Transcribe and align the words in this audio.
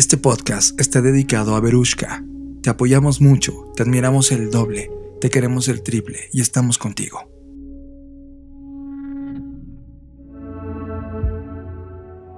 Este 0.00 0.16
podcast 0.16 0.80
está 0.80 1.02
dedicado 1.02 1.54
a 1.54 1.60
Berushka. 1.60 2.24
Te 2.62 2.70
apoyamos 2.70 3.20
mucho, 3.20 3.70
te 3.76 3.82
admiramos 3.82 4.32
el 4.32 4.50
doble, 4.50 4.90
te 5.20 5.28
queremos 5.28 5.68
el 5.68 5.82
triple 5.82 6.30
y 6.32 6.40
estamos 6.40 6.78
contigo. 6.78 7.20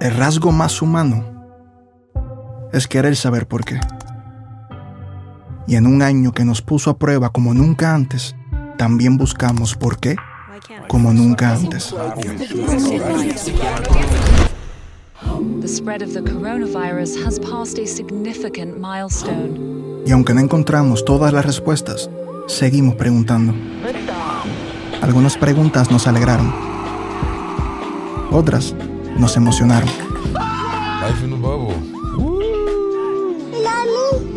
El 0.01 0.17
rasgo 0.17 0.51
más 0.51 0.83
humano 0.83 1.25
es 2.73 2.89
querer 2.89 3.15
saber 3.15 3.47
por 3.47 3.65
qué. 3.65 3.79
Y 5.69 5.77
en 5.77 5.87
un 5.87 6.03
año 6.03 6.33
que 6.33 6.45
nos 6.45 6.63
puso 6.63 6.91
a 6.91 6.99
prueba 6.99 7.31
como 7.31 7.55
nunca 7.55 7.95
antes, 7.95 8.35
también 8.77 9.17
buscamos 9.17 9.77
por 9.77 10.01
qué 10.01 10.17
como 10.89 11.13
nunca 11.13 11.55
antes. 11.55 11.95
Y 20.05 20.11
aunque 20.11 20.35
no 20.35 20.41
encontramos 20.41 21.05
todas 21.05 21.33
las 21.33 21.47
respuestas, 21.47 22.11
seguimos 22.49 22.97
preguntando. 22.97 23.55
Algunas 25.01 25.37
preguntas 25.37 25.91
nos 25.91 26.07
alegraron. 26.07 26.53
Otras 28.31 28.75
nos 29.19 29.37
emocionaron. 29.37 29.89
Life 30.33 31.25
in 31.25 31.31
the 31.31 31.37
bubble. 31.37 31.75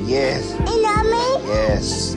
Yes. 0.07 0.55
Yes. 1.45 2.15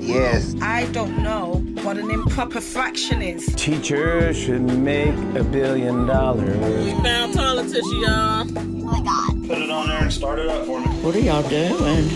Yes. 0.00 0.54
I 0.60 0.86
don't 0.92 1.22
know 1.22 1.55
what 1.86 1.96
an 1.98 2.10
improper 2.10 2.60
fraction 2.60 3.22
is. 3.22 3.46
Teacher 3.54 4.34
should 4.34 4.62
make 4.62 5.14
a 5.38 5.44
billion 5.44 6.04
dollars. 6.04 6.58
We 6.84 6.90
found 7.00 7.32
politics, 7.32 7.86
y'all. 8.02 8.42
Oh 8.42 8.62
my 8.82 9.00
god. 9.06 9.46
Put 9.46 9.58
it 9.58 9.70
on 9.70 9.86
there 9.86 10.02
and 10.02 10.12
start 10.12 10.40
it 10.40 10.48
up 10.48 10.66
for 10.66 10.80
me. 10.80 10.86
What 11.06 11.14
are 11.14 11.20
y'all 11.20 11.48
doing? 11.48 12.10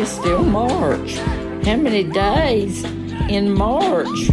It's 0.00 0.10
still 0.10 0.42
March. 0.42 1.18
How 1.68 1.76
many 1.76 2.02
days 2.04 2.82
in 3.28 3.52
March? 3.52 4.32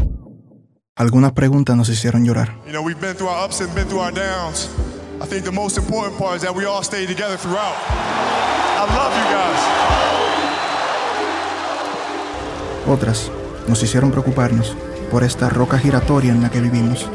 Algunas 0.96 1.34
preguntas 1.34 1.76
nos 1.76 1.90
hicieron 1.90 2.24
llorar. 2.26 2.56
You 2.66 2.72
know, 2.72 2.82
we've 2.82 3.02
been 3.02 3.14
through 3.14 3.28
our 3.28 3.44
ups 3.44 3.60
and 3.60 3.76
been 3.76 3.90
through 3.90 4.00
our 4.00 4.14
downs. 4.14 4.70
I 5.20 5.26
think 5.26 5.44
the 5.44 5.52
most 5.52 5.78
important 5.78 6.18
part 6.18 6.38
is 6.38 6.44
that 6.44 6.56
we 6.56 6.64
all 6.64 6.82
stay 6.82 7.06
together 7.06 7.36
throughout. 7.36 7.76
I 8.80 8.88
love 8.88 9.12
you 9.20 9.26
guys. 9.36 9.60
Otras 12.88 13.37
nos 13.68 13.84
hicieron 13.84 14.12
preocuparnos 14.12 14.76
por 15.12 15.24
esta 15.24 15.50
roca 15.50 15.78
giratoria 15.78 16.32
en 16.32 16.42
la 16.42 16.50
que 16.50 16.62
vivimos. 16.62 17.10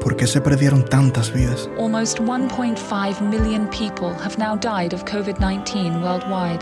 ¿Por 0.00 0.16
qué 0.16 0.26
se 0.26 0.40
perdieron 0.40 0.84
tantas 0.84 1.32
vidas? 1.32 1.68
Almost 1.78 2.18
1.5 2.18 3.22
million 3.22 3.66
people 3.68 4.12
have 4.22 4.36
now 4.38 4.54
died 4.54 4.92
of 4.92 5.02
COVID-19 5.04 6.02
worldwide. 6.02 6.60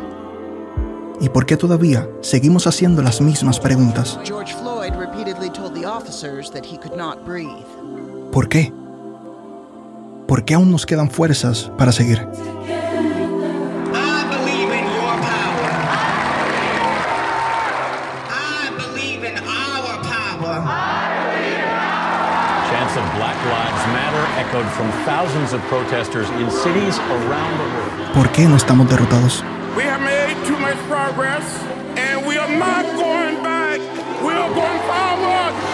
¿Y 1.20 1.28
por 1.28 1.46
qué 1.46 1.56
todavía 1.56 2.08
seguimos 2.20 2.66
haciendo 2.66 3.02
las 3.02 3.20
mismas 3.20 3.58
preguntas? 3.58 4.18
George 4.24 4.54
Floyd 4.54 4.94
repeatedly 4.96 5.50
told 5.50 5.74
the 5.74 5.84
officers 5.84 6.50
that 6.50 6.64
he 6.64 6.78
could 6.78 6.96
not 6.96 7.24
breathe. 7.24 7.66
¿Por 8.32 8.48
qué? 8.48 8.72
¿Por 10.26 10.44
qué 10.44 10.54
aún 10.54 10.70
nos 10.70 10.86
quedan 10.86 11.10
fuerzas 11.10 11.70
para 11.76 11.92
seguir? 11.92 12.26
Matter 23.90 24.24
echoed 24.38 24.70
from 24.72 24.90
thousands 25.04 25.52
of 25.52 25.60
protesters 25.62 26.28
in 26.30 26.48
cities 26.50 26.98
around 26.98 27.58
the 27.58 27.64
world. 27.74 28.14
¿Por 28.14 28.30
qué 28.30 28.46
no 28.48 28.56
estamos 28.56 28.88
derrotados? 28.88 29.42
We 29.76 29.82
have 29.82 30.00
made 30.00 30.36
too 30.46 30.56
much 30.58 30.76
progress, 30.88 31.44
and 31.96 32.24
we 32.24 32.38
are 32.38 32.48
not 32.48 32.84
going 32.94 33.42
back. 33.42 33.80
We 34.22 34.32
are 34.34 34.48
going 34.54 34.80
forward. 34.86 35.71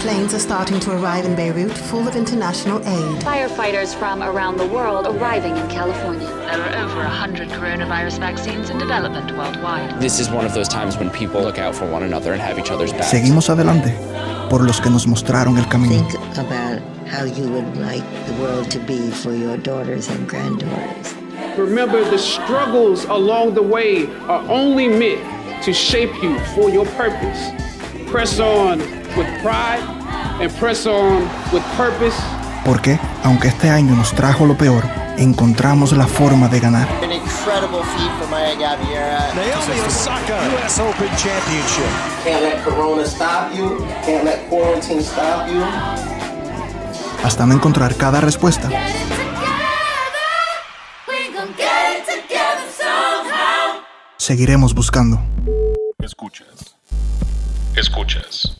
Planes 0.00 0.32
are 0.32 0.38
starting 0.38 0.80
to 0.80 0.92
arrive 0.92 1.26
in 1.26 1.36
Beirut 1.36 1.76
full 1.76 2.08
of 2.08 2.16
international 2.16 2.78
aid. 2.88 3.22
Firefighters 3.22 3.94
from 3.94 4.22
around 4.22 4.56
the 4.56 4.66
world 4.66 5.06
arriving 5.06 5.54
in 5.54 5.68
California. 5.68 6.26
There 6.26 6.58
are 6.58 6.86
over 6.86 7.00
100 7.00 7.50
coronavirus 7.50 8.18
vaccines 8.18 8.70
in 8.70 8.78
development 8.78 9.30
worldwide. 9.36 10.00
This 10.00 10.18
is 10.18 10.30
one 10.30 10.46
of 10.46 10.54
those 10.54 10.68
times 10.68 10.96
when 10.96 11.10
people 11.10 11.42
look 11.42 11.58
out 11.58 11.74
for 11.74 11.84
one 11.84 12.02
another 12.02 12.32
and 12.32 12.40
have 12.40 12.58
each 12.58 12.70
other's 12.70 12.92
backs. 12.92 13.10
Seguimos 13.10 13.50
adelante 13.50 13.94
por 14.48 14.62
los 14.62 14.80
que 14.80 14.90
nos 14.90 15.04
mostraron 15.04 15.58
el 15.58 15.68
camino. 15.68 16.02
Think 16.08 16.38
about 16.38 16.80
how 17.06 17.24
you 17.24 17.50
would 17.50 17.76
like 17.76 18.04
the 18.26 18.32
world 18.40 18.70
to 18.70 18.78
be 18.78 19.10
for 19.10 19.34
your 19.34 19.58
daughters 19.58 20.08
and 20.08 20.26
granddaughters. 20.26 21.14
Remember, 21.58 22.02
the 22.08 22.18
struggles 22.18 23.04
along 23.04 23.52
the 23.52 23.62
way 23.62 24.06
are 24.28 24.42
only 24.48 24.88
meant 24.88 25.62
to 25.62 25.74
shape 25.74 26.22
you 26.22 26.38
for 26.54 26.70
your 26.70 26.86
purpose. 26.96 27.50
Press 28.10 28.40
on 28.40 28.99
with 29.16 29.26
pride 29.42 29.82
and 30.40 30.50
press 30.58 30.86
on 30.86 31.28
with 31.52 31.62
purpose. 31.76 32.16
Porque, 32.64 32.98
aunque 33.24 33.48
este 33.48 33.70
año 33.70 33.96
nos 33.96 34.12
trajo 34.12 34.46
lo 34.46 34.56
peor, 34.56 34.84
encontramos 35.16 35.92
la 35.92 36.06
forma 36.06 36.48
de 36.48 36.60
ganar. 36.60 36.88
An 37.02 37.10
incredible 37.10 37.82
feat 37.96 38.10
for 38.18 38.28
Maya 38.28 38.54
Gabriela. 38.54 39.32
Naomi 39.34 39.80
Osaka, 39.86 40.38
U.S. 40.52 40.80
Open 40.80 41.08
Championship. 41.16 41.86
Can't 42.24 42.42
let 42.42 42.62
Corona 42.64 43.04
stop 43.06 43.54
you. 43.54 43.78
Can't 44.04 44.24
let 44.24 44.48
quarantine 44.48 45.02
stop 45.02 45.48
you. 45.48 45.64
Hasta 47.24 47.46
no 47.46 47.54
encontrar 47.54 47.94
cada 47.96 48.20
respuesta. 48.20 48.68
Seguiremos 54.16 54.74
buscando. 54.74 55.18
Escuchas. 55.98 56.76
Escuchas. 57.74 58.59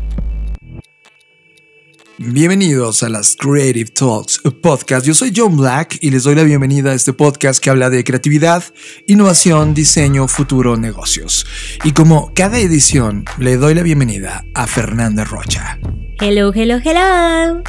Bienvenidos 2.17 3.03
a 3.03 3.09
las 3.09 3.35
Creative 3.35 3.89
Talks 3.89 4.41
Podcast. 4.61 5.05
Yo 5.05 5.13
soy 5.13 5.31
John 5.35 5.55
Black 5.55 5.97
y 6.01 6.11
les 6.11 6.23
doy 6.23 6.35
la 6.35 6.43
bienvenida 6.43 6.91
a 6.91 6.93
este 6.93 7.13
podcast 7.13 7.63
que 7.63 7.69
habla 7.69 7.89
de 7.89 8.03
creatividad, 8.03 8.63
innovación, 9.07 9.73
diseño, 9.73 10.27
futuro, 10.27 10.77
negocios. 10.77 11.45
Y 11.83 11.93
como 11.93 12.33
cada 12.33 12.59
edición, 12.59 13.25
le 13.39 13.57
doy 13.57 13.73
la 13.73 13.81
bienvenida 13.81 14.45
a 14.53 14.67
Fernanda 14.67 15.23
Rocha. 15.23 15.79
Hello, 16.19 16.51
hello, 16.53 16.79
hello. 16.83 17.63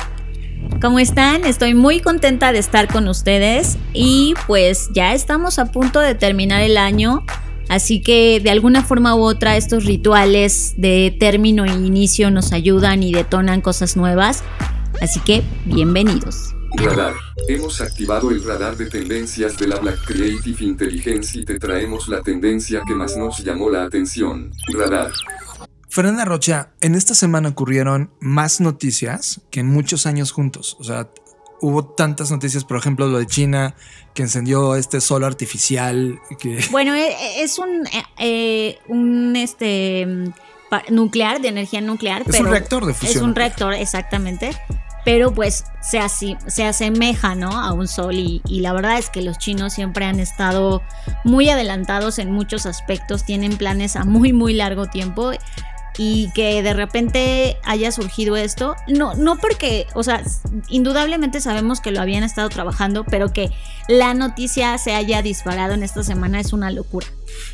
¿Cómo 0.81 0.99
están? 0.99 1.45
Estoy 1.45 1.75
muy 1.75 2.01
contenta 2.01 2.53
de 2.53 2.59
estar 2.59 2.89
con 2.89 3.09
ustedes 3.09 3.79
y 3.93 4.35
pues 4.47 4.91
ya 4.95 5.15
estamos 5.15 5.59
a 5.59 5.73
punto 5.73 6.01
de 6.01 6.15
terminar 6.15 6.63
el 6.63 6.77
año. 6.77 7.25
Así 7.73 8.03
que 8.03 8.39
de 8.39 8.51
alguna 8.51 8.85
forma 8.85 9.15
u 9.15 9.23
otra 9.23 9.57
estos 9.57 9.87
rituales 9.87 10.75
de 10.77 11.17
término 11.19 11.65
e 11.65 11.71
inicio 11.71 12.31
nos 12.31 12.53
ayudan 12.53 13.03
y 13.03 13.15
detonan 13.15 13.63
cosas 13.63 13.97
nuevas. 13.97 14.45
Así 15.01 15.21
que 15.21 15.43
bienvenidos. 15.65 16.55
Radar. 16.77 17.15
Hemos 17.49 17.81
activado 17.81 18.31
el 18.31 18.45
radar 18.45 18.77
de 18.77 18.91
tendencias 18.91 19.57
de 19.57 19.69
la 19.69 19.79
Black 19.79 20.05
Creative 20.05 20.63
Intelligence 20.63 21.39
y 21.39 21.47
te 21.47 21.59
traemos 21.59 22.09
la 22.09 22.21
tendencia 22.21 22.83
que 22.87 22.95
más 22.95 23.17
nos 23.17 23.43
llamó 23.43 23.71
la 23.71 23.85
atención. 23.85 24.51
Radar. 24.75 25.11
Fernanda 25.89 26.27
Rocha, 26.27 26.75
en 26.83 26.95
esta 26.95 27.15
semana 27.15 27.49
ocurrieron 27.49 28.11
más 28.21 28.61
noticias 28.61 29.41
que 29.51 29.61
en 29.61 29.69
muchos 29.69 30.05
años 30.05 30.31
juntos. 30.31 30.77
O 30.79 30.85
sea, 30.85 31.09
hubo 31.63 31.85
tantas 31.85 32.31
noticias, 32.31 32.65
por 32.65 32.77
ejemplo, 32.77 33.07
lo 33.07 33.19
de 33.19 33.27
China, 33.27 33.75
que 34.15 34.23
encendió 34.23 34.75
este 34.75 35.01
sol 35.01 35.25
artificial. 35.25 36.21
Que... 36.39 36.63
Bueno, 36.71 36.93
es 36.95 37.59
un, 37.59 37.89
eh, 38.19 38.79
un 38.89 39.35
este, 39.37 40.07
nuclear, 40.91 41.41
de 41.41 41.49
energía 41.49 41.81
nuclear. 41.81 42.23
Es 42.23 42.29
pero 42.29 42.45
un 42.45 42.51
reactor 42.51 42.85
de 42.85 42.95
fusión. 42.95 43.17
Es 43.17 43.23
un 43.23 43.35
reactor, 43.35 43.75
exactamente. 43.75 44.51
Pero 45.05 45.33
pues 45.33 45.65
se, 45.81 45.99
así, 45.99 46.37
se 46.47 46.65
asemeja 46.65 47.35
¿no? 47.35 47.51
a 47.51 47.73
un 47.73 47.89
sol 47.89 48.15
y, 48.15 48.41
y, 48.47 48.61
la 48.61 48.73
verdad 48.73 48.99
es 48.99 49.11
que 49.11 49.21
los 49.21 49.37
chinos 49.37 49.73
siempre 49.73 50.05
han 50.05 50.21
estado 50.21 50.81
muy 51.25 51.49
adelantados 51.49 52.21
en 52.21 52.31
muchos 52.31 52.67
aspectos, 52.67 53.25
tienen 53.25 53.57
planes 53.57 53.97
a 53.97 54.05
muy 54.05 54.33
muy 54.33 54.55
largo 54.55 54.87
tiempo 54.87 55.33
y 55.99 56.31
que 56.33 56.63
de 56.63 56.73
repente 56.73 57.57
haya 57.65 57.93
surgido 57.93 58.37
esto, 58.37 58.77
no, 58.89 59.15
no 59.15 59.37
porque, 59.37 59.87
o 59.95 60.03
sea, 60.03 60.23
indudablemente 60.69 61.41
sabemos 61.41 61.81
que 61.81 61.91
lo 61.91 62.01
habían 62.01 62.25
estado 62.25 62.49
trabajando, 62.49 63.05
pero 63.05 63.33
que 63.33 63.51
la 63.89 64.15
noticia 64.15 64.77
se 64.79 64.95
haya 64.95 65.23
disparado 65.23 65.75
en 65.75 65.83
esta 65.83 66.03
semana 66.03 66.41
es 66.41 66.53
una 66.53 66.71
locura. 66.71 67.07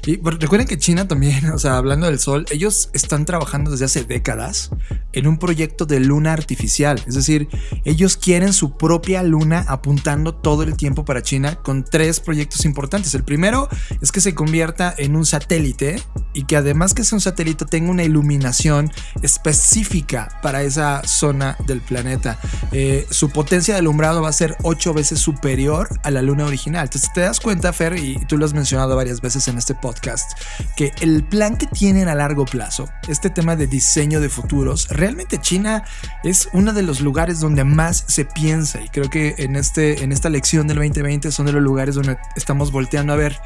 Y 0.07 0.17
recuerden 0.17 0.67
que 0.67 0.79
China 0.79 1.09
también, 1.09 1.51
o 1.55 1.59
sea, 1.59 1.77
hablando 1.77 2.07
del 2.07 2.19
sol, 2.19 2.47
ellos 2.51 2.91
están 2.93 3.25
trabajando 3.25 3.71
desde 3.71 3.85
hace 3.85 4.05
décadas 4.05 4.71
en 5.13 5.27
un 5.27 5.39
proyecto 5.39 5.87
de 5.87 6.01
luna 6.01 6.33
artificial. 6.33 7.03
Es 7.07 7.15
decir, 7.15 7.49
ellos 7.85 8.17
quieren 8.17 8.53
su 8.53 8.77
propia 8.77 9.23
luna 9.23 9.65
apuntando 9.69 10.35
todo 10.35 10.63
el 10.63 10.77
tiempo 10.77 11.05
para 11.05 11.23
China 11.23 11.57
con 11.57 11.85
tres 11.85 12.21
proyectos 12.21 12.65
importantes. 12.65 13.15
El 13.15 13.25
primero 13.25 13.69
es 14.01 14.13
que 14.13 14.21
se 14.21 14.35
convierta 14.35 14.95
en 14.97 15.17
un 15.17 15.27
satélite 15.27 16.03
y 16.35 16.45
que 16.45 16.57
además 16.57 16.95
que 16.95 17.05
sea 17.05 17.17
un 17.17 17.21
satélite 17.21 17.65
tenga 17.65 17.91
una 17.91 18.05
iluminación 18.05 18.91
específica 19.23 20.39
para 20.43 20.63
esa 20.63 21.03
zona 21.05 21.57
del 21.67 21.81
planeta. 21.81 22.39
Eh, 22.73 23.07
su 23.11 23.31
potencia 23.31 23.75
de 23.75 23.81
alumbrado 23.81 24.23
va 24.23 24.29
a 24.29 24.33
ser 24.33 24.57
ocho 24.63 24.95
veces 24.95 25.19
superior 25.19 25.89
a 26.03 26.11
la 26.11 26.23
luna 26.23 26.45
original. 26.45 26.85
Entonces 26.85 27.13
te 27.13 27.21
das 27.21 27.41
cuenta, 27.41 27.73
Fer, 27.73 27.97
y 27.97 28.19
tú 28.27 28.37
lo 28.39 28.45
has 28.45 28.55
mencionado 28.55 28.95
varias 28.97 29.21
veces 29.21 29.49
en 29.49 29.59
este 29.59 29.68
podcast, 29.75 30.33
que 30.77 30.93
el 31.01 31.25
plan 31.25 31.57
que 31.57 31.67
tienen 31.67 32.09
a 32.09 32.15
largo 32.15 32.45
plazo, 32.45 32.89
este 33.09 33.31
tema 33.31 33.57
de 33.57 33.67
diseño 33.67 34.21
de 34.21 34.29
futuros, 34.29 34.89
realmente 34.89 35.39
China 35.39 35.85
es 36.25 36.49
uno 36.53 36.73
de 36.73 36.83
los 36.83 37.01
lugares 37.01 37.41
donde 37.41 37.65
más 37.65 38.05
se 38.09 38.25
piensa 38.25 38.81
y 38.83 38.89
creo 38.89 39.11
que 39.11 39.35
en, 39.39 39.57
este, 39.57 40.03
en 40.03 40.13
esta 40.13 40.29
lección 40.31 40.67
del 40.67 40.79
2020 40.79 41.31
son 41.33 41.47
de 41.47 41.53
los 41.53 41.63
lugares 41.63 41.95
donde 41.95 42.17
estamos 42.37 42.73
volteando 42.73 43.13
a 43.13 43.17
ver. 43.17 43.39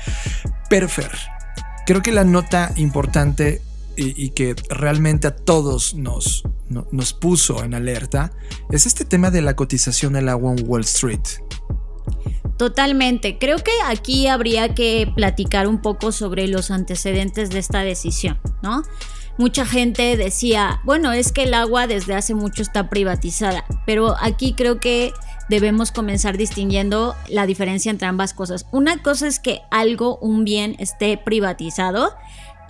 Pero 0.69 0.89
creo 1.87 2.03
que 2.03 2.13
la 2.13 2.25
nota 2.25 2.73
importante 2.77 3.63
y, 3.97 4.31
que 4.31 4.57
realmente 4.71 5.27
a 5.27 5.37
todos 5.37 5.95
nos, 5.95 6.45
nos 6.69 7.13
puso 7.13 7.63
en 7.63 7.75
alerta 7.75 8.33
es 8.71 8.87
este 8.87 9.05
tema 9.05 9.31
de 9.31 9.43
la 9.43 9.55
cotización 9.55 10.15
del 10.15 10.29
agua 10.29 10.55
en 10.57 10.67
Wall 10.67 10.83
Street. 10.83 11.21
Totalmente. 12.63 13.39
Creo 13.39 13.59
que 13.59 13.73
aquí 13.87 14.29
habría 14.29 14.73
que 14.73 15.11
platicar 15.17 15.67
un 15.67 15.83
poco 15.83 16.13
sobre 16.13 16.47
los 16.47 16.71
antecedentes 16.71 17.51
de 17.51 17.59
esta 17.59 17.81
decisión, 17.81 18.39
¿no? 18.63 18.85
Mucha 19.37 19.67
gente 19.67 20.17
decía, 20.17 20.81
bueno, 20.85 21.11
es 21.11 21.33
que 21.33 21.43
el 21.43 21.55
agua 21.55 21.89
desde 21.89 22.15
hace 22.15 22.37
mucho 22.37 22.63
está 22.63 22.89
privatizada, 22.89 23.65
pero 23.85 24.15
aquí 24.21 24.55
creo 24.55 24.79
que 24.79 25.13
debemos 25.49 25.91
comenzar 25.91 26.37
distinguiendo 26.37 27.17
la 27.27 27.47
diferencia 27.47 27.91
entre 27.91 28.07
ambas 28.07 28.33
cosas. 28.33 28.65
Una 28.71 29.03
cosa 29.03 29.27
es 29.27 29.41
que 29.41 29.63
algo, 29.73 30.19
un 30.19 30.45
bien, 30.45 30.77
esté 30.79 31.19
privatizado 31.19 32.15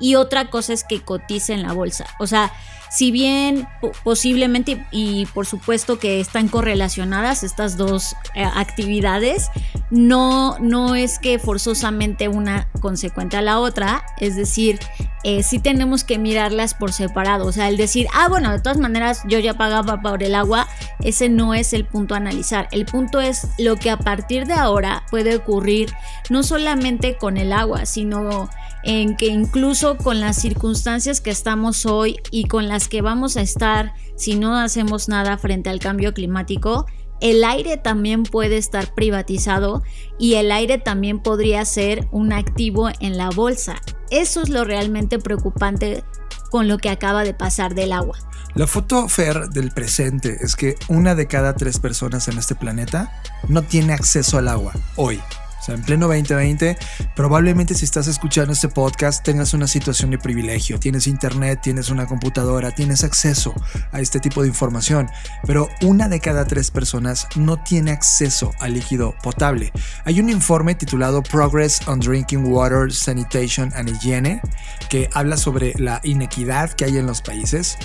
y 0.03 0.17
otra 0.17 0.51
cosa 0.51 0.75
es 0.75 0.85
que 0.85 1.01
cotice 1.01 1.55
en 1.55 1.63
la 1.63 1.73
bolsa. 1.73 2.05
O 2.19 2.27
sea, 2.27 2.53
si 2.91 3.11
bien 3.11 3.67
posiblemente 4.05 4.85
y 4.91 5.25
por 5.27 5.47
supuesto 5.47 5.99
que 5.99 6.21
están 6.21 6.49
correlacionadas 6.49 7.43
estas 7.43 7.79
dos 7.79 8.15
eh, 8.35 8.45
actividades, 8.45 9.49
no, 9.91 10.59
no 10.59 10.95
es 10.95 11.19
que 11.19 11.39
forzosamente 11.39 12.29
una 12.29 12.69
consecuente 12.81 13.39
a 13.39 13.43
la 13.43 13.61
otra, 13.61 14.05
es 14.19 14.37
decir, 14.37 14.79
eh, 15.25 15.43
sí 15.43 15.59
tenemos 15.59 16.05
que 16.05 16.19
mirarlas 16.19 16.75
por 16.75 16.93
separado, 16.93 17.47
o 17.47 17.53
sea, 17.53 17.69
el 17.69 17.79
decir, 17.79 18.09
ah, 18.13 18.29
bueno, 18.29 18.51
de 18.51 18.61
todas 18.61 18.79
maneras 18.79 19.23
yo 19.27 19.39
ya 19.39 19.55
pagaba 19.55 20.03
por 20.03 20.23
el 20.23 20.35
agua, 20.35 20.69
ese 21.01 21.31
no 21.31 21.55
es 21.55 21.73
el 21.73 21.87
punto 21.87 22.15
a 22.15 22.19
analizar, 22.19 22.69
el 22.73 22.85
punto 22.85 23.21
es 23.21 23.49
lo 23.57 23.77
que 23.77 23.91
a 23.91 23.97
partir 23.97 24.47
de 24.47 24.55
ahora 24.55 25.05
puede 25.11 25.37
ocurrir 25.37 25.95
no 26.29 26.43
solamente 26.43 27.17
con 27.17 27.39
el 27.39 27.55
agua, 27.55 27.87
sino 27.87 28.51
en 28.85 29.17
que 29.17 29.27
incluso 29.27 29.97
con 29.97 30.21
las 30.21 30.37
circunstancias 30.37 31.21
que 31.21 31.31
estamos 31.31 31.87
hoy 31.87 32.17
y 32.31 32.45
con 32.45 32.69
las 32.69 32.89
que 32.89 33.03
vamos 33.03 33.37
a 33.37 33.43
estar 33.43 33.95
si 34.17 34.35
no 34.35 34.57
hacemos 34.57 35.09
nada 35.09 35.39
frente 35.39 35.71
al 35.71 35.79
cambio 35.79 36.15
climático, 36.15 36.87
el 37.21 37.45
aire 37.45 37.77
también 37.77 38.25
puede 38.25 38.57
estar 38.57 38.95
privatizado 38.95 39.83
y 40.19 40.35
el 40.35 40.51
aire 40.51 40.79
también 40.79 41.21
podría 41.21 41.65
ser 41.65 42.09
un 42.11 42.33
activo 42.33 42.91
en 42.99 43.17
la 43.17 43.31
bolsa. 43.31 43.81
Eso 44.11 44.43
es 44.43 44.49
lo 44.49 44.65
realmente 44.65 45.21
preocupante 45.21 46.03
con 46.51 46.67
lo 46.67 46.79
que 46.79 46.91
acaba 46.91 47.23
de 47.23 47.33
pasar 47.33 47.75
del 47.75 47.93
agua. 47.93 48.19
La 48.55 48.67
foto 48.67 49.09
Fer 49.09 49.49
del 49.49 49.71
presente 49.71 50.39
es 50.41 50.57
que 50.57 50.77
una 50.89 51.15
de 51.15 51.27
cada 51.27 51.55
tres 51.55 51.79
personas 51.79 52.29
en 52.29 52.39
este 52.39 52.55
planeta 52.55 53.23
no 53.49 53.63
tiene 53.63 53.95
acceso 53.95 54.37
al 54.37 54.49
agua 54.49 54.75
hoy. 54.97 55.21
O 55.63 55.65
sea, 55.65 55.77
en 55.77 55.83
pleno 55.83 56.09
2020, 56.09 56.77
probablemente 57.15 57.77
si 57.77 57.85
estás 57.85 58.09
escuchando 58.09 58.53
este 58.53 58.69
podcast 58.69 59.25
tengas 59.25 59.55
una 59.55 59.69
situación 59.69 60.11
de 60.11 60.19
privilegio. 60.19 60.81
Tienes 60.81 61.07
internet, 61.07 61.61
tienes 61.63 61.89
una 61.89 62.05
computadora, 62.07 62.73
tienes 62.73 63.05
acceso 63.05 63.55
a 63.93 64.01
este 64.01 64.19
tipo 64.19 64.43
de 64.43 64.49
información. 64.49 65.09
Pero 65.47 65.69
una 65.83 66.09
de 66.09 66.19
cada 66.19 66.47
tres 66.47 66.73
personas 66.73 67.29
no 67.37 67.63
tiene 67.63 67.93
acceso 67.93 68.51
al 68.59 68.75
líquido 68.75 69.15
potable. 69.23 69.71
Hay 70.05 70.19
un 70.19 70.31
informe 70.31 70.75
titulado 70.75 71.23
Progress 71.23 71.87
on 71.87 72.01
Drinking 72.01 72.45
Water, 72.53 72.93
Sanitation 72.93 73.73
and 73.77 73.89
Hygiene 73.89 74.41
que 74.89 75.09
habla 75.15 75.37
sobre 75.37 75.75
la 75.79 76.01
inequidad 76.03 76.73
que 76.73 76.87
hay 76.87 76.99
en 76.99 77.07
los 77.07 77.23
países 77.23 77.79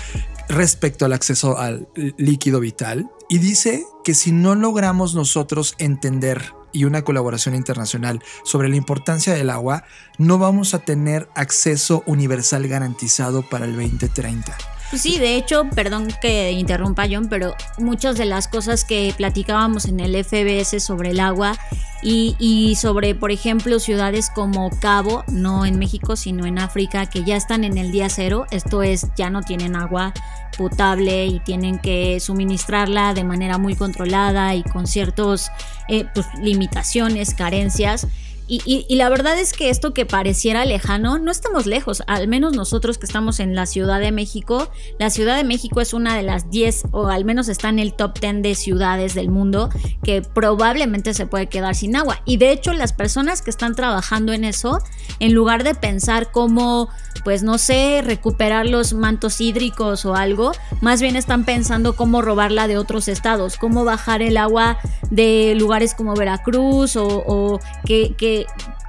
respecto 0.49 1.05
al 1.05 1.13
acceso 1.13 1.59
al 1.59 1.87
líquido 2.17 2.59
vital 2.59 3.07
y 3.29 3.37
dice 3.37 3.85
que 4.03 4.13
si 4.13 4.31
no 4.31 4.55
logramos 4.55 5.13
nosotros 5.13 5.75
entender 5.77 6.53
y 6.77 6.85
una 6.85 7.01
colaboración 7.01 7.55
internacional 7.55 8.21
sobre 8.43 8.69
la 8.69 8.75
importancia 8.75 9.33
del 9.33 9.49
agua, 9.49 9.83
no 10.19 10.37
vamos 10.37 10.75
a 10.75 10.79
tener 10.79 11.27
acceso 11.33 12.03
universal 12.05 12.67
garantizado 12.67 13.41
para 13.41 13.65
el 13.65 13.75
2030. 13.75 14.55
Pues 14.89 15.01
sí, 15.01 15.19
de 15.19 15.35
hecho, 15.35 15.65
perdón 15.75 16.07
que 16.21 16.51
interrumpa 16.51 17.07
John, 17.11 17.27
pero 17.29 17.55
muchas 17.77 18.17
de 18.17 18.25
las 18.25 18.47
cosas 18.47 18.85
que 18.85 19.13
platicábamos 19.17 19.85
en 19.85 19.99
el 19.99 20.23
FBS 20.23 20.81
sobre 20.81 21.11
el 21.11 21.19
agua 21.19 21.57
y, 22.01 22.37
y, 22.39 22.75
sobre, 22.75 23.13
por 23.13 23.31
ejemplo, 23.31 23.79
ciudades 23.79 24.29
como 24.33 24.69
Cabo, 24.79 25.25
no 25.27 25.65
en 25.65 25.77
México, 25.77 26.15
sino 26.15 26.45
en 26.45 26.57
África, 26.57 27.07
que 27.07 27.25
ya 27.25 27.35
están 27.35 27.65
en 27.65 27.77
el 27.77 27.91
día 27.91 28.07
cero, 28.07 28.45
esto 28.49 28.81
es, 28.81 29.07
ya 29.17 29.29
no 29.29 29.41
tienen 29.41 29.75
agua 29.75 30.13
potable 30.57 31.25
y 31.25 31.39
tienen 31.39 31.79
que 31.79 32.19
suministrarla 32.19 33.13
de 33.13 33.23
manera 33.23 33.57
muy 33.57 33.75
controlada 33.75 34.55
y 34.55 34.63
con 34.63 34.87
ciertas 34.87 35.51
eh, 35.87 36.05
pues, 36.13 36.27
limitaciones, 36.41 37.33
carencias. 37.33 38.07
Y, 38.49 38.95
la 38.95 39.09
verdad 39.09 39.37
es 39.37 39.51
que 39.51 39.69
esto 39.69 39.93
que 39.93 40.05
pareciera 40.05 40.63
lejano, 40.63 41.17
no 41.19 41.31
estamos 41.31 41.65
lejos, 41.65 42.01
al 42.07 42.29
menos 42.29 42.55
nosotros 42.55 42.97
que 42.97 43.05
estamos 43.05 43.41
en 43.41 43.55
la 43.55 43.65
Ciudad 43.65 43.99
de 43.99 44.13
México. 44.13 44.69
La 44.99 45.09
Ciudad 45.09 45.35
de 45.35 45.43
México 45.43 45.81
es 45.81 45.93
una 45.93 46.15
de 46.15 46.23
las 46.23 46.49
10 46.49 46.85
o 46.91 47.07
al 47.07 47.25
menos 47.25 47.49
está 47.49 47.67
en 47.67 47.79
el 47.79 47.93
top 47.93 48.19
10 48.19 48.41
de 48.41 48.55
ciudades 48.55 49.15
del 49.15 49.29
mundo 49.29 49.69
que 50.01 50.21
probablemente 50.21 51.13
se 51.13 51.25
puede 51.25 51.47
quedar 51.47 51.75
sin 51.75 51.97
agua. 51.97 52.21
Y 52.23 52.37
de 52.37 52.51
hecho 52.51 52.71
las 52.71 52.93
personas 52.93 53.41
que 53.41 53.49
están 53.49 53.75
trabajando 53.75 54.31
en 54.31 54.45
eso, 54.45 54.79
en 55.19 55.33
lugar 55.33 55.65
de 55.65 55.75
pensar 55.75 56.31
cómo, 56.31 56.87
pues 57.25 57.43
no 57.43 57.57
sé, 57.57 58.01
recuperar 58.01 58.65
los 58.65 58.93
mantos 58.93 59.41
hídricos 59.41 60.05
o 60.05 60.15
algo, 60.15 60.53
más 60.79 61.01
bien 61.01 61.17
están 61.17 61.43
pensando 61.43 61.97
cómo 61.97 62.21
robarla 62.21 62.67
de 62.67 62.77
otros 62.77 63.09
estados, 63.09 63.57
cómo 63.57 63.83
bajar 63.83 64.21
el 64.21 64.37
agua 64.37 64.77
de 65.09 65.53
lugares 65.57 65.93
como 65.93 66.15
Veracruz 66.15 66.95
o, 66.95 67.07
o 67.07 67.59
que, 67.85 68.15
que 68.17 68.36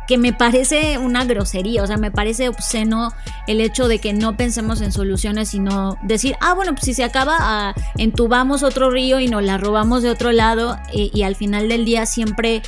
que, 0.07 0.19
me 0.19 0.33
parece 0.33 0.99
una 0.99 1.25
grosería, 1.25 1.83
o 1.83 1.87
sea, 1.87 1.97
me 1.97 2.11
parece 2.11 2.49
obsceno 2.49 3.13
el 3.47 3.61
hecho 3.61 3.89
de 3.89 3.99
que 3.99 4.13
no 4.13 4.37
pensemos 4.37 4.81
en 4.81 4.91
soluciones, 4.91 5.51
sino 5.51 5.99
decir, 6.03 6.35
ah, 6.41 6.55
bueno, 6.55 6.73
pues 6.73 6.85
si 6.87 6.95
se 6.95 7.05
acaba, 7.05 7.37
ah, 7.41 7.75
entubamos 7.97 8.63
otro 8.63 8.91
río 8.91 9.21
y 9.21 9.29
nos 9.29 9.43
la 9.43 9.59
robamos 9.59 10.03
de 10.03 10.11
otro 10.11 10.33
lado 10.33 10.79
y, 10.93 11.11
y 11.13 11.23
al 11.25 11.37
final 11.37 11.69
del 11.69 11.85
día 11.85 12.07
siempre 12.07 12.63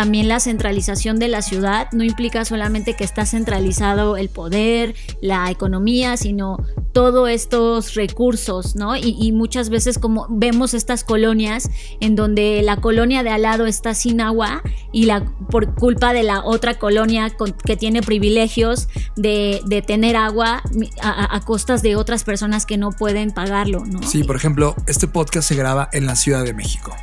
también 0.00 0.28
la 0.28 0.40
centralización 0.40 1.18
de 1.18 1.28
la 1.28 1.42
ciudad 1.42 1.88
no 1.92 2.04
implica 2.04 2.46
solamente 2.46 2.94
que 2.94 3.04
está 3.04 3.26
centralizado 3.26 4.16
el 4.16 4.30
poder, 4.30 4.94
la 5.20 5.50
economía, 5.50 6.16
sino 6.16 6.56
todos 6.94 7.28
estos 7.28 7.92
recursos, 7.92 8.76
¿no? 8.76 8.96
Y, 8.96 9.30
muchas 9.32 9.68
veces 9.68 9.98
como 9.98 10.26
vemos 10.30 10.72
estas 10.72 11.04
colonias 11.04 11.68
en 12.00 12.16
donde 12.16 12.62
la 12.64 12.78
colonia 12.78 13.22
de 13.22 13.28
al 13.28 13.42
lado 13.42 13.66
está 13.66 13.92
sin 13.94 14.22
agua 14.22 14.62
y 14.90 15.04
la 15.04 15.26
por 15.50 15.74
culpa 15.74 16.14
de 16.14 16.22
la 16.22 16.44
otra 16.44 16.78
colonia 16.78 17.30
que 17.66 17.76
tiene 17.76 18.00
privilegios 18.00 18.88
de, 19.16 19.84
tener 19.86 20.16
agua 20.16 20.62
a, 21.02 21.36
a, 21.36 21.40
costas 21.42 21.82
de 21.82 21.96
otras 21.96 22.24
personas 22.24 22.64
que 22.64 22.78
no 22.78 22.90
pueden 22.90 23.32
pagarlo, 23.32 23.84
¿no? 23.84 24.02
Sí, 24.02 24.24
por 24.24 24.36
ejemplo, 24.36 24.74
este 24.86 25.08
podcast 25.08 25.46
se 25.46 25.56
graba 25.56 25.90
en 25.92 26.06
la 26.06 26.16
Ciudad 26.16 26.42
de 26.42 26.54
México. 26.54 26.96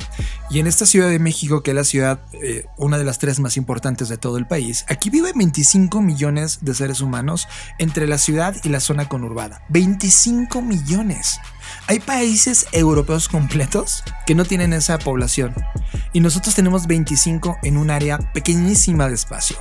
Y 0.50 0.60
en 0.60 0.66
esta 0.66 0.86
Ciudad 0.86 1.10
de 1.10 1.18
México, 1.18 1.62
que 1.62 1.72
es 1.72 1.74
la 1.74 1.84
ciudad, 1.84 2.20
eh, 2.32 2.64
una 2.78 2.96
de 2.96 3.04
las 3.04 3.18
tres 3.18 3.38
más 3.38 3.58
importantes 3.58 4.08
de 4.08 4.16
todo 4.16 4.38
el 4.38 4.46
país, 4.46 4.86
aquí 4.88 5.10
viven 5.10 5.36
25 5.36 6.00
millones 6.00 6.60
de 6.62 6.74
seres 6.74 7.02
humanos 7.02 7.48
entre 7.78 8.06
la 8.06 8.16
ciudad 8.16 8.56
y 8.64 8.70
la 8.70 8.80
zona 8.80 9.08
conurbada. 9.08 9.62
25 9.68 10.62
millones. 10.62 11.38
Hay 11.86 12.00
países 12.00 12.66
europeos 12.72 13.28
completos 13.28 14.02
que 14.26 14.34
no 14.34 14.46
tienen 14.46 14.72
esa 14.72 14.98
población 14.98 15.54
y 16.14 16.20
nosotros 16.20 16.54
tenemos 16.54 16.86
25 16.86 17.58
en 17.62 17.76
un 17.76 17.90
área 17.90 18.18
pequeñísima 18.32 19.08
de 19.08 19.14
espacio. 19.14 19.58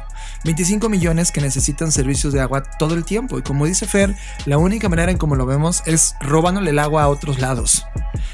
25 0.47 0.87
millones 0.87 1.33
que 1.33 1.41
necesitan 1.41 1.91
servicios 1.91 2.31
de 2.31 2.39
agua 2.39 2.63
todo 2.63 2.93
el 2.93 3.03
tiempo 3.03 3.37
y 3.37 3.41
como 3.41 3.65
dice 3.65 3.85
Fer, 3.85 4.15
la 4.45 4.57
única 4.57 4.87
manera 4.87 5.11
en 5.11 5.17
como 5.17 5.35
lo 5.35 5.45
vemos 5.45 5.83
es 5.85 6.15
robándole 6.21 6.69
el 6.69 6.79
agua 6.79 7.03
a 7.03 7.09
otros 7.09 7.39
lados. 7.39 7.85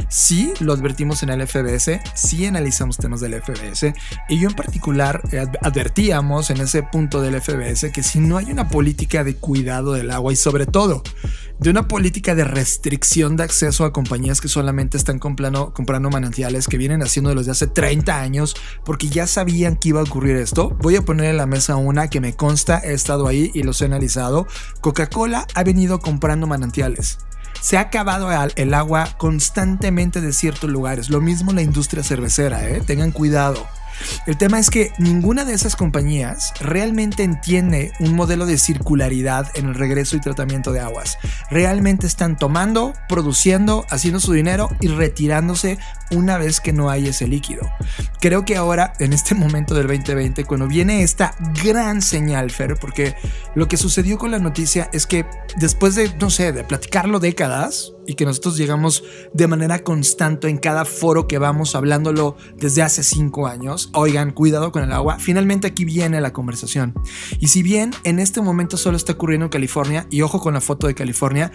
Sí, 0.10 0.53
lo 0.60 0.74
advertimos 0.74 1.24
en 1.24 1.29
el 1.29 1.48
FBS, 1.48 2.01
sí 2.13 2.46
analizamos 2.46 2.98
temas 2.98 3.20
del 3.20 3.41
FBS 3.41 3.96
y 4.29 4.39
yo 4.39 4.48
en 4.48 4.55
particular 4.55 5.24
advertíamos 5.63 6.51
en 6.51 6.62
ese 6.62 6.84
punto 6.84 7.20
del 7.20 7.41
FBS 7.41 7.91
que 7.91 8.03
si 8.03 8.20
no 8.20 8.38
hay 8.38 8.51
una 8.51 8.67
política 8.67 9.24
de 9.24 9.36
cuidado 9.36 9.93
del 9.93 10.12
agua 10.12 10.32
y 10.32 10.36
sobre 10.36 10.67
todo 10.67 11.01
de 11.60 11.69
una 11.69 11.88
política 11.88 12.36
de 12.36 12.43
restricción 12.43 13.38
de 13.38 13.43
acceso 13.43 13.86
a 13.86 13.93
compañías 13.93 14.41
que 14.41 14.48
solamente 14.48 14.98
están 14.98 15.19
comprando, 15.19 15.74
comprando 15.74 16.10
manantiales 16.10 16.67
que 16.67 16.77
vienen 16.77 17.01
haciendo 17.01 17.33
desde 17.33 17.51
hace 17.51 17.67
30 17.67 18.19
años 18.19 18.55
porque 18.83 19.07
ya 19.07 19.27
sabían 19.27 19.75
que 19.75 19.89
iba 19.89 20.00
a 20.00 20.03
ocurrir 20.03 20.36
esto. 20.36 20.69
Voy 20.81 20.95
a 20.95 21.03
poner 21.03 21.27
en 21.27 21.38
la 21.38 21.45
mesa 21.45 21.75
una 21.75 22.10
que 22.10 22.22
me 22.22 22.33
consta, 22.33 22.79
he 22.79 22.93
estado 22.93 23.27
ahí 23.27 23.51
y 23.53 23.63
los 23.63 23.81
he 23.81 23.86
analizado. 23.86 24.48
Coca-Cola 24.81 25.48
ha 25.53 25.63
venido 25.63 26.00
comprando 26.00 26.48
manantiales. 26.48 27.19
Se 27.62 27.77
ha 27.77 27.81
acabado 27.81 28.29
el 28.55 28.74
agua 28.74 29.15
constantemente 29.17 30.19
de 30.19 30.33
ciertos 30.33 30.69
lugares. 30.69 31.10
Lo 31.10 31.22
mismo 31.22 31.53
la 31.53 31.62
industria 31.62 32.03
cervecera, 32.03 32.67
¿eh? 32.67 32.81
tengan 32.86 33.12
cuidado. 33.12 33.65
El 34.25 34.38
tema 34.38 34.59
es 34.59 34.69
que 34.69 34.91
ninguna 34.97 35.45
de 35.45 35.53
esas 35.53 35.75
compañías 35.75 36.53
realmente 36.59 37.23
entiende 37.23 37.91
un 38.00 38.15
modelo 38.15 38.45
de 38.45 38.57
circularidad 38.57 39.51
en 39.55 39.67
el 39.67 39.75
regreso 39.75 40.15
y 40.15 40.21
tratamiento 40.21 40.71
de 40.71 40.79
aguas. 40.79 41.17
Realmente 41.50 42.07
están 42.07 42.38
tomando, 42.38 42.93
produciendo, 43.07 43.85
haciendo 43.89 44.19
su 44.19 44.33
dinero 44.33 44.69
y 44.79 44.88
retirándose 44.88 45.77
una 46.12 46.38
vez 46.38 46.59
que 46.59 46.73
no 46.73 46.89
hay 46.89 47.07
ese 47.07 47.27
líquido. 47.27 47.69
Creo 48.19 48.45
que 48.45 48.55
ahora, 48.55 48.93
en 49.00 49.13
este 49.13 49.35
momento 49.35 49.73
del 49.73 49.88
2020, 49.88 50.45
cuando 50.45 50.67
viene 50.67 51.03
esta 51.03 51.35
gran 51.63 52.01
señal, 52.01 52.51
Fer, 52.51 52.75
porque 52.75 53.15
lo 53.55 53.67
que 53.67 53.77
sucedió 53.77 54.17
con 54.17 54.31
la 54.31 54.39
noticia 54.39 54.89
es 54.93 55.07
que 55.07 55.25
después 55.57 55.95
de, 55.95 56.13
no 56.19 56.29
sé, 56.29 56.51
de 56.51 56.63
platicarlo 56.63 57.19
décadas, 57.19 57.92
y 58.07 58.15
que 58.15 58.25
nosotros 58.25 58.57
llegamos 58.57 59.03
de 59.33 59.48
manera 59.48 59.83
constante 59.83 60.50
en 60.50 60.57
cada 60.57 60.86
foro 60.86 61.27
que 61.27 61.38
vamos 61.38 61.75
hablándolo 61.75 62.36
desde 62.57 62.81
hace 62.81 63.03
cinco 63.03 63.48
años. 63.48 63.89
Oigan, 63.93 64.31
cuidado 64.31 64.72
con 64.72 64.83
el 64.83 64.91
agua. 64.91 65.19
Finalmente 65.19 65.67
aquí 65.67 65.86
viene 65.86 66.22
la 66.22 66.33
conversación. 66.33 66.93
Y 67.39 67.48
si 67.48 67.63
bien 67.63 67.91
en 68.03 68.19
este 68.19 68.41
momento 68.41 68.77
solo 68.77 68.98
está 68.98 69.13
ocurriendo 69.13 69.45
en 69.45 69.51
California, 69.51 70.07
y 70.10 70.22
ojo 70.22 70.39
con 70.39 70.53
la 70.53 70.62
foto 70.62 70.88
de 70.88 70.95
California, 70.95 71.51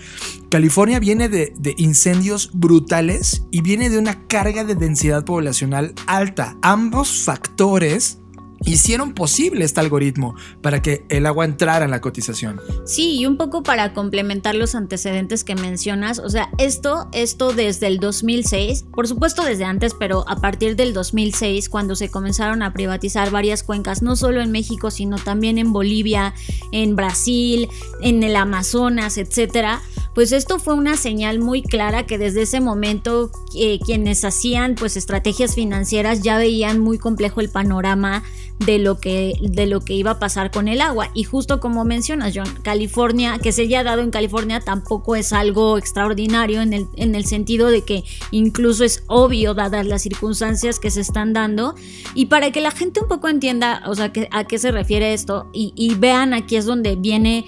California 0.51 1.01
viene 1.01 1.29
de, 1.29 1.53
de 1.59 1.75
incendios 1.77 2.51
brutales 2.53 3.45
y 3.51 3.63
viene 3.63 3.91
de 3.91 3.99
una 3.99 4.27
carga 4.27 4.65
de 4.65 4.75
densidad 4.75 5.25
poblacional 5.25 5.95
alta. 6.07 6.57
Ambos 6.63 7.25
factores 7.25 8.19
hicieron 8.65 9.15
posible 9.15 9.65
este 9.65 9.81
algoritmo 9.81 10.35
para 10.63 10.83
que 10.83 11.05
el 11.09 11.27
agua 11.27 11.45
entrara 11.45 11.85
en 11.85 11.91
la 11.91 12.01
cotización. 12.01 12.61
Sí, 12.85 13.17
y 13.19 13.27
un 13.27 13.37
poco 13.37 13.63
para 13.63 13.95
complementar 13.95 14.55
los 14.55 14.75
antecedentes 14.75 15.45
que 15.45 15.55
mencionas, 15.55 16.19
o 16.19 16.29
sea, 16.29 16.51
esto, 16.59 17.09
esto 17.13 17.53
desde 17.53 17.87
el 17.87 17.99
2006, 17.99 18.87
por 18.93 19.09
supuesto 19.09 19.45
desde 19.45 19.65
antes, 19.65 19.95
pero 19.95 20.25
a 20.29 20.37
partir 20.37 20.77
del 20.77 20.93
2006, 20.93 21.69
cuando 21.69 21.95
se 21.95 22.11
comenzaron 22.11 22.63
a 22.63 22.73
privatizar 22.73 23.31
varias 23.31 23.63
cuencas, 23.63 24.03
no 24.03 24.17
solo 24.17 24.41
en 24.41 24.51
México, 24.51 24.91
sino 24.91 25.17
también 25.17 25.59
en 25.59 25.73
Bolivia, 25.73 26.35
en 26.73 26.97
Brasil, 26.97 27.69
en 28.03 28.23
el 28.23 28.37
Amazonas, 28.37 29.19
etcétera, 29.19 29.81
pues 30.15 30.33
esto 30.33 30.59
fue 30.59 30.75
una 30.75 30.97
señal 30.97 31.39
muy 31.39 31.63
clara 31.63 32.07
que 32.07 32.19
desde 32.19 32.43
ese 32.43 32.61
momento 32.61 33.31
eh, 33.57 33.79
quienes 33.85 34.25
hacían 34.25 34.75
pues 34.75 34.97
estrategias 34.97 35.55
financieras 35.55 36.23
ya 36.23 36.39
veían 36.39 36.81
muy 36.81 36.99
complejo 36.99 37.41
el 37.41 37.51
panorama 37.51 38.25
de 38.59 38.79
lo 38.79 38.99
que 38.99 39.35
de 39.41 39.67
lo 39.67 39.81
que 39.81 39.95
iba 39.95 40.13
a 40.13 40.19
pasar 40.19 40.51
con 40.51 40.69
el 40.69 40.81
agua 40.81 41.11
y 41.15 41.25
justo 41.25 41.61
como 41.61 41.85
mencionas 41.85 42.33
John 42.35 42.49
California 42.63 43.39
que 43.39 43.53
se 43.53 43.63
haya 43.63 43.85
dado 43.85 44.03
en 44.03 44.11
California 44.11 44.61
tampoco 44.61 45.17
es 45.17 45.33
algo 45.33 45.79
extraordinario 45.79 46.61
en 46.61 46.73
el, 46.73 46.89
en 46.97 47.15
el 47.15 47.25
sentido 47.25 47.69
de 47.69 47.83
que 47.83 48.05
incluso 48.31 48.85
es 48.85 49.05
obvio 49.07 49.55
dadas 49.55 49.87
las 49.87 50.03
circunstancias 50.03 50.79
que 50.79 50.91
se 50.91 51.01
están 51.01 51.33
dando 51.33 51.75
y 52.15 52.27
para 52.27 52.51
que 52.51 52.61
la 52.61 52.71
gente 52.71 53.01
un 53.01 53.09
poco 53.09 53.29
entienda 53.29 53.83
o 53.87 53.95
sea 53.95 54.13
que, 54.13 54.29
a 54.33 54.45
qué 54.45 54.59
se 54.59 54.73
refiere 54.73 55.15
esto 55.15 55.49
y, 55.53 55.73
y 55.77 55.95
vean 55.95 56.35
aquí 56.35 56.57
es 56.57 56.65
donde 56.65 56.97
viene 56.97 57.45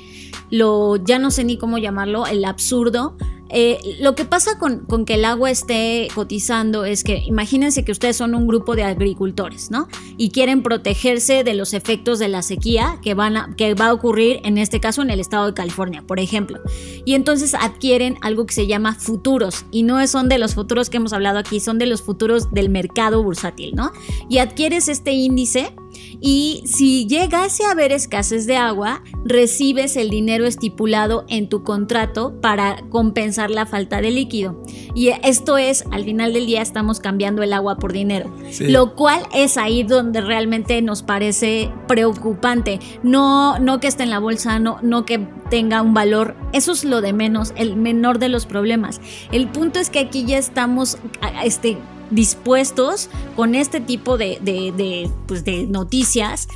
lo, 0.50 0.96
ya 0.96 1.18
no 1.18 1.30
sé 1.30 1.44
ni 1.44 1.56
cómo 1.56 1.78
llamarlo, 1.78 2.26
el 2.26 2.44
absurdo. 2.44 3.16
Eh, 3.52 3.96
lo 4.00 4.14
que 4.14 4.24
pasa 4.24 4.58
con, 4.58 4.86
que 5.04 5.14
el 5.14 5.24
agua 5.24 5.50
esté 5.50 6.08
cotizando 6.14 6.84
es 6.84 7.04
que 7.04 7.22
imagínense 7.26 7.84
que 7.84 7.92
ustedes 7.92 8.16
son 8.16 8.34
un 8.34 8.46
grupo 8.46 8.76
de 8.76 8.84
agricultores, 8.84 9.70
¿no? 9.70 9.88
Y 10.16 10.30
quieren 10.30 10.62
protegerse 10.62 11.44
de 11.44 11.54
los 11.54 11.74
efectos 11.74 12.18
de 12.18 12.28
la 12.28 12.42
sequía 12.42 12.98
que, 13.02 13.14
van 13.14 13.36
a, 13.36 13.54
que 13.56 13.74
va 13.74 13.86
a 13.86 13.92
ocurrir 13.92 14.40
en 14.44 14.58
este 14.58 14.80
caso 14.80 15.02
en 15.02 15.10
el 15.10 15.20
estado 15.20 15.46
de 15.46 15.54
California, 15.54 16.02
por 16.06 16.20
ejemplo. 16.20 16.60
Y 17.04 17.14
entonces 17.14 17.54
adquieren 17.54 18.16
algo 18.20 18.46
que 18.46 18.54
se 18.54 18.66
llama 18.66 18.94
futuros 18.94 19.64
y 19.70 19.82
no 19.82 20.04
son 20.06 20.28
de 20.28 20.38
los 20.38 20.54
futuros 20.54 20.90
que 20.90 20.98
hemos 20.98 21.12
hablado 21.12 21.38
aquí, 21.38 21.60
son 21.60 21.78
de 21.78 21.86
los 21.86 22.02
futuros 22.02 22.50
del 22.52 22.68
mercado 22.68 23.22
bursátil, 23.22 23.74
¿no? 23.74 23.92
Y 24.28 24.38
adquieres 24.38 24.88
este 24.88 25.12
índice 25.12 25.74
y 26.20 26.62
si 26.66 27.06
llegase 27.06 27.64
a 27.64 27.72
haber 27.72 27.92
escasez 27.92 28.46
de 28.46 28.56
agua, 28.56 29.02
recibes 29.24 29.96
el 29.96 30.10
dinero 30.10 30.46
estipulado 30.46 31.24
en 31.28 31.48
tu 31.48 31.62
contrato 31.62 32.40
para 32.40 32.82
compensar 32.90 33.50
la 33.50 33.66
falta 33.66 34.00
de 34.00 34.10
líquido. 34.10 34.62
Y 34.94 35.08
esto 35.22 35.56
es, 35.56 35.84
al 35.90 36.04
final 36.04 36.32
del 36.32 36.46
día 36.46 36.62
estamos 36.62 37.00
cambiando 37.00 37.42
el 37.42 37.52
agua 37.52 37.76
por 37.76 37.92
dinero, 37.92 38.34
lo 38.60 38.94
cual 38.94 39.22
es 39.34 39.56
ahí 39.56 39.82
donde 39.82 40.20
realmente 40.20 40.82
nos 40.82 41.02
parece 41.02 41.70
preocupante. 41.88 42.80
No, 43.02 43.58
no 43.58 43.80
que 43.80 43.88
esté 43.88 44.02
en 44.02 44.10
la 44.10 44.18
bolsa, 44.18 44.58
no, 44.58 44.78
no 44.82 45.04
que 45.04 45.26
tenga 45.50 45.82
un 45.82 45.94
valor, 45.94 46.36
eso 46.52 46.72
es 46.72 46.84
lo 46.84 47.00
de 47.00 47.12
menos, 47.12 47.52
el 47.56 47.76
menor 47.76 48.18
de 48.18 48.28
los 48.28 48.46
problemas. 48.46 49.00
El 49.32 49.48
punto 49.48 49.80
es 49.80 49.90
que 49.90 49.98
aquí 49.98 50.24
ya 50.24 50.38
estamos 50.38 50.98
este, 51.44 51.78
dispuestos 52.10 53.08
con 53.36 53.54
este 53.54 53.80
tipo 53.80 54.18
de, 54.18 55.10
pues 55.26 55.44
de 55.44 55.66
noticias 55.66 56.48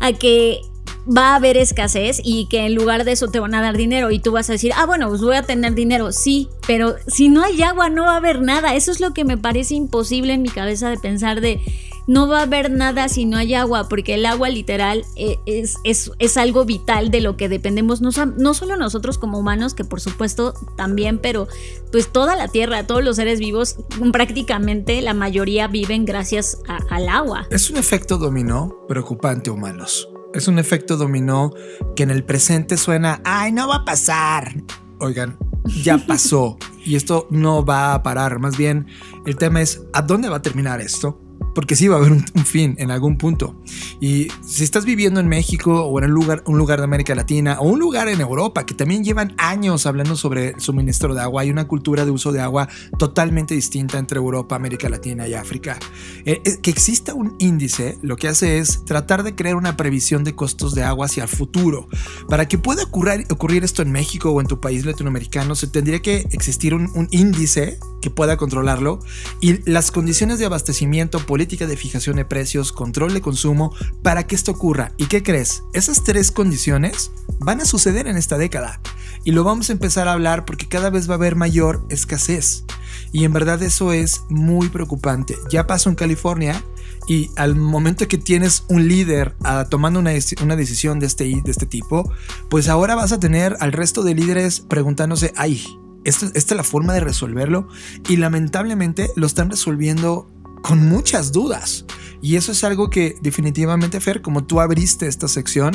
a 0.00 0.12
que 0.12 0.60
va 1.06 1.32
a 1.32 1.36
haber 1.36 1.56
escasez 1.56 2.20
y 2.24 2.46
que 2.46 2.66
en 2.66 2.74
lugar 2.74 3.04
de 3.04 3.12
eso 3.12 3.28
te 3.28 3.38
van 3.38 3.54
a 3.54 3.60
dar 3.60 3.76
dinero 3.76 4.10
y 4.10 4.18
tú 4.18 4.32
vas 4.32 4.48
a 4.48 4.52
decir, 4.52 4.72
ah, 4.74 4.86
bueno, 4.86 5.08
pues 5.08 5.20
voy 5.20 5.36
a 5.36 5.42
tener 5.42 5.74
dinero, 5.74 6.12
sí, 6.12 6.48
pero 6.66 6.96
si 7.06 7.28
no 7.28 7.42
hay 7.42 7.62
agua 7.62 7.90
no 7.90 8.04
va 8.04 8.14
a 8.14 8.16
haber 8.16 8.40
nada. 8.40 8.74
Eso 8.74 8.90
es 8.90 9.00
lo 9.00 9.12
que 9.12 9.24
me 9.24 9.36
parece 9.36 9.74
imposible 9.74 10.32
en 10.32 10.42
mi 10.42 10.48
cabeza 10.48 10.88
de 10.88 10.96
pensar 10.96 11.40
de, 11.40 11.60
no 12.06 12.28
va 12.28 12.40
a 12.40 12.42
haber 12.42 12.70
nada 12.70 13.08
si 13.08 13.24
no 13.24 13.36
hay 13.36 13.54
agua, 13.54 13.88
porque 13.88 14.14
el 14.14 14.26
agua 14.26 14.48
literal 14.48 15.04
eh, 15.16 15.38
es, 15.46 15.76
es, 15.84 16.36
algo 16.36 16.64
vital 16.64 17.10
de 17.10 17.20
lo 17.20 17.36
que 17.36 17.48
dependemos, 17.48 18.00
no, 18.00 18.10
no, 18.36 18.54
solo 18.54 18.76
nosotros 18.76 19.18
como 19.18 19.38
humanos, 19.38 19.74
que 19.74 19.84
por 19.84 20.00
supuesto 20.00 20.54
también, 20.76 21.18
pero 21.18 21.48
pues 21.92 22.08
toda 22.08 22.36
la 22.36 22.48
tierra, 22.48 22.86
todos 22.86 23.04
los 23.04 23.16
seres 23.16 23.38
vivos, 23.38 23.76
prácticamente 24.12 25.00
la 25.00 25.14
mayoría 25.14 25.68
viven 25.68 26.04
gracias 26.04 26.58
al 26.90 27.08
agua. 27.08 27.46
Es 27.50 27.70
un 27.70 27.76
efecto 27.76 28.18
dominó 28.18 28.84
preocupante, 28.88 29.50
humanos. 29.50 30.08
Es 30.34 30.48
un 30.48 30.58
efecto 30.58 30.96
dominó 30.96 31.52
que 31.94 32.02
en 32.02 32.10
el 32.10 32.24
presente 32.24 32.76
suena, 32.76 33.20
ay, 33.24 33.52
no 33.52 33.68
va 33.68 33.76
a 33.76 33.84
pasar. 33.84 34.52
Oigan, 34.98 35.38
ya 35.82 35.98
pasó 36.06 36.58
y 36.84 36.96
esto 36.96 37.28
no 37.30 37.64
va 37.64 37.94
a 37.94 38.02
parar. 38.02 38.40
Más 38.40 38.56
bien, 38.56 38.86
el 39.26 39.36
tema 39.36 39.62
es, 39.62 39.82
¿a 39.92 40.02
dónde 40.02 40.28
va 40.28 40.36
a 40.36 40.42
terminar 40.42 40.80
esto? 40.80 41.23
Porque 41.54 41.76
sí 41.76 41.88
va 41.88 41.96
a 41.96 41.98
haber 41.98 42.12
un, 42.12 42.24
fin 42.44 42.74
en 42.78 42.90
algún 42.90 43.16
punto. 43.16 43.54
Y 44.00 44.28
si 44.44 44.64
estás 44.64 44.84
viviendo 44.84 45.20
en 45.20 45.28
México 45.28 45.84
o 45.84 45.98
en 45.98 46.06
un 46.06 46.10
lugar, 46.10 46.42
un 46.46 46.58
lugar 46.58 46.80
de 46.80 46.84
América 46.84 47.14
Latina 47.14 47.58
o 47.60 47.68
un 47.68 47.78
lugar 47.78 48.08
en 48.08 48.20
Europa 48.20 48.66
que 48.66 48.74
también 48.74 49.04
llevan 49.04 49.34
años 49.38 49.86
hablando 49.86 50.16
sobre 50.16 50.50
el 50.50 50.60
suministro 50.60 51.14
de 51.14 51.20
agua, 51.20 51.42
hay 51.42 51.50
una 51.50 51.66
cultura 51.66 52.04
de 52.04 52.10
uso 52.10 52.32
de 52.32 52.40
agua 52.40 52.68
totalmente 52.98 53.54
distinta 53.54 53.98
entre 53.98 54.18
Europa, 54.18 54.56
América 54.56 54.88
Latina 54.88 55.26
y 55.28 55.34
África. 55.34 55.78
Eh, 56.24 56.42
eh, 56.44 56.58
que 56.60 56.70
exista 56.70 57.14
un 57.14 57.36
índice 57.38 57.98
lo 58.02 58.16
que 58.16 58.28
hace 58.28 58.58
es 58.58 58.84
tratar 58.84 59.22
de 59.22 59.34
crear 59.34 59.56
una 59.56 59.76
previsión 59.76 60.24
de 60.24 60.34
costos 60.34 60.74
de 60.74 60.82
agua 60.82 61.06
hacia 61.06 61.22
el 61.22 61.28
futuro. 61.28 61.88
Para 62.28 62.48
que 62.48 62.58
pueda 62.58 62.82
ocurrir, 62.82 63.26
ocurrir 63.30 63.64
esto 63.64 63.82
en 63.82 63.92
México 63.92 64.30
o 64.30 64.40
en 64.40 64.46
tu 64.46 64.60
país 64.60 64.84
latinoamericano, 64.84 65.54
se 65.54 65.66
tendría 65.66 66.00
que 66.00 66.26
existir 66.32 66.74
un, 66.74 66.90
un 66.94 67.08
índice 67.10 67.78
que 68.00 68.10
pueda 68.10 68.36
controlarlo 68.36 68.98
y 69.40 69.68
las 69.70 69.90
condiciones 69.90 70.38
de 70.38 70.44
abastecimiento 70.44 71.20
político 71.20 71.43
política 71.44 71.66
de 71.66 71.76
fijación 71.76 72.16
de 72.16 72.24
precios, 72.24 72.72
control 72.72 73.12
de 73.12 73.20
consumo, 73.20 73.70
para 74.02 74.26
que 74.26 74.34
esto 74.34 74.52
ocurra. 74.52 74.92
¿Y 74.96 75.08
qué 75.08 75.22
crees? 75.22 75.62
Esas 75.74 76.02
tres 76.02 76.30
condiciones 76.30 77.10
van 77.38 77.60
a 77.60 77.66
suceder 77.66 78.06
en 78.06 78.16
esta 78.16 78.38
década. 78.38 78.80
Y 79.24 79.32
lo 79.32 79.44
vamos 79.44 79.68
a 79.68 79.74
empezar 79.74 80.08
a 80.08 80.14
hablar 80.14 80.46
porque 80.46 80.68
cada 80.68 80.88
vez 80.88 81.06
va 81.06 81.12
a 81.12 81.16
haber 81.16 81.36
mayor 81.36 81.84
escasez. 81.90 82.64
Y 83.12 83.26
en 83.26 83.34
verdad 83.34 83.62
eso 83.62 83.92
es 83.92 84.22
muy 84.30 84.70
preocupante. 84.70 85.36
Ya 85.50 85.66
pasó 85.66 85.90
en 85.90 85.96
California 85.96 86.64
y 87.06 87.30
al 87.36 87.56
momento 87.56 88.08
que 88.08 88.16
tienes 88.16 88.64
un 88.68 88.88
líder 88.88 89.36
ah, 89.44 89.66
tomando 89.68 90.00
una, 90.00 90.12
una, 90.42 90.56
decisión 90.56 90.98
de 90.98 91.04
este, 91.04 91.24
de 91.24 91.50
este 91.50 91.66
tipo, 91.66 92.10
pues 92.48 92.68
ahora 92.70 92.94
vas 92.94 93.12
a 93.12 93.20
tener 93.20 93.54
al 93.60 93.72
resto 93.72 94.02
de 94.02 94.14
líderes 94.14 94.60
preguntándose, 94.60 95.34
ay, 95.36 95.62
esta 96.04 96.26
es 96.34 96.50
la 96.50 96.64
forma 96.64 96.94
de 96.94 97.00
resolverlo 97.00 97.68
y 98.08 98.16
lamentablemente 98.16 99.10
lo 99.14 99.26
están 99.26 99.50
resolviendo 99.50 100.30
con 100.64 100.88
muchas 100.88 101.30
dudas. 101.30 101.84
Y 102.22 102.36
eso 102.36 102.52
es 102.52 102.64
algo 102.64 102.88
que 102.88 103.18
definitivamente, 103.20 104.00
Fer, 104.00 104.22
como 104.22 104.44
tú 104.44 104.60
abriste 104.60 105.06
esta 105.06 105.28
sección, 105.28 105.74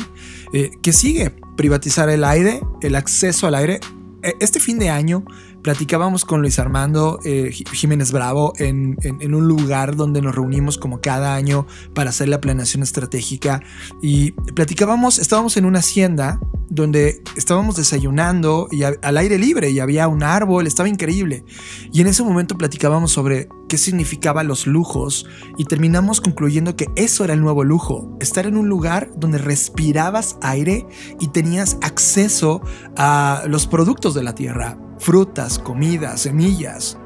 eh, 0.51 0.72
que 0.81 0.93
sigue 0.93 1.36
privatizar 1.55 2.10
el 2.10 2.24
aire, 2.24 2.62
el 2.81 2.96
acceso 2.96 3.46
al 3.46 3.53
aire. 3.53 3.79
E, 4.24 4.34
este 4.39 4.60
fin 4.60 4.79
de 4.79 4.89
año 4.89 5.24
platicábamos 5.61 6.25
con 6.25 6.41
Luis 6.41 6.59
Armando 6.59 7.19
eh, 7.23 7.51
Jiménez 7.51 8.11
Bravo 8.11 8.53
en, 8.57 8.97
un 9.33 9.47
lugar 9.47 9.95
donde 9.95 10.21
nos 10.21 10.35
reunimos 10.35 10.77
como 10.77 11.01
cada 11.01 11.35
año 11.35 11.67
para 11.93 12.09
hacer 12.09 12.29
la 12.29 12.41
planeación 12.41 12.83
estratégica 12.83 13.61
y 14.01 14.31
platicábamos, 14.31 15.19
estábamos 15.19 15.57
en 15.57 15.65
una 15.65 15.79
hacienda 15.79 16.39
donde 16.69 17.21
estábamos 17.35 17.75
desayunando 17.75 18.67
y 18.71 18.83
al 18.83 19.17
aire 19.17 19.37
libre 19.39 19.71
y 19.71 19.79
había 19.79 20.07
un 20.07 20.21
árbol, 20.21 20.67
estaba 20.67 20.87
increíble. 20.87 21.43
Y 21.91 22.01
en 22.01 22.07
ese 22.07 22.23
momento 22.23 22.57
platicábamos 22.57 23.11
sobre 23.11 23.49
qué 23.67 23.77
significaban 23.77 24.47
los 24.47 24.67
lujos 24.67 25.25
y 25.57 25.65
terminamos 25.65 26.21
concluyendo 26.21 26.75
que 26.75 26.89
eso 26.95 27.23
era 27.23 27.33
el 27.33 27.41
nuevo 27.41 27.63
lujo, 27.63 28.15
estar 28.19 28.45
en 28.45 28.57
un 28.57 28.69
lugar 28.69 29.11
donde 29.17 29.39
respirabas 29.39 30.37
aire 30.41 30.85
y 31.19 31.27
tenías 31.29 31.77
acceso 31.81 32.61
a 32.95 33.43
los 33.47 33.67
productos 33.67 34.13
de 34.13 34.23
la 34.23 34.35
tierra, 34.35 34.77
frutas, 34.99 35.57
comida, 35.57 36.17
semillas. 36.17 36.97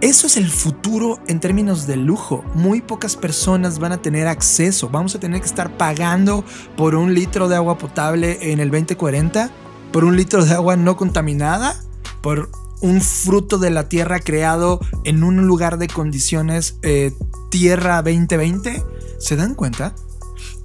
Eso 0.00 0.26
es 0.26 0.36
el 0.36 0.50
futuro 0.50 1.18
en 1.28 1.40
términos 1.40 1.86
de 1.86 1.96
lujo. 1.96 2.44
Muy 2.54 2.82
pocas 2.82 3.16
personas 3.16 3.78
van 3.78 3.92
a 3.92 4.02
tener 4.02 4.26
acceso. 4.26 4.90
Vamos 4.90 5.14
a 5.14 5.20
tener 5.20 5.40
que 5.40 5.46
estar 5.46 5.78
pagando 5.78 6.44
por 6.76 6.94
un 6.94 7.14
litro 7.14 7.48
de 7.48 7.56
agua 7.56 7.78
potable 7.78 8.52
en 8.52 8.60
el 8.60 8.70
2040, 8.70 9.50
por 9.92 10.04
un 10.04 10.16
litro 10.16 10.44
de 10.44 10.52
agua 10.52 10.76
no 10.76 10.96
contaminada, 10.96 11.80
por 12.20 12.50
un 12.82 13.00
fruto 13.00 13.56
de 13.56 13.70
la 13.70 13.88
tierra 13.88 14.20
creado 14.20 14.78
en 15.04 15.24
un 15.24 15.46
lugar 15.46 15.78
de 15.78 15.86
condiciones 15.88 16.76
eh, 16.82 17.14
tierra 17.50 18.02
2020. 18.02 18.84
¿Se 19.18 19.36
dan 19.36 19.54
cuenta? 19.54 19.94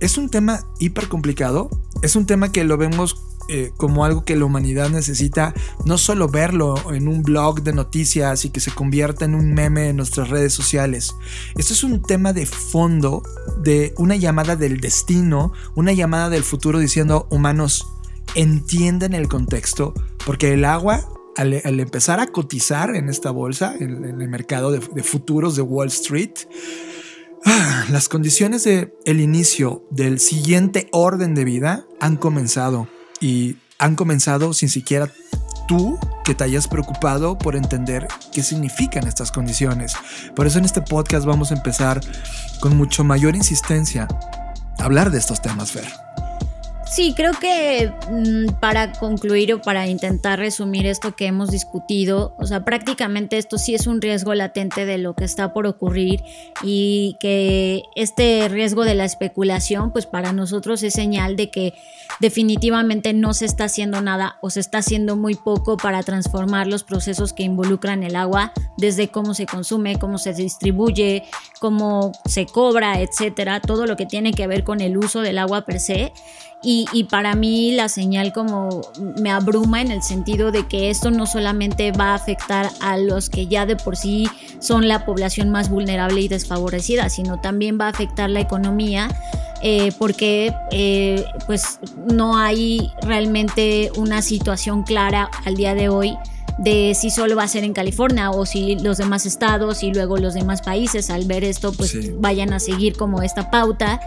Es 0.02 0.18
un 0.18 0.28
tema 0.28 0.66
hiper 0.80 1.08
complicado. 1.08 1.70
Es 2.02 2.18
un 2.18 2.26
tema 2.26 2.52
que 2.52 2.66
lo 2.66 2.76
vemos 2.76 3.22
eh, 3.52 3.72
como 3.78 4.06
algo 4.06 4.24
que 4.24 4.36
la 4.36 4.46
humanidad 4.46 4.92
necesita 4.92 5.56
no 5.84 5.98
solo 5.98 6.28
verlo 6.28 6.76
en 6.94 7.08
un 7.08 7.24
blog 7.24 7.64
de 7.64 7.74
noticias 7.74 8.46
y 8.46 8.52
que 8.52 8.60
se 8.60 8.70
convierta 8.70 9.26
en 9.26 9.34
un 9.34 9.56
meme 9.56 9.90
en 9.90 9.98
nuestras 9.98 10.30
redes 10.30 10.54
sociales. 10.54 11.16
Esto 11.58 11.74
es 11.74 11.84
un 11.84 12.04
tema 12.04 12.32
de 12.32 12.46
fondo, 12.46 13.24
de 13.58 13.96
una 13.98 14.16
llamada 14.16 14.56
del 14.56 14.80
destino, 14.80 15.52
una 15.74 15.94
llamada 15.94 16.30
del 16.30 16.44
futuro 16.44 16.78
diciendo, 16.78 17.28
humanos, 17.32 17.88
entienden 18.36 19.14
el 19.14 19.28
contexto, 19.28 19.96
porque 20.28 20.54
el 20.54 20.64
agua 20.64 21.10
al, 21.36 21.80
empezar 21.80 22.20
a 22.20 22.28
cotizar 22.28 22.96
en 22.96 23.10
esta 23.10 23.32
bolsa, 23.32 23.74
en, 23.80 24.22
el 24.22 24.30
mercado 24.30 24.72
de, 24.72 25.04
futuros 25.04 25.56
de 25.56 25.64
Wall 25.64 25.88
Street, 25.88 26.34
ah, 27.46 27.86
las 27.90 28.10
condiciones 28.10 28.64
del 28.64 28.94
el 29.06 29.22
inicio 29.22 29.88
del 29.90 30.20
siguiente 30.20 30.88
orden 30.92 31.34
de 31.34 31.46
vida 31.46 31.88
han 32.00 32.18
comenzado 32.18 32.88
y 33.20 33.58
han 33.78 33.96
comenzado 33.96 34.54
sin 34.54 34.70
siquiera 34.70 35.10
tú 35.68 36.00
que 36.26 36.36
te 36.36 36.44
hayas 36.44 36.68
preocupado 36.68 37.38
por 37.38 37.56
entender 37.56 38.08
qué 38.32 38.44
significan 38.44 39.08
estas 39.08 39.32
condiciones. 39.32 39.94
Por 40.36 40.48
eso 40.48 40.60
en 40.60 40.66
este 40.66 40.82
podcast 40.82 41.26
vamos 41.26 41.52
a 41.52 41.56
empezar 41.56 42.02
con 42.60 42.76
mucho 42.76 43.04
mayor 43.04 43.36
insistencia 43.36 44.08
a 44.80 44.84
hablar 44.84 45.12
de 45.12 45.20
estos 45.20 45.42
temas, 45.42 45.72
Fer. 45.72 45.88
Sí, 46.90 47.14
creo 47.16 47.34
que 47.34 47.94
mm, 48.10 48.60
para 48.60 48.92
concluir 48.94 49.54
o 49.54 49.62
para 49.62 49.88
intentar 49.88 50.40
resumir 50.40 50.88
esto 50.88 51.16
que 51.16 51.28
hemos 51.28 51.52
discutido, 51.52 52.36
o 52.40 52.48
sea, 52.48 52.66
prácticamente 52.66 53.38
esto 53.38 53.60
sí 53.60 53.76
es 53.76 53.86
un 53.86 54.02
riesgo 54.02 54.34
latente 54.34 54.88
de 54.88 54.98
lo 54.98 55.14
que 55.14 55.24
está 55.24 55.54
por 55.54 55.68
ocurrir 55.68 56.24
y 56.64 57.16
que 57.20 57.84
este 57.96 58.48
riesgo 58.50 58.86
de 58.86 58.96
la 58.96 59.06
especulación, 59.06 59.92
pues 59.92 60.08
para 60.08 60.34
nosotros 60.34 60.82
es 60.82 60.94
señal 60.94 61.36
de 61.36 61.52
que 61.52 61.76
definitivamente 62.20 63.14
no 63.14 63.36
se 63.36 63.46
está 63.46 63.66
haciendo 63.66 64.02
nada 64.02 64.40
o 64.42 64.50
se 64.50 64.60
está 64.60 64.80
haciendo 64.80 65.16
muy 65.16 65.36
poco 65.36 65.78
para 65.78 66.02
transformar 66.02 66.66
los 66.66 66.84
procesos 66.84 67.34
que 67.34 67.44
involucran 67.44 68.02
el 68.02 68.16
agua, 68.16 68.52
desde 68.78 69.10
cómo 69.10 69.36
se 69.36 69.46
consume, 69.46 70.00
cómo 70.00 70.18
se 70.18 70.34
distribuye, 70.34 71.24
cómo 71.60 72.14
se 72.26 72.48
cobra, 72.48 73.00
etcétera, 73.00 73.60
todo 73.60 73.86
lo 73.86 73.96
que 73.96 74.08
tiene 74.08 74.34
que 74.34 74.48
ver 74.48 74.64
con 74.64 74.82
el 74.82 74.98
uso 74.98 75.22
del 75.22 75.38
agua 75.38 75.66
per 75.66 75.80
se. 75.80 76.12
Y, 76.62 77.06
para 77.06 77.36
mí 77.36 77.72
la 77.72 77.88
señal 77.88 78.34
como 78.34 78.82
me 79.22 79.32
abruma 79.32 79.82
en 79.82 79.92
el 79.92 80.04
sentido 80.04 80.52
de 80.52 80.68
que 80.68 80.90
esto 80.90 81.10
no 81.10 81.26
solamente 81.26 81.94
va 81.94 82.12
a 82.12 82.16
afectar 82.16 82.70
a 82.82 82.98
los 82.98 83.30
que 83.30 83.48
ya 83.48 83.66
de 83.66 83.78
por 83.78 83.96
sí 83.96 84.28
son 84.60 84.90
la 84.90 85.06
población 85.06 85.50
más 85.52 85.70
vulnerable 85.70 86.20
y 86.20 86.28
desfavorecida, 86.28 87.10
sino 87.10 87.40
también 87.40 87.78
va 87.80 87.86
a 87.86 87.90
afectar 87.90 88.30
la 88.30 88.42
economía. 88.42 89.10
Eh, 89.62 89.92
porque 89.98 90.54
eh, 90.72 91.26
pues 91.46 91.80
no 92.10 92.38
hay 92.38 92.94
realmente 93.02 93.92
una 93.98 94.22
situación 94.22 94.84
clara 94.84 95.30
al 95.44 95.56
día 95.56 95.76
de 95.76 95.90
hoy 95.90 96.18
de 96.60 96.94
si 96.94 97.10
solo 97.10 97.36
va 97.36 97.44
a 97.44 97.48
ser 97.48 97.64
en 97.64 97.74
California 97.74 98.32
o 98.32 98.46
si 98.46 98.76
los 98.76 98.98
demás 98.98 99.26
estados 99.26 99.82
y 99.82 99.94
luego 99.94 100.18
los 100.18 100.34
demás 100.34 100.62
países 100.62 101.10
al 101.10 101.26
ver 101.26 101.44
esto 101.44 101.72
pues 101.72 102.20
vayan 102.20 102.52
a 102.54 102.60
seguir 102.60 102.98
como 102.98 103.22
esta 103.22 103.50
pauta. 103.50 104.02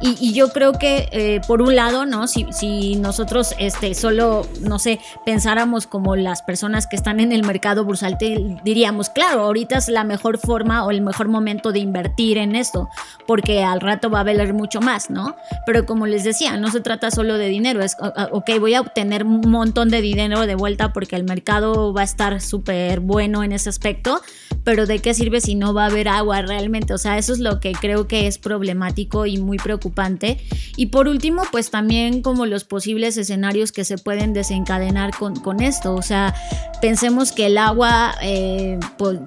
Y, 0.00 0.32
yo 0.32 0.50
creo 0.50 0.74
que 0.74 1.08
eh, 1.10 1.40
por 1.48 1.60
un 1.60 1.74
lado, 1.74 2.06
¿no? 2.06 2.28
Si, 2.28 2.46
si, 2.52 2.94
nosotros 2.94 3.52
este, 3.58 3.94
solo, 3.94 4.46
no 4.60 4.78
sé, 4.78 5.00
pensáramos 5.26 5.88
como 5.88 6.14
las 6.14 6.42
personas 6.42 6.86
que 6.86 6.94
están 6.94 7.18
en 7.18 7.32
el 7.32 7.42
mercado 7.42 7.84
bursátil, 7.84 8.60
diríamos, 8.62 9.10
claro, 9.10 9.40
ahorita 9.40 9.76
es 9.78 9.88
la 9.88 10.04
mejor 10.04 10.38
forma 10.38 10.84
o 10.86 10.92
el 10.92 11.00
mejor 11.00 11.26
momento 11.26 11.72
de 11.72 11.80
invertir 11.80 12.38
en 12.38 12.54
esto, 12.54 12.88
porque 13.26 13.64
al 13.64 13.80
rato 13.80 14.08
va 14.08 14.20
a 14.20 14.24
valer 14.24 14.54
mucho 14.54 14.80
más, 14.80 15.10
¿no? 15.10 15.34
Pero 15.66 15.84
como 15.84 16.06
les 16.06 16.22
decía, 16.22 16.56
no 16.58 16.70
se 16.70 16.80
trata 16.80 17.10
solo 17.10 17.36
de 17.36 17.48
dinero, 17.48 17.82
es, 17.82 17.96
ok, 18.30 18.50
voy 18.60 18.74
a 18.74 18.80
obtener 18.80 19.24
un 19.24 19.50
montón 19.50 19.88
de 19.88 20.00
dinero 20.00 20.46
de 20.46 20.54
vuelta 20.54 20.92
porque 20.92 21.16
el 21.16 21.24
mercado 21.24 21.92
va 21.98 22.02
a 22.02 22.04
estar 22.04 22.40
súper 22.40 23.00
bueno 23.00 23.42
en 23.42 23.52
ese 23.52 23.68
aspecto, 23.68 24.22
pero 24.64 24.86
¿de 24.86 25.00
qué 25.00 25.14
sirve 25.14 25.40
si 25.40 25.56
no 25.56 25.74
va 25.74 25.84
a 25.84 25.86
haber 25.86 26.08
agua 26.08 26.42
realmente? 26.42 26.94
O 26.94 26.98
sea, 26.98 27.18
eso 27.18 27.32
es 27.32 27.40
lo 27.40 27.58
que 27.58 27.72
creo 27.72 28.06
que 28.06 28.26
es 28.26 28.38
problemático 28.38 29.26
y 29.26 29.38
muy 29.38 29.58
preocupante. 29.58 30.38
Y 30.76 30.86
por 30.86 31.08
último, 31.08 31.42
pues 31.50 31.70
también 31.70 32.22
como 32.22 32.46
los 32.46 32.64
posibles 32.64 33.16
escenarios 33.16 33.72
que 33.72 33.84
se 33.84 33.98
pueden 33.98 34.32
desencadenar 34.32 35.10
con, 35.16 35.34
con 35.36 35.60
esto. 35.60 35.94
O 35.94 36.02
sea, 36.02 36.34
pensemos 36.80 37.32
que 37.32 37.46
el 37.46 37.58
agua, 37.58 38.14
eh, 38.22 38.78
pues, 38.96 39.18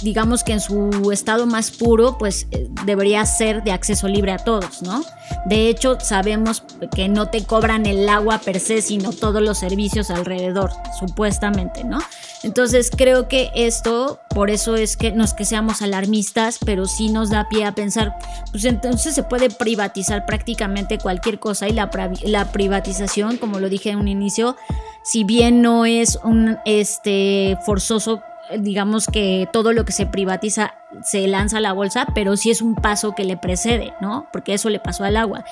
digamos 0.00 0.44
que 0.44 0.52
en 0.52 0.60
su 0.60 1.10
estado 1.12 1.46
más 1.46 1.70
puro, 1.70 2.16
pues 2.18 2.46
eh, 2.52 2.68
debería 2.86 3.26
ser 3.26 3.62
de 3.64 3.72
acceso 3.72 4.08
libre 4.08 4.32
a 4.32 4.38
todos, 4.38 4.82
¿no? 4.82 5.04
De 5.46 5.68
hecho, 5.68 5.98
sabemos 6.00 6.62
que 6.94 7.08
no 7.08 7.28
te 7.28 7.44
cobran 7.44 7.86
el 7.86 8.08
agua 8.08 8.38
per 8.38 8.60
se, 8.60 8.80
sino 8.80 9.12
todos 9.12 9.42
los 9.42 9.58
servicios 9.58 10.10
alrededor, 10.10 10.70
supuestamente, 10.98 11.84
¿no? 11.84 11.98
Entonces 12.42 12.90
creo 12.94 13.26
que 13.26 13.50
esto, 13.54 14.20
por 14.28 14.50
eso 14.50 14.76
es 14.76 14.98
que 14.98 15.12
no 15.12 15.24
es 15.24 15.32
que 15.32 15.46
seamos 15.46 15.80
alarmistas, 15.80 16.58
pero 16.64 16.86
sí 16.86 17.08
nos 17.08 17.30
da 17.30 17.48
pie 17.48 17.64
a 17.64 17.74
pensar, 17.74 18.14
pues 18.50 18.66
entonces 18.66 19.14
se 19.14 19.22
puede 19.22 19.48
privatizar 19.48 20.26
prácticamente 20.26 20.98
cualquier 20.98 21.38
cosa 21.38 21.68
y 21.68 21.72
la, 21.72 21.90
la 22.22 22.52
privatización, 22.52 23.38
como 23.38 23.60
lo 23.60 23.70
dije 23.70 23.90
en 23.90 23.98
un 23.98 24.08
inicio, 24.08 24.56
si 25.02 25.24
bien 25.24 25.62
no 25.62 25.86
es 25.86 26.18
un 26.22 26.58
este, 26.66 27.56
forzoso 27.64 28.22
digamos 28.58 29.06
que 29.06 29.48
todo 29.52 29.72
lo 29.72 29.84
que 29.84 29.92
se 29.92 30.06
privatiza 30.06 30.74
se 31.02 31.26
lanza 31.26 31.58
a 31.58 31.60
la 31.60 31.72
bolsa, 31.72 32.06
pero 32.14 32.36
sí 32.36 32.50
es 32.50 32.62
un 32.62 32.74
paso 32.74 33.14
que 33.14 33.24
le 33.24 33.36
precede, 33.36 33.94
¿no? 34.00 34.26
Porque 34.32 34.54
eso 34.54 34.70
le 34.70 34.78
pasó 34.78 35.04
al 35.04 35.16
agua. 35.16 35.44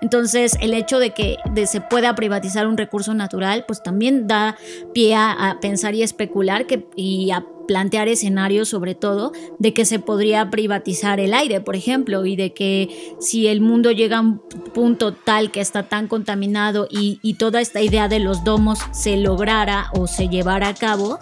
Entonces, 0.00 0.56
el 0.60 0.72
hecho 0.74 0.98
de 0.98 1.10
que 1.10 1.36
se 1.66 1.80
pueda 1.80 2.14
privatizar 2.14 2.66
un 2.66 2.76
recurso 2.78 3.12
natural, 3.14 3.64
pues 3.66 3.82
también 3.82 4.26
da 4.26 4.56
pie 4.94 5.14
a, 5.14 5.58
pensar 5.60 5.94
y 5.94 6.02
especular 6.02 6.66
que, 6.66 6.86
y 6.96 7.30
a 7.32 7.44
plantear 7.68 8.08
escenarios 8.08 8.68
sobre 8.68 8.94
todo 8.94 9.32
de 9.58 9.74
que 9.74 9.84
se 9.84 9.98
podría 9.98 10.50
privatizar 10.50 11.20
el 11.20 11.34
aire, 11.34 11.60
por 11.60 11.76
ejemplo, 11.76 12.24
y 12.24 12.34
de 12.34 12.52
que 12.52 13.14
si 13.20 13.46
el 13.46 13.60
mundo 13.60 13.92
llega 13.92 14.18
a 14.18 14.22
un 14.22 14.40
punto 14.74 15.12
tal 15.12 15.50
que 15.50 15.60
está 15.60 15.84
tan 15.84 16.08
contaminado 16.08 16.88
y 16.90 17.34
toda 17.34 17.60
esta 17.60 17.80
idea 17.80 18.08
de 18.08 18.20
los 18.20 18.42
domos 18.42 18.80
se 18.92 19.16
lograra 19.18 19.90
o 19.92 20.06
se 20.06 20.28
llevara 20.28 20.68
a 20.68 20.74
cabo, 20.74 21.18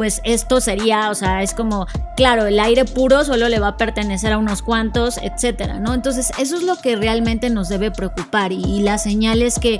pues 0.00 0.22
esto 0.24 0.62
sería, 0.62 1.10
o 1.10 1.14
sea, 1.14 1.42
es 1.42 1.52
como, 1.52 1.86
claro, 2.16 2.46
el 2.46 2.58
aire 2.58 2.86
puro 2.86 3.22
solo 3.22 3.50
le 3.50 3.58
va 3.58 3.68
a 3.68 3.76
pertenecer 3.76 4.32
a 4.32 4.38
unos 4.38 4.62
cuantos, 4.62 5.18
etcétera, 5.18 5.78
¿no? 5.78 5.92
Entonces, 5.92 6.32
eso 6.38 6.56
es 6.56 6.62
lo 6.62 6.76
que 6.76 6.96
realmente 6.96 7.50
nos 7.50 7.68
debe 7.68 7.90
preocupar 7.90 8.50
y, 8.50 8.80
la 8.80 8.96
señal 8.96 9.42
es 9.42 9.58
que 9.58 9.78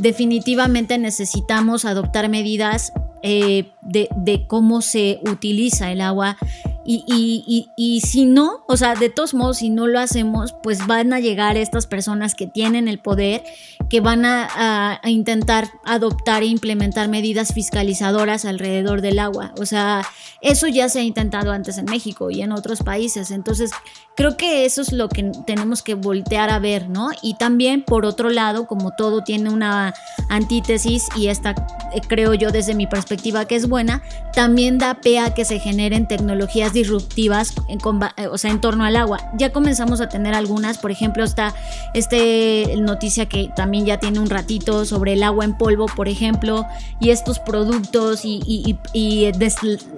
definitivamente 0.00 0.98
necesitamos 0.98 1.84
adoptar 1.84 2.28
medidas 2.28 2.92
eh, 3.22 3.72
de, 3.82 4.46
cómo 4.46 4.82
se 4.82 5.20
utiliza 5.24 5.90
el 5.92 6.00
agua 6.00 6.36
Y, 6.82 7.04
y, 7.06 7.44
y, 7.46 7.70
y, 7.76 8.00
si 8.00 8.24
no, 8.24 8.64
o 8.66 8.76
sea, 8.76 8.94
de 8.94 9.10
todos 9.10 9.34
modos, 9.34 9.58
si 9.58 9.68
no 9.68 9.86
lo 9.86 10.00
hacemos, 10.00 10.54
pues 10.62 10.86
van 10.86 11.12
a 11.12 11.20
llegar 11.20 11.58
estas 11.58 11.86
personas 11.86 12.34
que 12.34 12.46
tienen 12.46 12.88
el 12.88 12.98
poder, 12.98 13.42
que 13.90 14.00
van 14.00 14.24
a, 14.24 14.48
a, 14.50 14.98
a 15.02 15.10
intentar 15.10 15.68
adoptar 15.84 16.42
e 16.42 16.46
implementar 16.46 17.08
medidas 17.08 17.52
fiscalizadoras 17.52 18.46
alrededor 18.46 19.02
del 19.02 19.18
agua. 19.18 19.52
O 19.60 19.66
sea, 19.66 20.02
eso 20.40 20.68
ya 20.68 20.88
se 20.88 21.00
ha 21.00 21.02
intentado 21.02 21.52
antes 21.52 21.76
en 21.76 21.84
México 21.84 22.30
y 22.30 22.40
en 22.40 22.50
otros 22.50 22.82
países. 22.82 23.30
Entonces, 23.30 23.70
creo 24.16 24.38
que 24.38 24.64
eso 24.64 24.80
es 24.80 24.90
lo 24.92 25.10
que 25.10 25.30
tenemos 25.46 25.82
que 25.82 25.94
voltear 25.94 26.48
a 26.48 26.58
ver, 26.58 26.88
¿no? 26.88 27.10
Y 27.22 27.34
también, 27.34 27.84
por 27.84 28.06
otro 28.06 28.30
lado, 28.30 28.66
como 28.66 28.92
todo 28.96 29.22
tiene 29.22 29.50
una 29.50 29.92
antítesis 30.30 31.08
y 31.14 31.28
esta, 31.28 31.50
eh, 31.94 32.00
creo 32.08 32.32
yo 32.34 32.50
desde 32.50 32.74
mi 32.74 32.86
perspectiva 32.86 33.09
que 33.16 33.56
es 33.56 33.68
buena, 33.68 34.02
también 34.34 34.78
da 34.78 34.94
pe 34.94 35.18
a 35.18 35.34
que 35.34 35.44
se 35.44 35.58
generen 35.58 36.06
tecnologías 36.06 36.72
disruptivas 36.72 37.54
en, 37.68 37.78
eh, 38.16 38.26
o 38.28 38.38
sea, 38.38 38.50
en 38.50 38.60
torno 38.60 38.84
al 38.84 38.96
agua. 38.96 39.18
Ya 39.36 39.52
comenzamos 39.52 40.00
a 40.00 40.08
tener 40.08 40.34
algunas, 40.34 40.78
por 40.78 40.90
ejemplo, 40.90 41.24
está 41.24 41.54
este 41.94 42.76
noticia 42.78 43.26
que 43.26 43.50
también 43.54 43.86
ya 43.86 43.98
tiene 43.98 44.20
un 44.20 44.30
ratito 44.30 44.84
sobre 44.84 45.14
el 45.14 45.22
agua 45.22 45.44
en 45.44 45.56
polvo, 45.56 45.86
por 45.86 46.08
ejemplo, 46.08 46.66
y 47.00 47.10
estos 47.10 47.38
productos 47.38 48.24
y, 48.24 48.40
y, 48.46 48.78
y 48.92 49.32
des, 49.32 49.56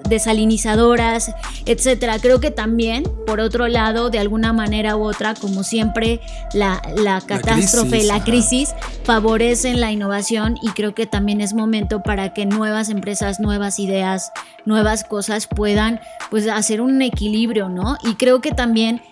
desalinizadoras, 0.09 1.35
etcétera. 1.67 2.19
Creo 2.19 2.41
que 2.41 2.51
también, 2.51 3.05
por 3.27 3.41
otro 3.41 3.69
lado, 3.69 4.11
de 4.11 4.19
alguna 4.19 4.53
manera 4.53 4.97
u 4.97 5.05
otra, 5.05 5.35
como 5.35 5.63
siempre, 5.63 6.21
la, 6.55 6.83
la 6.97 7.21
catástrofe, 7.21 8.03
la 8.05 8.23
crisis, 8.25 8.71
la 8.71 8.75
crisis 8.75 8.75
favorecen 9.05 9.81
la 9.81 9.93
innovación 9.93 10.57
y 10.63 10.71
creo 10.71 10.95
que 10.95 11.07
también 11.07 11.41
es 11.41 11.55
momento 11.55 12.03
para 12.03 12.33
que 12.33 12.47
nuevas 12.47 12.89
empresas, 12.89 13.02
nuevas 13.41 13.79
ideas, 13.79 14.33
nuevas 14.65 15.05
cosas 15.05 15.47
puedan 15.47 16.01
pues 16.31 16.49
hacer 16.49 16.81
un 16.81 17.03
equilibrio, 17.03 17.69
¿no? 17.69 17.97
Y 18.05 18.15
creo 18.15 18.41
que 18.41 18.53
también 18.53 19.03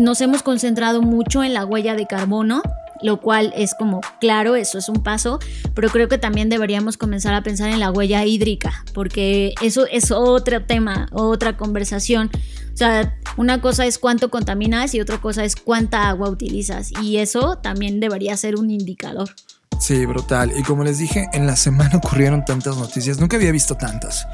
nos 0.00 0.20
hemos 0.20 0.42
concentrado 0.42 1.02
mucho 1.02 1.44
en 1.44 1.54
la 1.54 1.64
huella 1.64 1.94
de 1.94 2.06
carbono 2.06 2.62
lo 3.02 3.20
cual 3.20 3.52
es 3.56 3.74
como, 3.74 4.00
claro, 4.20 4.56
eso 4.56 4.78
es 4.78 4.88
un 4.88 5.02
paso, 5.02 5.38
pero 5.74 5.88
creo 5.90 6.08
que 6.08 6.18
también 6.18 6.48
deberíamos 6.48 6.96
comenzar 6.96 7.34
a 7.34 7.42
pensar 7.42 7.70
en 7.70 7.80
la 7.80 7.90
huella 7.90 8.24
hídrica, 8.24 8.84
porque 8.94 9.54
eso 9.62 9.86
es 9.86 10.10
otro 10.10 10.64
tema, 10.64 11.08
otra 11.12 11.56
conversación. 11.56 12.30
O 12.72 12.76
sea, 12.76 13.18
una 13.36 13.60
cosa 13.60 13.86
es 13.86 13.98
cuánto 13.98 14.30
contaminas 14.30 14.94
y 14.94 15.00
otra 15.00 15.20
cosa 15.20 15.44
es 15.44 15.56
cuánta 15.56 16.08
agua 16.08 16.28
utilizas, 16.30 16.92
y 17.02 17.18
eso 17.18 17.56
también 17.56 18.00
debería 18.00 18.36
ser 18.36 18.56
un 18.56 18.70
indicador. 18.70 19.30
Sí, 19.78 20.06
brutal. 20.06 20.52
Y 20.56 20.62
como 20.62 20.84
les 20.84 20.98
dije, 20.98 21.28
en 21.32 21.46
la 21.46 21.56
semana 21.56 21.96
ocurrieron 22.02 22.44
tantas 22.44 22.76
noticias, 22.76 23.18
nunca 23.18 23.36
había 23.36 23.52
visto 23.52 23.76
tantas. 23.76 24.26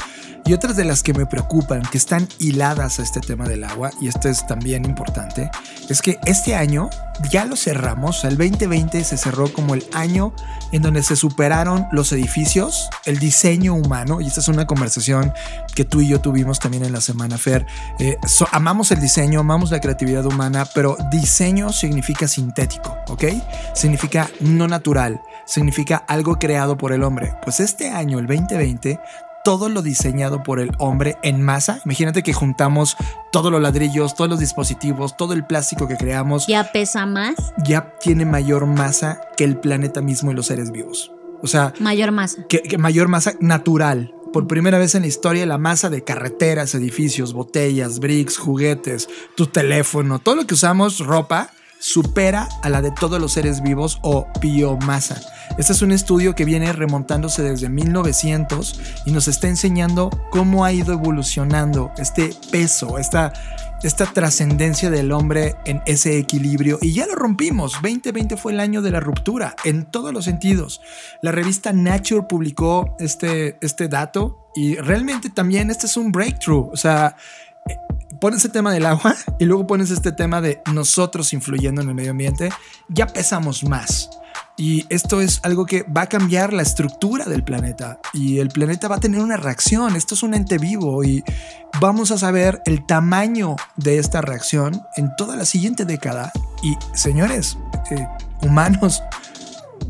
Y 0.45 0.55
otras 0.55 0.77
de 0.77 0.85
las 0.85 1.03
que 1.03 1.15
me 1.15 1.25
preocupan, 1.25 1.83
que 1.83 1.99
están 1.99 2.29
hiladas 2.39 2.99
a 2.99 3.03
este 3.03 3.21
tema 3.21 3.49
del 3.49 3.63
agua, 3.63 3.91
y 4.01 4.09
esto 4.09 4.29
es 4.29 4.45
también 4.47 4.85
importante, 4.85 5.51
es 5.89 6.03
que 6.03 6.19
este 6.25 6.57
año 6.57 6.91
ya 7.31 7.45
lo 7.45 7.55
cerramos, 7.55 8.25
el 8.25 8.37
2020 8.37 9.05
se 9.05 9.17
cerró 9.17 9.53
como 9.53 9.75
el 9.75 9.85
año 9.93 10.35
en 10.73 10.83
donde 10.83 11.05
se 11.05 11.15
superaron 11.15 11.87
los 11.93 12.11
edificios, 12.13 12.91
el 13.05 13.19
diseño 13.21 13.75
humano, 13.75 14.21
y 14.21 14.27
esta 14.27 14.41
es 14.41 14.49
una 14.49 14.67
conversación 14.67 15.33
que 15.77 15.85
tú 15.85 16.01
y 16.01 16.09
yo 16.09 16.21
tuvimos 16.21 16.59
también 16.59 16.85
en 16.85 16.93
la 16.93 17.01
semana, 17.01 17.39
Fer. 17.39 17.65
Eh, 18.01 18.17
so, 18.27 18.49
amamos 18.51 18.91
el 18.91 19.01
diseño, 19.01 19.41
amamos 19.41 19.71
la 19.71 19.81
creatividad 19.81 20.27
humana, 20.27 20.67
pero 20.75 20.97
diseño 21.11 21.73
significa 21.73 22.27
sintético, 22.27 22.97
¿ok? 23.09 23.25
Significa 23.75 24.29
no 24.41 24.67
natural, 24.67 25.21
significa 25.47 25.99
algo 26.09 26.39
creado 26.41 26.77
por 26.77 26.93
el 26.93 27.05
hombre. 27.05 27.35
Pues 27.45 27.61
este 27.61 27.91
año, 27.91 28.19
el 28.19 28.27
2020, 28.27 28.99
todo 29.45 29.69
lo 29.69 29.83
diseñado 29.83 30.43
por 30.43 30.61
el 30.61 30.73
hombre 30.79 31.17
en 31.23 31.43
masa. 31.43 31.81
Imagínate 31.85 32.23
que 32.23 32.33
juntamos 32.33 32.97
todos 33.31 33.51
los 33.51 33.61
ladrillos, 33.61 34.15
todos 34.15 34.31
los 34.31 34.41
dispositivos, 34.41 35.17
todo 35.17 35.33
el 35.33 35.45
plástico 35.45 35.89
que 35.89 35.97
creamos. 35.97 36.47
¿Ya 36.47 36.73
pesa 36.73 37.07
más? 37.07 37.35
Ya 37.65 37.95
tiene 38.01 38.25
mayor 38.25 38.67
masa 38.67 39.21
que 39.37 39.45
el 39.45 39.59
planeta 39.59 40.01
mismo 40.01 40.31
y 40.31 40.35
los 40.35 40.47
seres 40.47 40.71
vivos. 40.71 41.13
O 41.43 41.47
sea, 41.47 41.73
mayor 41.81 42.13
masa. 42.13 42.45
Que, 42.49 42.63
que 42.63 42.79
mayor 42.79 43.09
masa 43.09 43.35
natural. 43.41 44.15
Por 44.33 44.47
primera 44.47 44.79
vez 44.79 44.95
en 44.95 45.03
la 45.03 45.09
historia, 45.09 45.45
la 45.45 45.59
masa 45.59 45.91
de 45.91 46.05
carreteras, 46.05 46.75
edificios, 46.75 47.35
botellas, 47.35 47.99
bricks, 47.99 48.39
juguetes, 48.39 49.09
tu 49.37 49.47
teléfono, 49.47 50.21
todo 50.21 50.37
lo 50.37 50.47
que 50.47 50.55
usamos, 50.55 51.01
ropa, 51.01 51.51
supera 51.83 52.49
a 52.63 52.69
la 52.69 52.81
de 52.81 52.93
todos 52.93 53.21
los 53.21 53.33
seres 53.33 53.61
vivos 53.61 53.99
o 54.03 54.29
biomasa. 54.41 55.21
Este 55.59 55.73
es 55.73 55.83
un 55.83 55.91
estudio 55.91 56.37
que 56.37 56.45
viene 56.45 56.73
remontándose 56.73 57.43
desde 57.43 57.69
1900 57.69 58.81
y 59.05 59.11
nos 59.11 59.27
está 59.27 59.49
enseñando 59.49 60.09
cómo 60.31 60.65
ha 60.65 60.73
ido 60.73 60.93
evolucionando 60.93 61.91
este 61.99 62.31
peso, 62.53 62.99
esta, 62.99 63.33
esta 63.83 64.07
trascendencia 64.07 64.91
del 64.91 65.11
hombre 65.11 65.57
en 65.65 65.83
ese 65.85 66.19
equilibrio 66.19 66.79
y 66.81 66.93
ya 66.93 67.05
lo 67.09 67.17
rompimos. 67.17 67.73
2020 67.83 68.37
fue 68.37 68.53
el 68.53 68.61
año 68.61 68.81
de 68.81 68.93
la 68.93 69.01
ruptura 69.01 69.57
en 69.65 69.85
todos 69.85 70.15
los 70.15 70.25
sentidos. 70.25 70.81
La 71.21 71.33
revista 71.33 71.73
Nature 71.73 72.27
publicó 72.29 72.95
este, 73.01 73.59
este 73.61 73.89
dato 73.89 74.47
y 74.55 74.77
realmente 74.77 75.31
también 75.31 75.69
este 75.69 75.87
es 75.87 75.97
un 75.97 76.13
breakthrough. 76.13 76.71
O 76.73 76.77
sea, 76.77 77.17
pones 78.23 78.45
el 78.45 78.53
tema 78.53 78.73
del 78.73 78.87
agua 78.87 79.17
y 79.41 79.47
luego 79.47 79.67
pones 79.67 79.91
este 79.91 80.13
tema 80.13 80.41
de 80.41 80.63
nosotros 80.73 81.33
influyendo 81.33 81.83
en 81.83 81.89
el 81.89 81.95
medio 81.97 82.13
ambiente, 82.13 82.51
ya 82.89 83.09
pesamos 83.09 83.65
más. 83.65 84.11
Y 84.57 84.87
esto 84.91 85.21
es 85.21 85.41
algo 85.43 85.67
que 85.67 85.83
va 85.83 86.03
a 86.03 86.07
cambiar 86.07 86.53
la 86.53 86.63
estructura 86.63 87.25
del 87.25 87.43
planeta 87.43 87.99
y 88.15 88.39
el 88.39 88.49
planeta 88.49 88.87
va 88.87 88.97
a 88.97 89.01
tener 89.01 89.21
una 89.21 89.37
reacción. 89.37 89.97
Esto 89.97 90.15
es 90.15 90.23
un 90.23 90.35
ente 90.35 90.59
vivo 90.59 91.03
y 91.03 91.25
vamos 91.81 92.13
a 92.13 92.19
saber 92.19 92.63
el 92.65 92.87
tamaño 92.87 93.57
de 93.75 93.99
esta 93.99 94.21
reacción 94.21 94.81
en 94.97 95.11
toda 95.17 95.35
la 95.35 95.45
siguiente 95.45 95.85
década. 95.85 96.31
Y 96.63 96.77
señores, 96.95 97.59
eh, 97.91 98.07
humanos, 98.43 99.03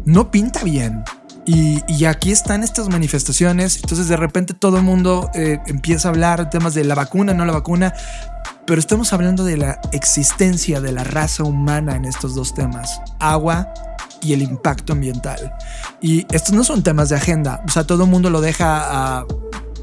no 0.07 0.31
pinta 0.31 0.65
bien. 0.65 1.05
Y, 1.45 2.05
aquí 2.05 2.31
están 2.33 2.63
estas 2.63 2.89
manifestaciones. 2.89 3.77
Entonces 3.77 4.09
de 4.09 4.17
repente 4.17 4.55
todo 4.55 4.79
el 4.79 4.85
mundo 4.85 5.31
eh, 5.35 5.59
empieza 5.67 6.09
a 6.09 6.11
hablar 6.11 6.51
temas 6.51 6.75
de 6.75 6.85
la 6.85 6.95
vacuna, 6.95 7.35
no 7.35 7.45
la 7.45 7.53
vacuna. 7.53 7.93
Pero 8.67 8.79
estamos 8.79 9.13
hablando 9.13 9.45
de 9.45 9.57
la 9.57 9.81
existencia 9.93 10.81
de 10.81 10.93
la 10.93 11.03
raza 11.05 11.43
humana 11.43 11.97
en 11.97 12.05
estos 12.05 12.35
dos 12.35 12.55
temas. 12.55 13.01
Agua 13.19 13.73
y 14.21 14.33
el 14.33 14.43
impacto 14.43 14.93
ambiental. 14.93 15.53
Y 16.01 16.27
estos 16.35 16.53
no 16.53 16.63
son 16.63 16.83
temas 16.83 17.09
de 17.09 17.17
agenda. 17.17 17.63
O 17.67 17.71
sea, 17.71 17.85
todo 17.85 18.05
el 18.05 18.11
mundo 18.11 18.31
lo 18.31 18.41
deja 18.41 19.19
a 19.19 19.27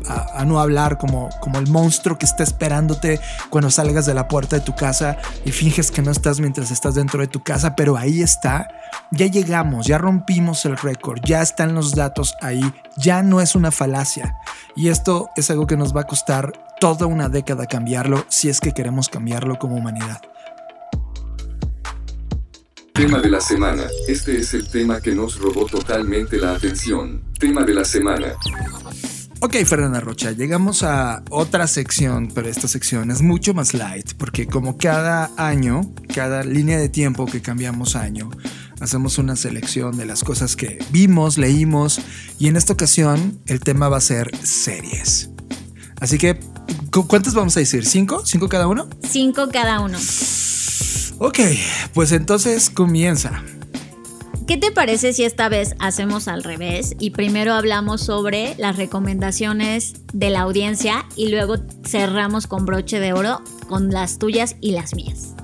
a, 0.09 0.41
a, 0.41 0.45
no 0.45 0.59
hablar 0.59 0.97
como, 0.97 1.29
como 1.39 1.59
el 1.59 1.67
monstruo 1.67 2.17
que 2.17 2.25
está 2.25 2.43
esperándote 2.43 3.19
cuando 3.49 3.69
salgas 3.69 4.05
de 4.05 4.13
la 4.13 4.27
puerta 4.27 4.57
de 4.57 4.61
tu 4.61 4.75
casa 4.75 5.17
y 5.45 5.51
finges 5.51 5.91
que 5.91 6.01
no 6.01 6.11
estás 6.11 6.39
mientras 6.39 6.71
estás 6.71 6.95
dentro 6.95 7.21
de 7.21 7.27
tu 7.27 7.43
casa, 7.43 7.75
pero 7.75 7.97
ahí 7.97 8.21
está. 8.21 8.67
Ya 9.11 9.27
llegamos, 9.27 9.87
ya 9.87 9.97
rompimos 9.97 10.65
el 10.65 10.77
récord, 10.77 11.19
ya 11.23 11.41
están 11.41 11.75
los 11.75 11.95
datos 11.95 12.35
ahí, 12.41 12.73
ya 12.97 13.23
no 13.23 13.41
es 13.41 13.55
una 13.55 13.71
falacia. 13.71 14.35
Y 14.75 14.89
esto 14.89 15.29
es 15.35 15.49
algo 15.49 15.67
que 15.67 15.77
nos 15.77 15.95
va 15.95 16.01
a 16.01 16.07
costar 16.07 16.53
toda 16.79 17.05
una 17.05 17.29
década 17.29 17.65
cambiarlo 17.65 18.25
si 18.29 18.49
es 18.49 18.59
que 18.59 18.73
queremos 18.73 19.09
cambiarlo 19.09 19.57
como 19.59 19.75
humanidad. 19.75 20.21
Tema 22.93 23.19
de 23.19 23.29
la 23.29 23.39
semana. 23.39 23.83
Este 24.07 24.37
es 24.37 24.53
el 24.53 24.67
tema 24.67 24.99
que 24.99 25.15
nos 25.15 25.39
robó 25.39 25.65
totalmente 25.65 26.37
la 26.37 26.55
atención. 26.55 27.23
Tema 27.39 27.63
de 27.63 27.73
la 27.73 27.85
semana. 27.85 28.35
Ok, 29.41 29.55
Fernanda 29.65 30.01
Rocha, 30.01 30.31
llegamos 30.33 30.83
a 30.83 31.23
otra 31.29 31.65
sección, 31.67 32.29
pero 32.35 32.49
esta 32.49 32.67
sección 32.67 33.09
es 33.09 33.21
mucho 33.21 33.53
más 33.53 33.73
light, 33.73 34.11
porque 34.17 34.47
como 34.47 34.77
cada 34.77 35.31
año, 35.37 35.93
cada 36.13 36.43
línea 36.43 36.77
de 36.77 36.89
tiempo 36.89 37.25
que 37.25 37.41
cambiamos 37.41 37.95
año, 37.95 38.29
hacemos 38.81 39.17
una 39.17 39.37
selección 39.37 39.95
de 39.95 40.05
las 40.05 40.25
cosas 40.25 40.57
que 40.57 40.79
vimos, 40.91 41.37
leímos, 41.37 42.01
y 42.37 42.49
en 42.49 42.57
esta 42.57 42.73
ocasión 42.73 43.39
el 43.45 43.61
tema 43.61 43.87
va 43.87 43.97
a 43.97 44.01
ser 44.01 44.29
series. 44.43 45.29
Así 46.01 46.17
que, 46.17 46.37
¿cuántas 47.07 47.33
vamos 47.33 47.55
a 47.55 47.61
decir? 47.61 47.85
¿Cinco? 47.85 48.25
¿Cinco 48.25 48.49
cada 48.49 48.67
uno? 48.67 48.89
Cinco 49.09 49.47
cada 49.49 49.79
uno. 49.79 49.97
Ok, 51.17 51.39
pues 51.93 52.11
entonces 52.11 52.69
comienza. 52.69 53.41
¿Qué 54.49 54.57
te 54.57 54.71
parece 54.71 55.13
si 55.13 55.25
esta 55.25 55.47
vez 55.47 55.75
hacemos 55.77 56.27
al 56.27 56.43
revés 56.43 56.95
y 56.99 57.11
primero 57.11 57.53
hablamos 57.53 58.01
sobre 58.01 58.55
las 58.57 58.77
recomendaciones 58.77 59.93
de 60.11 60.31
la 60.31 60.39
audiencia 60.39 61.05
y 61.15 61.29
luego 61.29 61.57
cerramos 61.85 62.47
con 62.47 62.65
broche 62.65 62.99
de 62.99 63.13
oro 63.13 63.43
con 63.67 63.91
las 63.91 64.17
tuyas 64.17 64.55
y 64.59 64.71
las 64.71 64.95
mías? 64.95 65.35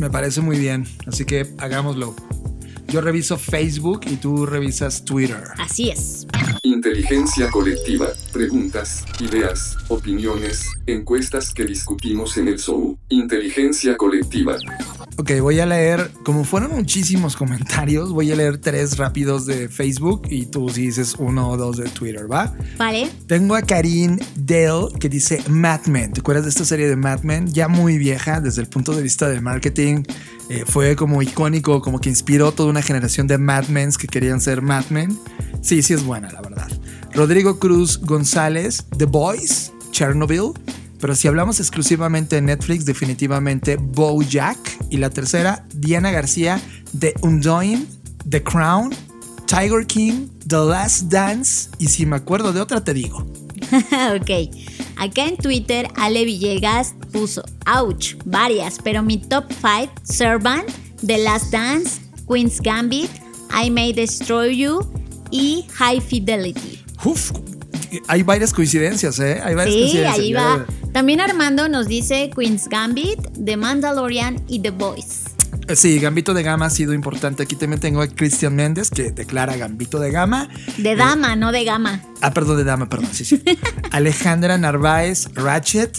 Me 0.00 0.10
parece 0.10 0.40
muy 0.40 0.58
bien, 0.58 0.84
así 1.06 1.24
que 1.24 1.46
hagámoslo. 1.58 2.16
Yo 2.88 3.00
reviso 3.00 3.38
Facebook 3.38 4.00
y 4.10 4.16
tú 4.16 4.46
revisas 4.46 5.04
Twitter. 5.04 5.44
Así 5.58 5.90
es. 5.90 6.26
Inteligencia 6.64 7.48
colectiva, 7.50 8.08
preguntas, 8.32 9.04
ideas, 9.20 9.76
opiniones, 9.86 10.66
encuestas 10.88 11.54
que 11.54 11.64
discutimos 11.64 12.36
en 12.36 12.48
el 12.48 12.58
show. 12.58 12.98
Inteligencia 13.10 13.96
colectiva. 13.96 14.56
Ok, 15.16 15.30
voy 15.40 15.60
a 15.60 15.66
leer, 15.66 16.10
como 16.24 16.44
fueron 16.44 16.72
muchísimos 16.72 17.36
comentarios, 17.36 18.12
voy 18.12 18.32
a 18.32 18.36
leer 18.36 18.58
tres 18.58 18.96
rápidos 18.96 19.46
de 19.46 19.68
Facebook 19.68 20.22
y 20.28 20.46
tú 20.46 20.68
si 20.68 20.86
dices 20.86 21.14
uno 21.18 21.50
o 21.50 21.56
dos 21.56 21.76
de 21.76 21.84
Twitter, 21.84 22.30
¿va? 22.30 22.52
Vale. 22.76 23.08
Tengo 23.28 23.54
a 23.54 23.62
Karin 23.62 24.18
Dale 24.34 24.88
que 24.98 25.08
dice 25.08 25.40
Mad 25.48 25.86
Men. 25.86 26.12
¿Te 26.12 26.20
acuerdas 26.20 26.44
de 26.44 26.50
esta 26.50 26.64
serie 26.64 26.88
de 26.88 26.96
Mad 26.96 27.20
Men? 27.22 27.46
Ya 27.52 27.68
muy 27.68 27.96
vieja 27.96 28.40
desde 28.40 28.60
el 28.62 28.68
punto 28.68 28.92
de 28.92 29.02
vista 29.02 29.28
del 29.28 29.40
marketing. 29.40 30.02
Eh, 30.50 30.64
fue 30.66 30.96
como 30.96 31.22
icónico, 31.22 31.80
como 31.80 32.00
que 32.00 32.08
inspiró 32.08 32.50
toda 32.50 32.68
una 32.68 32.82
generación 32.82 33.28
de 33.28 33.38
Mad 33.38 33.68
Men 33.68 33.92
que 33.92 34.08
querían 34.08 34.40
ser 34.40 34.62
Mad 34.62 34.86
Men. 34.90 35.16
Sí, 35.62 35.82
sí 35.82 35.94
es 35.94 36.04
buena, 36.04 36.32
la 36.32 36.42
verdad. 36.42 36.68
Rodrigo 37.14 37.60
Cruz 37.60 38.00
González, 38.00 38.84
The 38.98 39.04
Boys, 39.04 39.72
Chernobyl. 39.92 40.52
Pero 41.04 41.14
si 41.14 41.28
hablamos 41.28 41.60
exclusivamente 41.60 42.36
de 42.36 42.40
Netflix, 42.40 42.86
definitivamente 42.86 43.76
Bojack. 43.76 44.56
Y 44.88 44.96
la 44.96 45.10
tercera, 45.10 45.62
Diana 45.74 46.10
García, 46.10 46.58
The 46.98 47.12
Undoing, 47.20 47.86
The 48.26 48.42
Crown, 48.42 48.94
Tiger 49.44 49.86
King, 49.86 50.28
The 50.48 50.56
Last 50.56 51.10
Dance. 51.10 51.68
Y 51.78 51.88
si 51.88 52.06
me 52.06 52.16
acuerdo 52.16 52.54
de 52.54 52.62
otra, 52.62 52.82
te 52.82 52.94
digo. 52.94 53.18
ok. 54.16 54.50
Acá 54.96 55.26
en 55.26 55.36
Twitter, 55.36 55.88
Ale 55.94 56.24
Villegas 56.24 56.94
puso, 57.12 57.44
ouch, 57.66 58.14
varias, 58.24 58.78
pero 58.82 59.02
mi 59.02 59.18
top 59.18 59.44
5, 59.52 59.92
Servant, 60.04 60.70
The 61.06 61.18
Last 61.18 61.52
Dance, 61.52 62.00
Queen's 62.26 62.62
Gambit, 62.62 63.10
I 63.52 63.68
May 63.68 63.92
Destroy 63.92 64.56
You 64.56 64.80
y 65.30 65.66
High 65.74 66.00
Fidelity. 66.00 66.82
Uf, 67.04 67.30
hay 68.08 68.22
varias 68.22 68.52
coincidencias, 68.52 69.18
¿eh? 69.20 69.40
Hay 69.44 69.54
varias 69.54 69.74
sí, 69.74 69.80
coincidencias. 69.82 70.18
ahí 70.18 70.32
va. 70.32 70.66
También 70.92 71.20
Armando 71.20 71.68
nos 71.68 71.86
dice 71.88 72.30
Queen's 72.36 72.68
Gambit, 72.68 73.18
The 73.44 73.56
Mandalorian 73.56 74.42
y 74.48 74.60
The 74.60 74.70
Voice. 74.70 75.30
Eh, 75.68 75.76
Sí, 75.76 75.98
Gambito 75.98 76.34
de 76.34 76.42
Gama 76.42 76.66
ha 76.66 76.70
sido 76.70 76.92
importante. 76.92 77.42
Aquí 77.42 77.56
también 77.56 77.80
tengo 77.80 78.02
a 78.02 78.06
Christian 78.08 78.54
Méndez 78.54 78.90
que 78.90 79.10
declara 79.12 79.56
Gambito 79.56 79.98
de 79.98 80.10
Gama. 80.10 80.48
De 80.76 80.94
dama, 80.94 81.36
no 81.36 81.52
de 81.52 81.64
gama. 81.64 82.02
Ah, 82.20 82.32
perdón, 82.32 82.58
de 82.58 82.64
Dama, 82.64 82.88
perdón, 82.88 83.08
sí, 83.12 83.24
sí. 83.24 83.42
Alejandra 83.90 84.58
Narváez 84.58 85.28
Ratchet, 85.34 85.98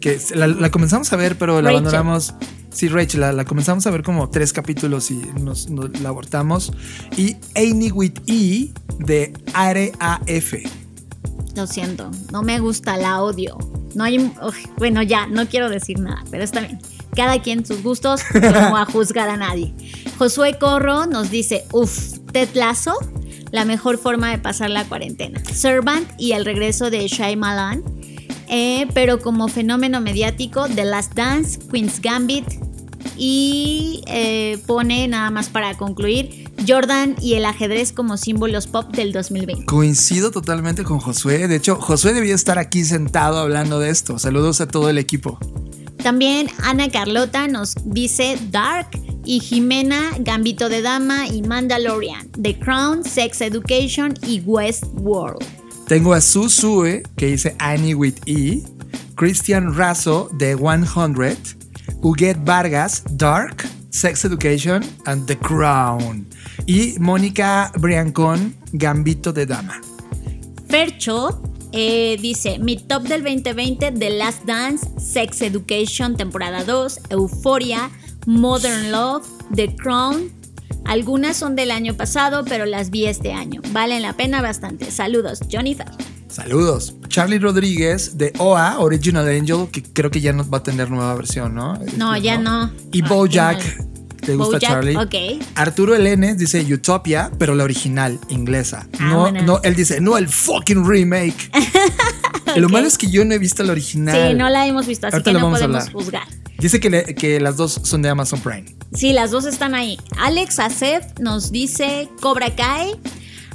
que 0.00 0.18
la, 0.34 0.46
la 0.48 0.70
comenzamos 0.70 1.12
a 1.12 1.16
ver, 1.16 1.36
pero 1.38 1.62
la 1.62 1.70
Rachel. 1.70 1.86
abandonamos. 1.86 2.34
Sí, 2.72 2.88
Rachel, 2.88 3.20
la, 3.20 3.32
la 3.32 3.44
comenzamos 3.44 3.86
a 3.86 3.90
ver 3.92 4.02
como 4.02 4.28
tres 4.30 4.52
capítulos 4.52 5.08
y 5.12 5.20
nos, 5.40 5.70
nos 5.70 6.00
la 6.00 6.08
abortamos. 6.08 6.72
Y 7.16 7.36
Amy 7.54 7.92
with 7.92 8.14
E 8.26 8.70
de 8.98 9.32
AF. 9.54 10.54
Lo 11.54 11.66
siento, 11.66 12.10
no 12.32 12.42
me 12.42 12.58
gusta, 12.58 12.96
la 12.96 13.22
odio. 13.22 13.56
No 13.94 14.04
hay. 14.04 14.32
bueno, 14.76 15.02
ya, 15.02 15.26
no 15.26 15.46
quiero 15.46 15.70
decir 15.70 15.98
nada, 16.00 16.24
pero 16.30 16.42
está 16.42 16.60
bien. 16.60 16.78
Cada 17.14 17.40
quien 17.40 17.64
sus 17.64 17.82
gustos, 17.82 18.22
no 18.34 18.76
a 18.76 18.84
juzgar 18.86 19.28
a 19.28 19.36
nadie. 19.36 19.72
Josué 20.18 20.58
Corro 20.58 21.06
nos 21.06 21.30
dice: 21.30 21.64
Uf, 21.72 22.18
Ted 22.32 22.48
Lasso, 22.54 22.98
la 23.52 23.64
mejor 23.64 23.98
forma 23.98 24.30
de 24.30 24.38
pasar 24.38 24.70
la 24.70 24.84
cuarentena. 24.84 25.40
Servant 25.44 26.08
y 26.18 26.32
el 26.32 26.44
regreso 26.44 26.90
de 26.90 27.06
Shyamalan. 27.06 27.84
Eh, 28.48 28.86
pero 28.94 29.20
como 29.20 29.48
fenómeno 29.48 30.00
mediático, 30.00 30.66
The 30.68 30.84
Last 30.84 31.14
Dance, 31.14 31.58
Queen's 31.70 32.00
Gambit. 32.00 32.44
Y 33.16 34.02
eh, 34.06 34.58
pone 34.66 35.06
nada 35.08 35.30
más 35.30 35.48
para 35.48 35.76
concluir 35.76 36.50
Jordan 36.66 37.16
y 37.20 37.34
el 37.34 37.44
ajedrez 37.44 37.92
como 37.92 38.16
símbolos 38.16 38.66
pop 38.66 38.90
del 38.94 39.12
2020. 39.12 39.66
Coincido 39.66 40.30
totalmente 40.30 40.84
con 40.84 40.98
Josué. 40.98 41.48
De 41.48 41.56
hecho, 41.56 41.76
Josué 41.76 42.12
debía 42.12 42.34
estar 42.34 42.58
aquí 42.58 42.84
sentado 42.84 43.38
hablando 43.38 43.80
de 43.80 43.90
esto. 43.90 44.18
Saludos 44.18 44.60
a 44.60 44.66
todo 44.66 44.88
el 44.88 44.98
equipo. 44.98 45.38
También 46.02 46.48
Ana 46.62 46.90
Carlota 46.90 47.48
nos 47.48 47.74
dice 47.84 48.38
Dark 48.50 48.88
y 49.24 49.40
Jimena 49.40 50.10
Gambito 50.18 50.68
de 50.68 50.82
Dama 50.82 51.26
y 51.28 51.42
Mandalorian, 51.42 52.30
The 52.32 52.58
Crown, 52.58 53.04
Sex 53.04 53.40
Education 53.40 54.14
y 54.26 54.40
Westworld. 54.40 55.42
Tengo 55.88 56.12
a 56.12 56.20
Susue, 56.20 57.02
que 57.16 57.26
dice 57.26 57.56
Annie 57.58 57.94
with 57.94 58.16
E, 58.26 58.62
Christian 59.16 59.74
Razo 59.74 60.30
de 60.34 60.56
100, 60.56 61.63
Huguet 62.04 62.36
Vargas, 62.44 63.02
Dark, 63.12 63.66
Sex 63.88 64.26
Education 64.26 64.82
and 65.06 65.26
The 65.26 65.38
Crown. 65.38 66.26
Y 66.66 66.98
Mónica 67.00 67.72
Briancón, 67.78 68.54
Gambito 68.72 69.32
de 69.32 69.46
Dama. 69.46 69.80
Fercho 70.68 71.40
eh, 71.72 72.18
dice 72.20 72.58
mi 72.58 72.76
top 72.76 73.04
del 73.04 73.22
2020 73.22 73.92
The 73.92 74.10
Last 74.10 74.44
Dance, 74.44 74.86
Sex 75.00 75.40
Education 75.40 76.14
temporada 76.14 76.62
2, 76.62 77.00
Euphoria, 77.08 77.90
Modern 78.26 78.92
Love, 78.92 79.26
The 79.54 79.74
Crown. 79.74 80.30
Algunas 80.84 81.38
son 81.38 81.56
del 81.56 81.70
año 81.70 81.94
pasado, 81.94 82.44
pero 82.44 82.66
las 82.66 82.90
vi 82.90 83.06
este 83.06 83.32
año. 83.32 83.62
Valen 83.72 84.02
la 84.02 84.12
pena 84.12 84.42
bastante. 84.42 84.90
Saludos, 84.90 85.40
Jennifer. 85.48 85.86
Saludos. 86.34 86.94
Charlie 87.08 87.38
Rodríguez 87.38 88.18
de 88.18 88.32
OA, 88.38 88.78
Original 88.80 89.28
Angel, 89.28 89.68
que 89.70 89.84
creo 89.84 90.10
que 90.10 90.20
ya 90.20 90.32
no 90.32 90.48
va 90.50 90.58
a 90.58 90.62
tener 90.64 90.90
nueva 90.90 91.14
versión, 91.14 91.54
¿no? 91.54 91.78
No, 91.96 92.16
ya 92.16 92.38
no. 92.38 92.72
Y 92.92 93.02
Ah, 93.04 93.08
Bojack. 93.08 93.58
¿te 94.20 94.34
gusta 94.34 94.56
Bojack, 94.56 94.60
Charlie? 94.70 94.96
ok. 94.96 95.44
Arturo 95.54 95.94
Elenes 95.94 96.36
dice 96.38 96.60
Utopia, 96.72 97.30
pero 97.38 97.54
la 97.54 97.62
original, 97.62 98.18
inglesa. 98.30 98.88
Ah, 98.98 99.30
no, 99.30 99.30
no, 99.42 99.60
él 99.62 99.76
dice, 99.76 100.00
no 100.00 100.18
el 100.18 100.28
fucking 100.28 100.84
remake. 100.88 101.50
Lo 102.56 102.68
malo 102.68 102.86
es 102.88 102.98
que 102.98 103.08
yo 103.08 103.24
no 103.24 103.34
he 103.34 103.38
visto 103.38 103.62
la 103.62 103.70
original. 103.72 104.30
Sí, 104.30 104.34
no 104.34 104.48
la 104.48 104.66
hemos 104.66 104.86
visto, 104.88 105.06
así 105.06 105.14
Ahorita 105.14 105.32
que 105.32 105.38
no 105.38 105.50
podemos 105.50 105.88
juzgar. 105.90 106.26
Dice 106.58 106.80
que, 106.80 106.90
le- 106.90 107.14
que 107.14 107.38
las 107.40 107.56
dos 107.56 107.80
son 107.84 108.02
de 108.02 108.08
Amazon 108.08 108.40
Prime. 108.40 108.64
Sí, 108.92 109.12
las 109.12 109.30
dos 109.30 109.44
están 109.44 109.74
ahí. 109.74 109.98
Alex 110.18 110.58
Acef 110.58 111.04
nos 111.20 111.52
dice 111.52 112.08
Cobra 112.20 112.54
Kai. 112.56 112.94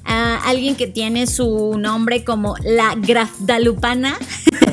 Alguien 0.10 0.76
que 0.76 0.88
tiene 0.88 1.28
su 1.28 1.78
nombre 1.78 2.24
como 2.24 2.56
la 2.64 2.96
Grafdalupana. 2.96 4.18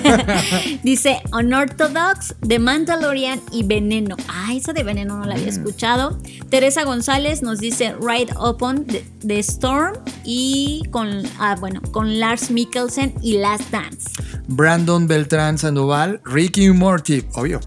dice 0.82 1.20
Unorthodox, 1.32 2.34
The 2.46 2.58
Mandalorian 2.58 3.40
y 3.52 3.64
Veneno. 3.64 4.16
Ah, 4.28 4.54
esa 4.54 4.72
de 4.72 4.82
Veneno 4.82 5.18
no 5.18 5.24
la 5.24 5.34
había 5.34 5.48
escuchado. 5.48 6.18
Teresa 6.48 6.84
González 6.84 7.42
nos 7.42 7.58
dice 7.58 7.94
Ride 8.00 8.32
Upon 8.38 8.86
the, 8.86 9.04
the 9.26 9.38
Storm 9.40 9.94
y 10.24 10.82
con, 10.90 11.22
ah, 11.38 11.56
bueno, 11.58 11.82
con 11.92 12.18
Lars 12.18 12.50
Mikkelsen 12.50 13.14
y 13.22 13.38
Last 13.38 13.70
Dance. 13.70 14.08
Brandon 14.48 15.06
Beltrán 15.06 15.58
Sandoval, 15.58 16.20
Ricky 16.24 16.70
Morty, 16.70 17.24
obvio. 17.34 17.60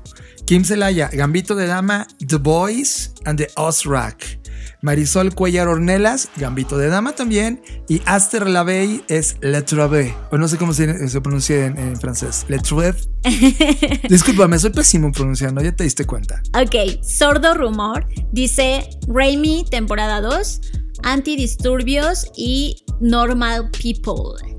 Kim 0.46 0.64
Celaya, 0.64 1.10
Gambito 1.14 1.54
de 1.54 1.68
Dama, 1.68 2.08
The 2.26 2.38
Boys 2.38 3.14
and 3.26 3.38
the 3.38 3.48
Ozrak. 3.56 4.38
Marisol 4.82 5.34
Cuellar 5.34 5.68
Ornelas, 5.68 6.30
Gambito 6.38 6.78
de 6.78 6.88
Dama 6.88 7.13
también. 7.13 7.62
Y 7.88 8.02
Aster 8.06 8.48
Lavey 8.48 9.04
es 9.08 9.38
Le 9.42 9.62
Trave. 9.62 10.15
O 10.32 10.38
no 10.38 10.48
sé 10.48 10.58
cómo 10.58 10.74
se, 10.74 11.08
se 11.08 11.22
pronuncia 11.22 11.65
en, 11.65 11.78
en 11.78 11.98
francés. 11.98 12.46
Le 12.48 12.60
Trave. 12.60 12.96
Discúlpame, 14.10 14.58
soy 14.60 14.72
pésimo 14.72 15.12
pronunciando, 15.12 15.62
ya 15.62 15.76
te 15.76 15.84
diste 15.84 16.06
cuenta. 16.06 16.42
Ok, 16.54 17.04
Sordo 17.04 17.54
Rumor 17.54 18.06
dice 18.32 18.89
Raimi, 19.08 19.65
temporada 19.70 20.22
2, 20.22 20.62
Antidisturbios 21.04 22.32
y 22.36 22.84
Normal 23.02 23.70
People. 23.72 24.59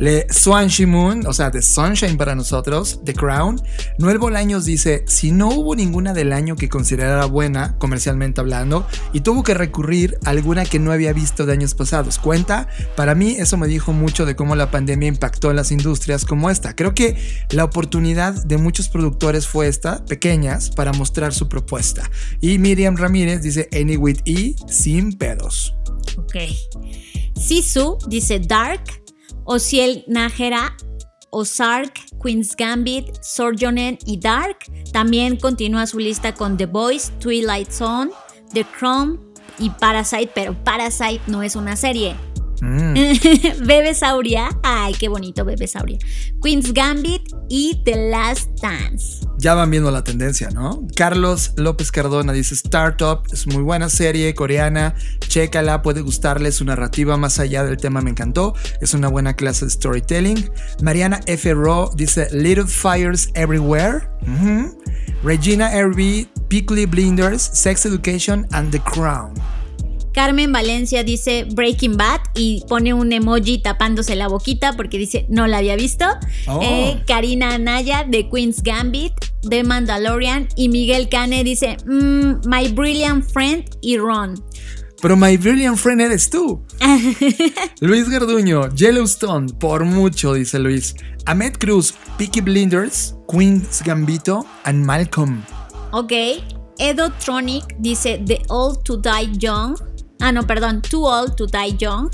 Le 0.00 0.26
Swansea 0.30 0.86
Moon, 0.86 1.26
o 1.26 1.34
sea, 1.34 1.50
The 1.50 1.60
Sunshine 1.60 2.16
para 2.16 2.34
nosotros, 2.34 3.00
The 3.04 3.12
Crown. 3.12 3.60
Noel 3.98 4.16
Bolaños 4.16 4.64
dice, 4.64 5.04
si 5.06 5.30
no 5.30 5.50
hubo 5.50 5.76
ninguna 5.76 6.14
del 6.14 6.32
año 6.32 6.56
que 6.56 6.70
considerara 6.70 7.26
buena, 7.26 7.76
comercialmente 7.76 8.40
hablando, 8.40 8.86
y 9.12 9.20
tuvo 9.20 9.42
que 9.42 9.52
recurrir 9.52 10.16
a 10.24 10.30
alguna 10.30 10.64
que 10.64 10.78
no 10.78 10.90
había 10.90 11.12
visto 11.12 11.44
de 11.44 11.52
años 11.52 11.74
pasados, 11.74 12.18
¿cuenta? 12.18 12.66
Para 12.96 13.14
mí 13.14 13.36
eso 13.38 13.58
me 13.58 13.66
dijo 13.66 13.92
mucho 13.92 14.24
de 14.24 14.36
cómo 14.36 14.56
la 14.56 14.70
pandemia 14.70 15.06
impactó 15.06 15.50
en 15.50 15.56
las 15.56 15.70
industrias 15.70 16.24
como 16.24 16.48
esta. 16.48 16.74
Creo 16.74 16.94
que 16.94 17.18
la 17.50 17.64
oportunidad 17.64 18.42
de 18.46 18.56
muchos 18.56 18.88
productores 18.88 19.46
fue 19.46 19.68
esta, 19.68 20.02
pequeñas, 20.06 20.70
para 20.70 20.94
mostrar 20.94 21.34
su 21.34 21.46
propuesta. 21.46 22.10
Y 22.40 22.56
Miriam 22.56 22.96
Ramírez 22.96 23.42
dice, 23.42 23.68
Any 23.70 23.98
with 23.98 24.20
E, 24.24 24.54
sin 24.66 25.12
pedos. 25.12 25.74
Ok. 26.16 26.36
Sisu 27.36 27.96
dice 28.06 28.38
Dark, 28.38 28.99
Ociel 29.52 30.04
Nájera, 30.06 30.76
Ozark, 31.30 31.98
Queen's 32.22 32.54
Gambit, 32.54 33.20
Sorjonen 33.20 33.98
y 34.06 34.16
Dark. 34.16 34.58
También 34.92 35.36
continúa 35.38 35.88
su 35.88 35.98
lista 35.98 36.32
con 36.32 36.56
The 36.56 36.66
Boys, 36.66 37.10
Twilight 37.18 37.72
Zone, 37.72 38.12
The 38.52 38.64
Crown 38.64 39.20
y 39.58 39.70
Parasite, 39.70 40.30
pero 40.32 40.54
Parasite 40.62 41.20
no 41.26 41.42
es 41.42 41.56
una 41.56 41.74
serie. 41.74 42.14
Mm. 42.60 42.94
Bebe 43.66 43.94
Sauria, 43.94 44.48
ay, 44.62 44.94
qué 44.94 45.08
bonito 45.08 45.44
Bebe 45.44 45.66
Sauria. 45.66 45.98
Queen's 46.42 46.72
Gambit 46.72 47.22
y 47.48 47.80
The 47.84 48.10
Last 48.10 48.50
Dance. 48.60 49.26
Ya 49.38 49.54
van 49.54 49.70
viendo 49.70 49.90
la 49.90 50.04
tendencia, 50.04 50.50
¿no? 50.50 50.86
Carlos 50.94 51.52
López 51.56 51.90
Cardona 51.90 52.32
dice 52.32 52.54
Startup, 52.54 53.22
es 53.32 53.46
muy 53.46 53.62
buena 53.62 53.88
serie 53.88 54.34
coreana, 54.34 54.94
chécala, 55.20 55.82
puede 55.82 56.02
gustarle 56.02 56.52
su 56.52 56.64
narrativa 56.64 57.16
más 57.16 57.38
allá 57.38 57.64
del 57.64 57.78
tema, 57.78 58.02
me 58.02 58.10
encantó, 58.10 58.54
es 58.80 58.92
una 58.92 59.08
buena 59.08 59.34
clase 59.34 59.64
de 59.64 59.70
storytelling. 59.70 60.50
Mariana 60.82 61.20
F. 61.26 61.52
Ro 61.54 61.90
dice 61.94 62.28
Little 62.32 62.66
Fires 62.66 63.30
Everywhere. 63.34 64.08
Regina 65.22 65.72
R.B., 65.72 66.28
Peaky 66.48 66.86
Blinders, 66.86 67.42
Sex 67.42 67.86
Education 67.86 68.46
and 68.52 68.70
The 68.70 68.80
Crown. 68.80 69.34
Carmen 70.12 70.52
Valencia 70.52 71.04
dice 71.04 71.46
Breaking 71.52 71.96
Bad 71.96 72.20
y 72.34 72.64
pone 72.68 72.94
un 72.94 73.12
emoji 73.12 73.58
tapándose 73.58 74.16
la 74.16 74.28
boquita 74.28 74.74
porque 74.74 74.98
dice 74.98 75.26
no 75.28 75.46
la 75.46 75.58
había 75.58 75.76
visto. 75.76 76.04
Oh. 76.46 76.60
Eh, 76.62 77.02
Karina 77.06 77.54
Anaya 77.54 78.04
de 78.08 78.28
Queen's 78.28 78.62
Gambit, 78.62 79.12
The 79.48 79.64
Mandalorian 79.64 80.48
y 80.56 80.68
Miguel 80.68 81.08
Cane 81.08 81.44
dice 81.44 81.76
mm, 81.86 82.46
My 82.46 82.68
Brilliant 82.68 83.24
Friend 83.24 83.64
y 83.80 83.98
Ron. 83.98 84.42
Pero 85.00 85.16
My 85.16 85.36
Brilliant 85.38 85.78
Friend 85.78 86.00
eres 86.00 86.28
tú. 86.28 86.62
Luis 87.80 88.08
Garduño, 88.10 88.68
Yellowstone, 88.74 89.48
por 89.58 89.84
mucho, 89.84 90.34
dice 90.34 90.58
Luis. 90.58 90.94
Ahmed 91.24 91.54
Cruz, 91.58 91.94
Peaky 92.18 92.40
Blinders, 92.40 93.14
Queen's 93.26 93.82
Gambito 93.82 94.44
and 94.64 94.84
Malcolm. 94.84 95.42
Ok. 95.92 96.12
Edo 96.78 97.10
Tronic 97.24 97.76
dice 97.78 98.22
The 98.24 98.42
Old 98.48 98.82
to 98.84 98.96
Die 98.96 99.32
Young. 99.38 99.76
Ah, 100.20 100.32
no, 100.32 100.46
perdón, 100.46 100.82
Too 100.82 101.04
Old 101.06 101.36
to 101.36 101.46
Die 101.46 101.76
Young. 101.78 102.10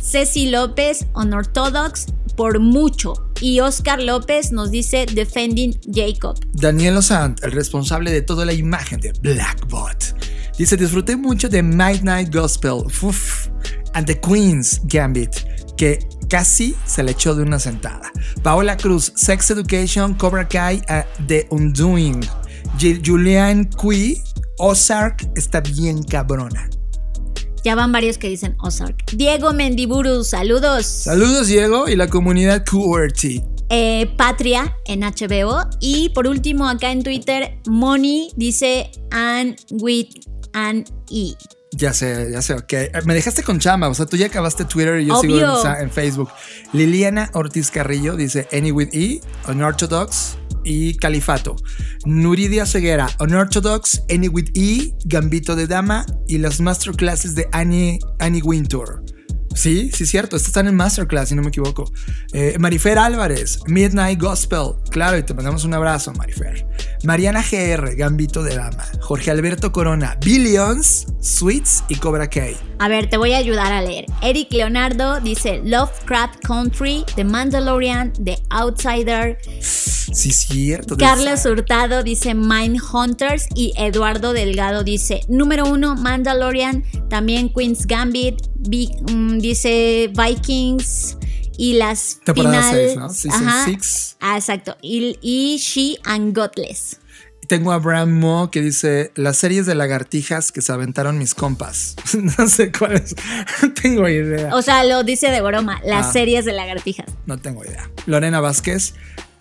Ceci 0.00 0.48
López, 0.48 1.06
Unorthodox, 1.14 2.06
por 2.36 2.60
mucho. 2.60 3.14
Y 3.40 3.60
Oscar 3.60 4.00
López 4.00 4.52
nos 4.52 4.70
dice 4.70 5.06
Defending 5.06 5.78
Jacob. 5.92 6.38
Daniel 6.52 6.96
Osant, 6.96 7.42
el 7.42 7.52
responsable 7.52 8.10
de 8.12 8.22
toda 8.22 8.44
la 8.44 8.52
imagen 8.52 9.00
de 9.00 9.12
Blackbot. 9.20 10.14
Dice, 10.56 10.76
disfruté 10.76 11.16
mucho 11.16 11.48
de 11.48 11.62
Midnight 11.62 12.34
Gospel 12.34 12.84
and 13.94 14.06
The 14.06 14.20
Queen's 14.20 14.80
Gambit, 14.84 15.30
que 15.76 15.98
casi 16.28 16.74
se 16.84 17.02
le 17.02 17.12
echó 17.12 17.34
de 17.34 17.42
una 17.42 17.58
sentada. 17.58 18.10
Paola 18.42 18.76
Cruz, 18.76 19.12
Sex 19.14 19.50
Education, 19.50 20.14
Cobra 20.14 20.46
Kai, 20.46 20.82
uh, 20.88 21.24
The 21.26 21.46
Undoing. 21.50 22.20
Julian 22.78 23.64
Cui, 23.64 24.22
Ozark 24.58 25.28
está 25.34 25.60
bien 25.60 26.02
cabrona. 26.02 26.68
Ya 27.68 27.74
van 27.74 27.92
varios 27.92 28.16
que 28.16 28.30
dicen 28.30 28.56
Ozark. 28.60 29.04
Diego 29.12 29.52
Mendiburu, 29.52 30.24
saludos. 30.24 30.86
Saludos 30.86 31.48
Diego 31.48 31.86
y 31.86 31.96
la 31.96 32.08
comunidad 32.08 32.64
QWERTY. 32.64 33.44
Eh, 33.68 34.10
Patria 34.16 34.74
en 34.86 35.00
HBO. 35.00 35.68
Y 35.78 36.08
por 36.14 36.26
último, 36.26 36.66
acá 36.66 36.90
en 36.92 37.02
Twitter, 37.02 37.60
Moni 37.66 38.30
dice 38.36 38.90
An 39.10 39.54
with 39.70 40.06
an 40.54 40.86
E. 41.10 41.34
Ya 41.72 41.92
sé, 41.92 42.30
ya 42.32 42.40
sé, 42.40 42.54
ok. 42.54 43.04
Me 43.04 43.12
dejaste 43.12 43.42
con 43.42 43.58
chamba, 43.58 43.90
o 43.90 43.94
sea, 43.94 44.06
tú 44.06 44.16
ya 44.16 44.28
acabaste 44.28 44.64
Twitter 44.64 45.02
y 45.02 45.04
yo 45.04 45.20
sigo 45.20 45.38
en 45.78 45.90
Facebook. 45.90 46.30
Liliana 46.72 47.30
Ortiz 47.34 47.70
Carrillo 47.70 48.16
dice 48.16 48.48
Any 48.50 48.72
with 48.72 48.88
E, 48.94 49.20
Unorthodox 49.46 50.38
y 50.68 50.94
Califato. 50.94 51.56
Nuridia 52.04 52.66
Ceguera, 52.66 53.08
Unorthodox, 53.18 54.02
Any 54.10 54.28
with 54.28 54.50
E, 54.54 54.92
Gambito 55.04 55.56
de 55.56 55.66
Dama 55.66 56.04
y 56.26 56.38
las 56.38 56.60
masterclasses 56.60 57.34
de 57.34 57.48
Annie, 57.52 57.98
Annie 58.18 58.42
Wintour. 58.42 59.02
Sí, 59.58 59.90
sí, 59.92 60.06
cierto. 60.06 60.36
Estas 60.36 60.48
están 60.50 60.68
en 60.68 60.76
Masterclass, 60.76 61.30
si 61.30 61.34
no 61.34 61.42
me 61.42 61.48
equivoco. 61.48 61.90
Eh, 62.32 62.54
Marifer 62.60 62.96
Álvarez, 62.98 63.58
Midnight 63.66 64.20
Gospel. 64.20 64.74
Claro, 64.90 65.18
y 65.18 65.24
te 65.24 65.34
mandamos 65.34 65.64
un 65.64 65.74
abrazo, 65.74 66.12
Marifer. 66.12 66.64
Mariana 67.02 67.42
GR, 67.42 67.96
Gambito 67.96 68.42
de 68.44 68.54
Dama. 68.54 68.84
Jorge 69.00 69.30
Alberto 69.32 69.72
Corona, 69.72 70.16
Billions, 70.24 71.06
Sweets 71.20 71.82
y 71.88 71.96
Cobra 71.96 72.28
Kai. 72.30 72.56
A 72.78 72.88
ver, 72.88 73.10
te 73.10 73.16
voy 73.16 73.32
a 73.32 73.38
ayudar 73.38 73.72
a 73.72 73.82
leer. 73.82 74.06
Eric 74.22 74.52
Leonardo 74.52 75.20
dice 75.20 75.60
Lovecraft 75.64 76.38
Country, 76.46 77.04
The 77.16 77.24
Mandalorian, 77.24 78.12
The 78.24 78.38
Outsider. 78.50 79.38
Sí, 79.60 80.30
cierto. 80.32 80.96
Carlos 80.96 81.44
Hurtado 81.44 82.02
dice 82.02 82.34
Mindhunters 82.34 83.46
y 83.54 83.72
Eduardo 83.76 84.32
Delgado 84.32 84.82
dice 84.84 85.20
número 85.28 85.66
uno 85.68 85.96
Mandalorian, 85.96 86.84
también 87.10 87.50
Queen's 87.54 87.86
Gambit, 87.86 88.36
Vi- 88.60 88.90
mm, 89.12 89.38
dice 89.48 90.10
Vikings 90.14 91.16
y 91.56 91.74
las 91.74 92.20
Temporada 92.24 92.62
final, 92.62 92.74
seis, 92.74 92.96
¿no? 92.96 93.08
Season 93.10 93.48
Ajá. 93.48 93.64
six. 93.64 94.16
Ah, 94.20 94.36
exacto. 94.36 94.76
Y, 94.82 95.18
y 95.20 95.56
She 95.58 95.96
and 96.04 96.36
Godless. 96.36 97.00
Tengo 97.48 97.72
a 97.72 97.76
Abraham 97.76 98.20
Mo 98.20 98.50
que 98.50 98.60
dice 98.60 99.10
las 99.14 99.38
series 99.38 99.64
de 99.64 99.74
lagartijas 99.74 100.52
que 100.52 100.60
se 100.60 100.70
aventaron 100.70 101.16
mis 101.18 101.34
compas. 101.34 101.96
no 102.38 102.46
sé 102.48 102.70
cuáles. 102.70 103.14
No 103.62 103.72
tengo 103.82 104.06
idea. 104.08 104.54
O 104.54 104.60
sea, 104.62 104.84
lo 104.84 105.02
dice 105.02 105.30
de 105.30 105.40
broma, 105.40 105.80
las 105.84 106.08
Ah. 106.08 106.12
series 106.12 106.44
de 106.44 106.52
lagartijas. 106.52 107.06
No 107.26 107.38
tengo 107.38 107.64
idea. 107.64 107.90
Lorena 108.06 108.40
Vázquez, 108.40 108.94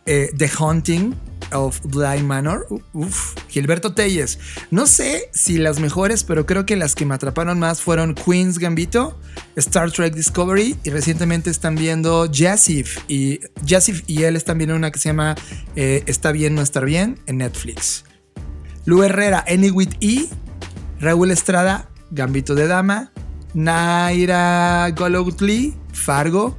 eh, 0.08 0.32
The 0.36 0.50
Haunting 0.58 1.16
of 1.54 1.80
Bly 1.84 2.24
Manor. 2.24 2.68
Uf. 2.94 3.36
Gilberto 3.50 3.94
Telles. 3.94 4.40
No 4.72 4.88
sé 4.88 5.30
si 5.34 5.58
las 5.58 5.80
mejores, 5.80 6.24
pero 6.24 6.46
creo 6.46 6.66
que 6.66 6.76
las 6.76 6.96
que 6.96 7.06
me 7.06 7.16
atraparon 7.16 7.60
más 7.60 7.82
fueron 7.82 8.16
Queen's 8.16 8.60
Gambito, 8.60 9.20
Star 9.56 9.92
Trek 9.92 10.14
Discovery 10.14 10.76
y 10.84 10.90
recientemente 10.90 11.50
están 11.50 11.76
viendo 11.76 12.30
Jassif. 12.32 13.00
Y 13.08 13.40
Jassif 13.66 14.04
y 14.08 14.24
él 14.24 14.36
están 14.36 14.58
viendo 14.58 14.76
una 14.76 14.92
que 14.92 15.00
se 15.00 15.10
llama 15.10 15.36
eh, 15.76 16.04
Está 16.08 16.32
bien 16.32 16.56
no 16.56 16.62
estar 16.62 16.86
bien 16.86 17.20
en 17.28 17.38
Netflix. 17.38 18.04
Lu 18.86 19.04
Herrera, 19.04 19.44
Any 19.48 19.70
with 19.70 19.96
E. 20.00 20.28
Raúl 21.00 21.32
Estrada, 21.32 21.90
Gambito 22.12 22.56
de 22.56 22.68
Dama. 22.68 23.12
Naira 23.54 24.90
Golowtli, 24.96 25.76
Fargo. 25.92 26.58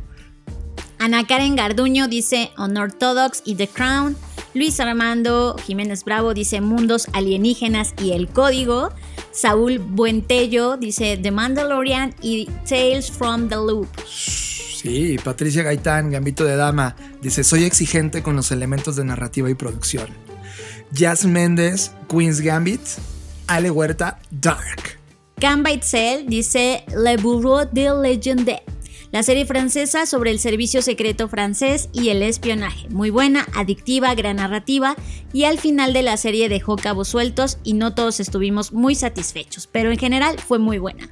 Ana 1.09 1.27
Karen 1.27 1.57
Garduño 1.57 2.07
dice 2.07 2.51
Unorthodox 2.59 3.40
y 3.47 3.55
The 3.55 3.66
Crown. 3.66 4.14
Luis 4.53 4.79
Armando 4.79 5.57
Jiménez 5.66 6.05
Bravo 6.05 6.35
dice 6.35 6.61
Mundos 6.61 7.07
Alienígenas 7.14 7.94
y 8.03 8.12
el 8.12 8.29
Código. 8.29 8.92
Saúl 9.33 9.79
Buentello 9.79 10.77
dice 10.77 11.16
The 11.16 11.31
Mandalorian 11.31 12.14
y 12.21 12.44
Tales 12.68 13.11
from 13.11 13.49
the 13.49 13.55
Loop. 13.55 13.88
Sí, 14.07 15.16
Patricia 15.25 15.62
Gaitán, 15.62 16.11
Gambito 16.11 16.44
de 16.44 16.57
Dama, 16.57 16.94
dice, 17.23 17.42
soy 17.42 17.64
exigente 17.64 18.23
con 18.23 18.37
los 18.37 18.53
elementos 18.53 18.94
de 18.97 19.07
narrativa 19.07 19.49
y 19.49 19.55
producción. 19.55 20.09
Jazz 20.92 21.25
Méndez, 21.25 21.90
Queen's 22.07 22.42
Gambit, 22.42 22.83
Ale 23.47 23.71
Huerta, 23.71 24.18
Dark. 24.31 24.99
Gamba 25.38 25.71
Itzel 25.71 26.27
dice 26.29 26.85
Le 26.94 27.16
Bureau 27.16 27.64
de 27.64 27.94
Legende. 27.94 28.62
La 29.11 29.23
serie 29.23 29.47
francesa 29.47 30.05
sobre 30.05 30.31
el 30.31 30.38
servicio 30.38 30.83
secreto 30.83 31.29
francés 31.29 31.88
y 31.94 32.11
el 32.11 32.23
espionaje. 32.23 32.88
Muy 32.90 33.09
buena, 33.09 33.47
adictiva, 33.55 34.14
gran 34.14 34.37
narrativa 34.37 34.97
y 35.33 35.44
al 35.44 35.59
final 35.59 35.94
de 35.94 36.03
la 36.03 36.18
serie 36.18 36.51
dejó 36.51 36.77
cabos 36.77 37.09
sueltos 37.09 37.59
y 37.64 37.73
no 37.73 37.94
todos 37.94 38.21
estuvimos 38.21 38.73
muy 38.73 38.94
satisfechos, 38.94 39.66
pero 39.66 39.90
en 39.90 39.99
general 39.99 40.38
fue 40.38 40.59
muy 40.59 40.79
buena. 40.79 41.09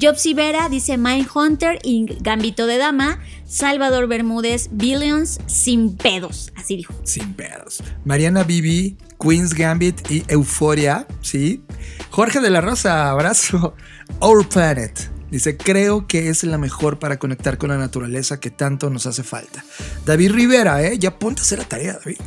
Jobs 0.00 0.32
Vera 0.34 0.68
dice 0.68 0.96
Mindhunter 0.96 1.80
y 1.82 2.06
Gambito 2.20 2.66
de 2.66 2.78
Dama. 2.78 3.18
Salvador 3.44 4.06
Bermúdez, 4.06 4.68
Billions 4.70 5.40
sin 5.46 5.96
pedos, 5.96 6.52
así 6.54 6.76
dijo. 6.76 6.94
Sin 7.02 7.34
pedos. 7.34 7.82
Mariana 8.04 8.44
Bibi, 8.44 8.96
Queen's 9.20 9.54
Gambit 9.54 10.08
y 10.08 10.22
Euforia, 10.28 11.06
¿sí? 11.20 11.62
Jorge 12.10 12.40
de 12.40 12.50
la 12.50 12.60
Rosa, 12.60 13.10
abrazo. 13.10 13.74
Our 14.20 14.48
Planet. 14.48 15.19
Dice, 15.30 15.56
creo 15.56 16.06
que 16.06 16.28
es 16.28 16.42
la 16.44 16.58
mejor 16.58 16.98
para 16.98 17.18
conectar 17.18 17.56
con 17.58 17.70
la 17.70 17.78
naturaleza 17.78 18.40
que 18.40 18.50
tanto 18.50 18.90
nos 18.90 19.06
hace 19.06 19.22
falta. 19.22 19.64
David 20.04 20.32
Rivera, 20.32 20.82
¿eh? 20.82 20.98
Ya 20.98 21.18
ponte 21.18 21.40
a 21.40 21.42
hacer 21.44 21.58
la 21.58 21.64
tarea, 21.68 21.98
David. 22.04 22.18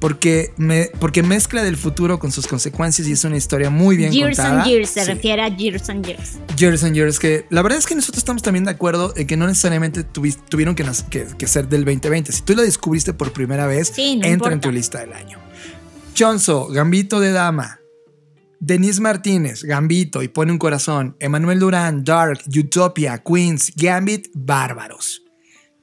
Porque, 0.00 0.52
me, 0.58 0.90
porque 1.00 1.22
mezcla 1.22 1.62
del 1.62 1.78
futuro 1.78 2.18
con 2.18 2.30
sus 2.30 2.46
consecuencias 2.46 3.08
y 3.08 3.12
es 3.12 3.24
una 3.24 3.36
historia 3.38 3.70
muy 3.70 3.96
bien 3.96 4.12
Years 4.12 4.36
contada. 4.36 4.62
and 4.62 4.70
Years, 4.70 4.90
se 4.90 5.00
Sí. 5.04 5.12
refiere 5.12 5.40
a 5.42 5.48
Years 5.48 5.88
and 5.88 6.04
Years. 6.06 6.32
Years 6.58 6.84
and 6.84 6.94
Years, 6.94 7.18
que 7.18 7.46
la 7.48 7.62
verdad 7.62 7.78
es 7.78 7.86
que 7.86 7.94
nosotros 7.94 8.18
estamos 8.18 8.42
también 8.42 8.64
de 8.66 8.72
acuerdo 8.72 9.14
en 9.16 9.26
que 9.26 9.36
no 9.38 9.46
necesariamente 9.46 10.04
tuvi- 10.06 10.36
tuvieron 10.48 10.74
que, 10.74 10.84
que- 11.10 11.26
que 11.38 11.46
ser 11.46 11.68
del 11.68 11.84
2020. 11.86 12.32
Si 12.32 12.42
tú 12.42 12.54
la 12.54 12.62
descubriste 12.62 13.14
por 13.14 13.32
primera 13.32 13.66
vez, 13.66 13.92
Sí, 13.94 14.16
no 14.16 14.26
entra 14.26 14.52
en 14.52 14.60
tu 14.60 14.70
lista 14.70 14.98
del 15.00 15.14
año. 15.14 15.38
Chonzo, 16.12 16.68
Gambito 16.68 17.18
de 17.20 17.32
Dama. 17.32 17.80
Denise 18.66 19.00
Martínez, 19.00 19.62
Gambito 19.62 20.22
y 20.22 20.28
pone 20.28 20.52
un 20.52 20.58
corazón. 20.58 21.16
Emanuel 21.20 21.58
Durán, 21.60 22.02
Dark, 22.04 22.40
Utopia, 22.56 23.22
Queens, 23.22 23.72
Gambit, 23.76 24.28
Bárbaros. 24.34 25.22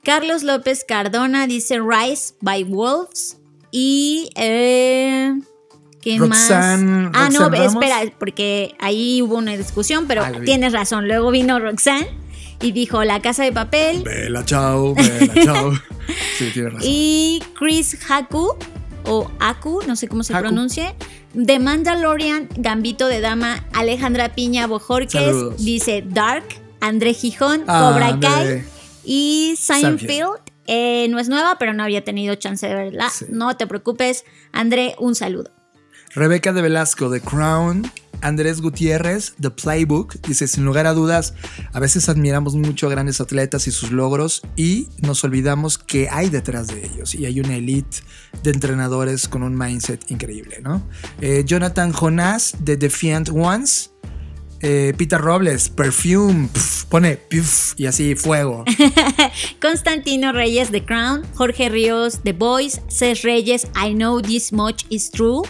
Carlos 0.04 0.42
López 0.42 0.84
Cardona 0.88 1.46
dice 1.46 1.80
Rise 1.80 2.34
by 2.42 2.64
Wolves. 2.64 3.38
Y. 3.72 4.30
Eh, 4.36 5.32
¿Qué 6.02 6.18
Roxanne- 6.18 7.10
más? 7.10 7.12
Ah, 7.14 7.30
no, 7.32 7.48
Ramos. 7.50 7.74
espera, 7.74 8.00
porque 8.18 8.74
ahí 8.80 9.22
hubo 9.22 9.36
una 9.38 9.56
discusión, 9.56 10.06
pero 10.08 10.24
Ah, 10.24 10.32
tienes 10.44 10.74
razón. 10.74 11.08
Luego 11.08 11.30
vino 11.30 11.60
Roxanne 11.60 12.10
y 12.60 12.72
dijo 12.72 13.04
La 13.04 13.22
Casa 13.22 13.44
de 13.44 13.52
Papel. 13.52 14.02
Bella, 14.02 14.44
chao, 14.44 14.96
bella, 14.96 15.34
chao. 15.44 15.72
Sí, 16.40 16.50
tienes 16.52 16.74
razón. 16.74 16.90
Y 16.92 17.44
Chris 17.58 17.96
Haku, 18.10 18.56
o 19.06 19.30
Aku, 19.40 19.82
no 19.88 19.96
sé 19.96 20.08
cómo 20.08 20.24
se 20.24 20.34
Haku. 20.34 20.42
pronuncie. 20.44 20.96
The 21.34 21.60
Mandalorian, 21.60 22.50
Gambito 22.58 23.08
de 23.08 23.22
Dama, 23.22 23.66
Alejandra 23.74 24.34
Piña 24.36 24.68
Bojorques, 24.68 25.12
Saludos. 25.12 25.64
dice 25.64 26.04
Dark, 26.06 26.44
André 26.82 27.14
Gijón, 27.14 27.64
Ah, 27.68 27.92
Cobra. 27.94 28.20
Kai 28.20 28.64
y 29.04 29.56
Seinfeld. 29.58 30.40
Eh, 30.68 31.08
no 31.10 31.20
es 31.20 31.28
nueva, 31.28 31.58
pero 31.60 31.74
no 31.74 31.84
había 31.84 32.04
tenido 32.04 32.36
chance 32.36 32.68
de 32.68 32.76
verla. 32.76 33.10
Sí. 33.10 33.26
No 33.30 33.58
te 33.58 33.68
preocupes, 33.68 34.24
André, 34.52 34.96
un 35.00 35.16
saludo. 35.16 35.52
Rebeca 36.14 36.54
de 36.54 36.62
Velasco, 36.62 37.10
The 37.10 37.22
Crown. 37.22 37.92
Andrés 38.22 38.62
Gutiérrez, 38.62 39.34
The 39.40 39.52
Playbook, 39.52 40.22
dice, 40.22 40.48
sin 40.48 40.66
lugar 40.66 40.88
a 40.88 40.94
dudas, 40.94 41.34
a 41.74 41.80
veces 41.80 42.10
admiramos 42.10 42.56
mucho 42.56 42.88
a 42.88 42.90
grandes 42.90 43.22
atletas 43.22 43.68
y 43.68 43.72
sus 43.72 43.92
logros 43.92 44.42
y 44.56 44.90
nos 45.02 45.24
olvidamos 45.24 45.78
que 45.78 46.10
hay 46.10 46.30
detrás 46.30 46.68
de 46.68 46.86
ellos 46.86 47.16
y 47.16 47.26
hay 47.26 47.40
una 47.40 47.56
elite 47.56 47.98
de 48.44 48.52
entrenadores 48.52 49.28
con 49.28 49.44
un 49.44 49.58
mindset 49.58 50.10
increíble, 50.10 50.60
¿no? 50.62 50.82
Eh, 51.20 51.44
Jonathan 51.46 51.94
Jonas, 51.94 52.56
de 52.60 52.78
Defiant 52.78 53.30
Ones, 53.30 53.92
eh, 54.64 54.94
Peter 54.96 55.20
Robles, 55.20 55.70
Perfume, 55.70 56.48
pone 56.90 57.20
y 57.78 57.86
así 57.86 58.16
fuego. 58.16 58.64
Constantino 59.62 60.34
Reyes, 60.34 60.70
The 60.70 60.86
Crown. 60.86 61.26
Jorge 61.34 61.70
Ríos, 61.70 62.20
The 62.24 62.34
Boys. 62.34 62.82
Cés 62.88 63.24
Reyes, 63.24 63.68
I 63.76 63.94
Know 63.94 64.22
This 64.22 64.54
Much 64.54 64.86
Is 64.90 65.10
True. 65.10 65.44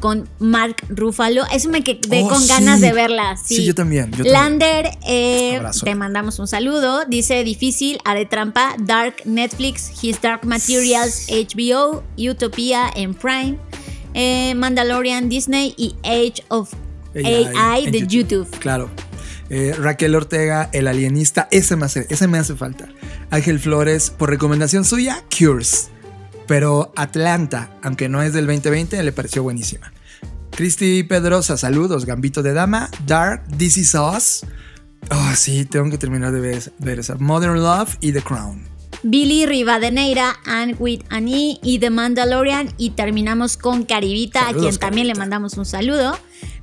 Con 0.00 0.28
Mark 0.38 0.76
Ruffalo. 0.88 1.44
Eso 1.52 1.68
me 1.68 1.84
quedé 1.84 2.22
Oh, 2.24 2.28
con 2.28 2.40
sí. 2.40 2.48
ganas 2.48 2.80
de 2.80 2.92
verla. 2.92 3.36
Sí, 3.36 3.56
Sí, 3.56 3.64
yo 3.66 3.74
también, 3.74 4.10
yo. 4.12 4.24
Lander, 4.24 4.90
eh, 5.06 5.60
te 5.84 5.94
mandamos 5.94 6.38
un 6.38 6.48
saludo. 6.48 7.04
Dice 7.06 7.44
difícil, 7.44 7.98
haré 8.04 8.24
trampa. 8.26 8.74
Dark, 8.78 9.16
Netflix, 9.26 9.92
His 10.02 10.20
Dark 10.20 10.44
Materials, 10.46 11.26
HBO, 11.28 12.02
Utopia 12.18 12.90
en 12.96 13.14
Prime. 13.14 13.58
eh, 14.14 14.54
Mandalorian, 14.56 15.28
Disney 15.28 15.72
y 15.76 15.94
Age 16.02 16.42
of 16.48 16.72
AI, 17.14 17.90
de 17.90 18.06
YouTube. 18.08 18.48
Claro. 18.58 18.90
Eh, 19.50 19.74
Raquel 19.78 20.14
Ortega, 20.14 20.68
El 20.72 20.86
Alienista, 20.88 21.48
ese 21.50 21.76
me, 21.76 21.86
hace, 21.86 22.06
ese 22.08 22.26
me 22.28 22.38
hace 22.38 22.54
falta. 22.56 22.88
Ángel 23.30 23.58
Flores, 23.60 24.10
por 24.10 24.30
recomendación 24.30 24.84
suya, 24.84 25.22
Cures. 25.36 25.90
Pero 26.50 26.92
Atlanta, 26.96 27.70
aunque 27.80 28.08
no 28.08 28.22
es 28.22 28.32
del 28.32 28.44
2020, 28.44 29.00
le 29.04 29.12
pareció 29.12 29.44
buenísima. 29.44 29.92
Cristi 30.50 31.04
Pedrosa, 31.04 31.56
saludos. 31.56 32.06
Gambito 32.06 32.42
de 32.42 32.52
Dama, 32.52 32.90
Dark, 33.06 33.44
This 33.56 33.76
Is 33.76 33.94
Us. 33.94 34.44
Oh, 35.12 35.30
sí, 35.36 35.64
tengo 35.64 35.88
que 35.90 35.96
terminar 35.96 36.32
de 36.32 36.40
ver, 36.40 36.72
ver 36.80 36.98
esa. 36.98 37.14
Modern 37.14 37.62
Love 37.62 37.98
y 38.00 38.10
The 38.10 38.22
Crown. 38.22 38.64
Billy 39.04 39.46
Rivadeneira, 39.46 40.40
Anne 40.44 40.74
with 40.80 41.02
Annie 41.08 41.60
y 41.62 41.78
The 41.78 41.90
Mandalorian. 41.90 42.74
Y 42.76 42.90
terminamos 42.90 43.56
con 43.56 43.84
Caribita, 43.84 44.48
a 44.48 44.52
quien 44.52 44.76
también 44.76 45.06
le 45.06 45.14
mandamos 45.14 45.56
un 45.56 45.66
saludo. 45.66 46.18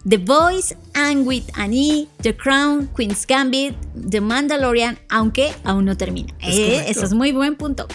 The 0.05 0.17
Voice, 0.17 0.75
Anne 0.95 1.21
with 1.21 1.43
Annie, 1.53 2.09
The 2.23 2.35
Crown, 2.35 2.89
Queen's 2.93 3.25
Gambit, 3.25 3.73
The 4.09 4.19
Mandalorian, 4.19 4.99
aunque 5.07 5.53
aún 5.63 5.85
no 5.85 5.95
termina. 5.95 6.33
Es 6.41 6.55
Eh, 6.57 6.85
eso 6.89 7.05
es 7.05 7.13
muy 7.13 7.31
buen 7.31 7.55
punto. 7.55 7.88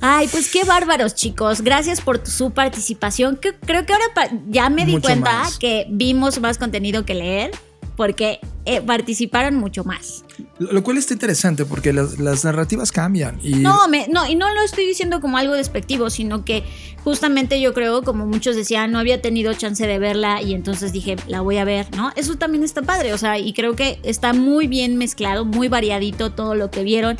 Ay, 0.00 0.28
pues 0.28 0.50
qué 0.50 0.64
bárbaros, 0.64 1.14
chicos. 1.14 1.60
Gracias 1.60 2.00
por 2.00 2.26
su 2.26 2.52
participación. 2.52 3.36
Que- 3.36 3.54
creo 3.54 3.84
que 3.84 3.92
ahora 3.92 4.06
ya 4.48 4.70
me 4.70 4.86
di 4.86 4.92
Mucho 4.92 5.08
cuenta 5.08 5.30
más. 5.32 5.58
que 5.58 5.86
vimos 5.90 6.40
más 6.40 6.56
contenido 6.58 7.04
que 7.04 7.14
leer, 7.14 7.50
porque 7.96 8.40
eh, 8.64 8.80
participaron 8.80 9.56
mucho 9.56 9.84
más. 9.84 10.24
Lo, 10.58 10.82
cual 10.82 10.98
está 10.98 11.12
interesante 11.14 11.64
porque 11.64 11.92
las, 11.92 12.44
narrativas 12.44 12.92
cambian. 12.92 13.38
Y 13.42 13.54
No, 13.54 13.88
me, 13.88 14.08
no, 14.08 14.28
y 14.28 14.34
no 14.34 14.52
lo 14.52 14.62
estoy 14.62 14.86
diciendo 14.86 15.20
como 15.20 15.38
algo 15.38 15.54
despectivo, 15.54 16.10
sino 16.10 16.44
que 16.44 16.64
justamente 17.04 17.60
yo 17.60 17.72
creo, 17.74 18.02
como 18.02 18.26
muchos 18.26 18.56
decían, 18.56 18.92
no 18.92 18.98
había 18.98 19.22
tenido 19.22 19.52
chance 19.54 19.86
de 19.86 19.98
verla 19.98 20.42
y 20.42 20.54
entonces 20.54 20.92
dije, 20.92 21.16
la 21.26 21.40
voy 21.40 21.56
a 21.56 21.64
ver, 21.64 21.86
¿no? 21.96 22.12
Eso 22.16 22.36
también 22.36 22.64
está 22.64 22.82
padre, 22.82 23.12
o 23.14 23.18
sea, 23.18 23.38
y 23.38 23.52
creo 23.52 23.74
que 23.74 23.98
está 24.02 24.32
muy 24.32 24.66
bien 24.66 24.96
mezclado, 24.96 25.44
muy 25.44 25.68
variadito 25.68 26.30
todo 26.30 26.54
lo 26.54 26.70
que 26.70 26.84
vieron. 26.84 27.18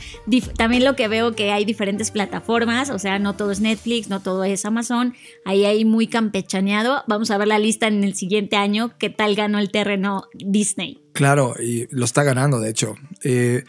También 0.56 0.84
lo 0.84 0.96
que 0.96 1.08
veo 1.08 1.34
que 1.34 1.52
hay 1.52 1.64
diferentes 1.64 2.10
plataformas, 2.10 2.90
o 2.90 2.98
sea, 2.98 3.18
no 3.18 3.36
todo 3.36 3.50
es 3.50 3.60
Netflix, 3.60 4.08
no 4.08 4.20
todo 4.20 4.44
es 4.44 4.64
Amazon, 4.64 5.14
ahí 5.44 5.64
hay 5.64 5.84
muy 5.84 6.06
campechaneado. 6.06 7.02
Vamos 7.06 7.30
a 7.30 7.38
ver 7.38 7.48
la 7.48 7.58
lista 7.58 7.86
en 7.86 8.04
el 8.04 8.14
siguiente 8.14 8.56
año, 8.56 8.92
qué 8.98 9.10
tal 9.10 9.34
ganó 9.34 9.58
el 9.58 9.70
terreno 9.70 10.24
Disney. 10.34 11.00
Claro, 11.20 11.54
y 11.62 11.86
lo 11.90 12.06
está 12.06 12.22
ganando, 12.22 12.60
de 12.60 12.70
hecho. 12.70 12.94
Eh, 13.22 13.64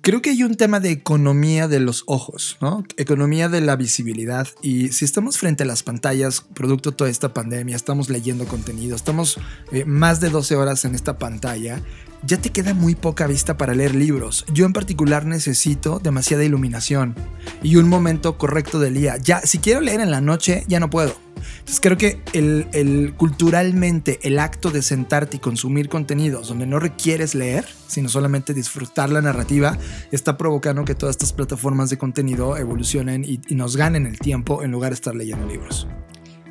creo 0.00 0.20
que 0.20 0.30
hay 0.30 0.42
un 0.42 0.56
tema 0.56 0.80
de 0.80 0.90
economía 0.90 1.68
de 1.68 1.78
los 1.78 2.02
ojos, 2.06 2.56
¿no? 2.60 2.82
Economía 2.96 3.48
de 3.48 3.60
la 3.60 3.76
visibilidad. 3.76 4.48
Y 4.60 4.88
si 4.88 5.04
estamos 5.04 5.38
frente 5.38 5.62
a 5.62 5.66
las 5.66 5.84
pantallas, 5.84 6.40
producto 6.40 6.90
de 6.90 6.96
toda 6.96 7.10
esta 7.10 7.32
pandemia, 7.32 7.76
estamos 7.76 8.10
leyendo 8.10 8.46
contenido, 8.46 8.96
estamos 8.96 9.38
eh, 9.70 9.84
más 9.84 10.18
de 10.18 10.30
12 10.30 10.56
horas 10.56 10.84
en 10.84 10.96
esta 10.96 11.16
pantalla, 11.16 11.80
ya 12.26 12.38
te 12.38 12.50
queda 12.50 12.74
muy 12.74 12.94
poca 12.94 13.26
vista 13.26 13.56
para 13.56 13.74
leer 13.74 13.94
libros. 13.94 14.44
Yo 14.52 14.66
en 14.66 14.72
particular 14.72 15.26
necesito 15.26 15.98
demasiada 15.98 16.44
iluminación 16.44 17.14
y 17.62 17.76
un 17.76 17.88
momento 17.88 18.38
correcto 18.38 18.78
del 18.78 18.94
día. 18.94 19.16
Ya, 19.18 19.40
si 19.40 19.58
quiero 19.58 19.80
leer 19.80 20.00
en 20.00 20.10
la 20.10 20.20
noche, 20.20 20.64
ya 20.68 20.80
no 20.80 20.90
puedo. 20.90 21.14
Entonces 21.58 21.80
creo 21.80 21.96
que 21.96 22.20
el, 22.32 23.14
culturalmente 23.16 24.18
el 24.22 24.38
acto 24.38 24.70
de 24.70 24.82
sentarte 24.82 25.36
y 25.36 25.40
consumir 25.40 25.88
contenidos 25.88 26.48
donde 26.48 26.66
no 26.66 26.78
requieres 26.78 27.34
leer, 27.34 27.66
sino 27.86 28.08
solamente 28.08 28.54
disfrutar 28.54 29.10
la 29.10 29.20
narrativa, 29.20 29.76
está 30.10 30.36
provocando 30.36 30.84
que 30.84 30.94
todas 30.94 31.14
estas 31.14 31.32
plataformas 31.32 31.90
de 31.90 31.98
contenido 31.98 32.56
evolucionen 32.56 33.24
y, 33.24 33.40
y 33.46 33.54
nos 33.54 33.76
ganen 33.76 34.06
el 34.06 34.18
tiempo 34.18 34.62
en 34.62 34.70
lugar 34.70 34.90
de 34.90 34.94
estar 34.94 35.14
leyendo 35.14 35.46
libros. 35.46 35.86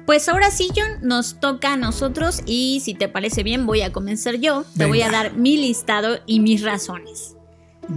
Pues 0.05 0.27
ahora 0.27 0.51
sí, 0.51 0.69
John, 0.75 0.99
nos 1.01 1.39
toca 1.39 1.73
a 1.73 1.77
nosotros 1.77 2.41
y 2.45 2.81
si 2.83 2.93
te 2.93 3.07
parece 3.07 3.43
bien 3.43 3.65
voy 3.65 3.81
a 3.81 3.93
comenzar 3.93 4.35
yo. 4.35 4.65
Te 4.77 4.85
voy 4.85 5.01
a 5.01 5.09
dar 5.09 5.33
mi 5.33 5.57
listado 5.57 6.19
y 6.25 6.41
mis 6.41 6.61
razones. 6.61 7.37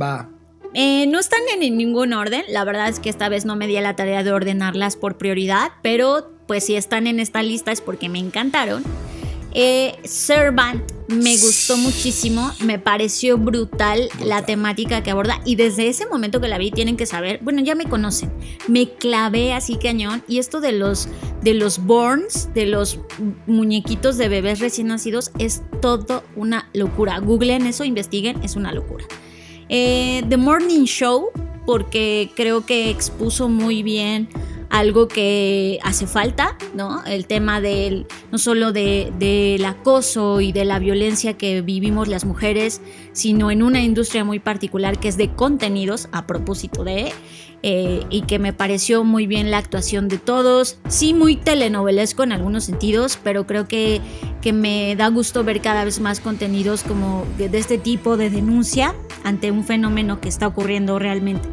Va. 0.01 0.31
Eh, 0.75 1.07
no 1.07 1.19
están 1.19 1.41
en 1.59 1.77
ningún 1.77 2.13
orden, 2.13 2.45
la 2.49 2.63
verdad 2.65 2.89
es 2.89 3.01
que 3.01 3.09
esta 3.09 3.29
vez 3.29 3.45
no 3.45 3.57
me 3.57 3.67
di 3.67 3.77
a 3.77 3.81
la 3.81 3.97
tarea 3.97 4.23
de 4.23 4.33
ordenarlas 4.33 4.95
por 4.95 5.17
prioridad, 5.17 5.73
pero 5.83 6.31
pues 6.47 6.67
si 6.67 6.77
están 6.77 7.07
en 7.07 7.19
esta 7.19 7.43
lista 7.43 7.73
es 7.73 7.81
porque 7.81 8.09
me 8.09 8.19
encantaron. 8.19 8.85
Eh, 9.59 9.95
Servant 10.05 10.83
me 11.09 11.31
gustó 11.31 11.79
muchísimo, 11.79 12.53
me 12.63 12.79
pareció 12.79 13.39
brutal 13.39 14.11
la 14.23 14.45
temática 14.45 15.03
que 15.03 15.11
aborda 15.11 15.41
y 15.47 15.57
desde 15.57 15.89
ese 15.89 16.05
momento 16.05 16.43
que 16.43 16.49
la 16.49 16.59
vi 16.59 16.71
tienen 16.71 16.99
que 16.99 17.07
saber, 17.07 17.41
bueno 17.43 17.63
ya 17.63 17.75
me 17.75 17.87
conocen, 17.87 18.31
me 18.69 18.91
clavé 18.91 19.55
así 19.55 19.77
cañón 19.77 20.23
y 20.29 20.41
esto 20.41 20.61
de 20.61 20.73
los 20.73 21.09
de 21.41 21.55
los 21.55 21.79
borns, 21.87 22.53
de 22.53 22.67
los 22.67 22.99
muñequitos 23.47 24.19
de 24.19 24.29
bebés 24.29 24.61
recién 24.61 24.89
nacidos 24.89 25.31
es 25.39 25.63
todo 25.81 26.23
una 26.35 26.69
locura. 26.75 27.19
Googleen 27.21 27.67
eso, 27.67 27.85
investiguen, 27.85 28.43
es 28.43 28.57
una 28.57 28.73
locura. 28.73 29.07
Eh, 29.71 30.23
The 30.29 30.37
Morning 30.37 30.85
Show, 30.85 31.31
porque 31.65 32.31
creo 32.37 32.67
que 32.67 32.91
expuso 32.91 33.49
muy 33.49 33.83
bien 33.83 34.29
algo 34.71 35.09
que 35.09 35.79
hace 35.83 36.07
falta, 36.07 36.57
¿no? 36.75 37.05
El 37.05 37.27
tema 37.27 37.61
del, 37.61 38.07
no 38.33 38.39
solo 38.39 38.73
de- 38.73 39.13
del 39.19 39.65
acoso 39.65 40.41
y 40.41 40.53
de 40.53 40.65
la 40.65 40.79
violencia 40.79 41.35
que 41.35 41.63
vivimos 41.63 42.09
las 42.09 42.25
mujeres, 42.25 42.81
sino 43.13 43.51
en 43.51 43.63
una 43.63 43.83
industria 43.83 44.25
muy 44.25 44.39
particular 44.39 44.99
que 44.99 45.09
es 45.09 45.17
de 45.17 45.31
contenidos, 45.33 46.09
a 46.13 46.27
propósito 46.27 46.85
de, 46.85 47.13
eh, 47.63 48.03
y 48.11 48.23
que 48.23 48.39
me 48.39 48.53
pareció 48.53 49.03
muy 49.03 49.27
bien 49.27 49.51
la 49.51 49.59
actuación 49.59 50.09
de 50.09 50.19
todos, 50.19 50.79
sí 50.89 51.15
muy 51.15 51.37
telenovelesco 51.37 52.23
en 52.23 52.33
algunos 52.33 52.65
sentidos, 52.65 53.19
pero 53.23 53.47
creo 53.47 53.67
que, 53.67 54.01
que 54.43 54.53
me 54.53 54.95
da 54.97 55.09
gusto 55.09 55.43
ver 55.43 55.61
cada 55.63 55.85
vez 55.85 55.99
más 56.01 56.21
contenidos 56.21 56.83
como 56.83 57.25
de, 57.39 57.49
de 57.49 57.59
este 57.59 57.79
tipo 57.79 58.17
de 58.17 58.31
denuncia 58.31 58.95
ante 59.25 59.51
un 59.51 59.65
fenómeno 59.65 60.21
que 60.21 60.29
está 60.29 60.47
ocurriendo 60.47 60.99
realmente. 60.99 61.49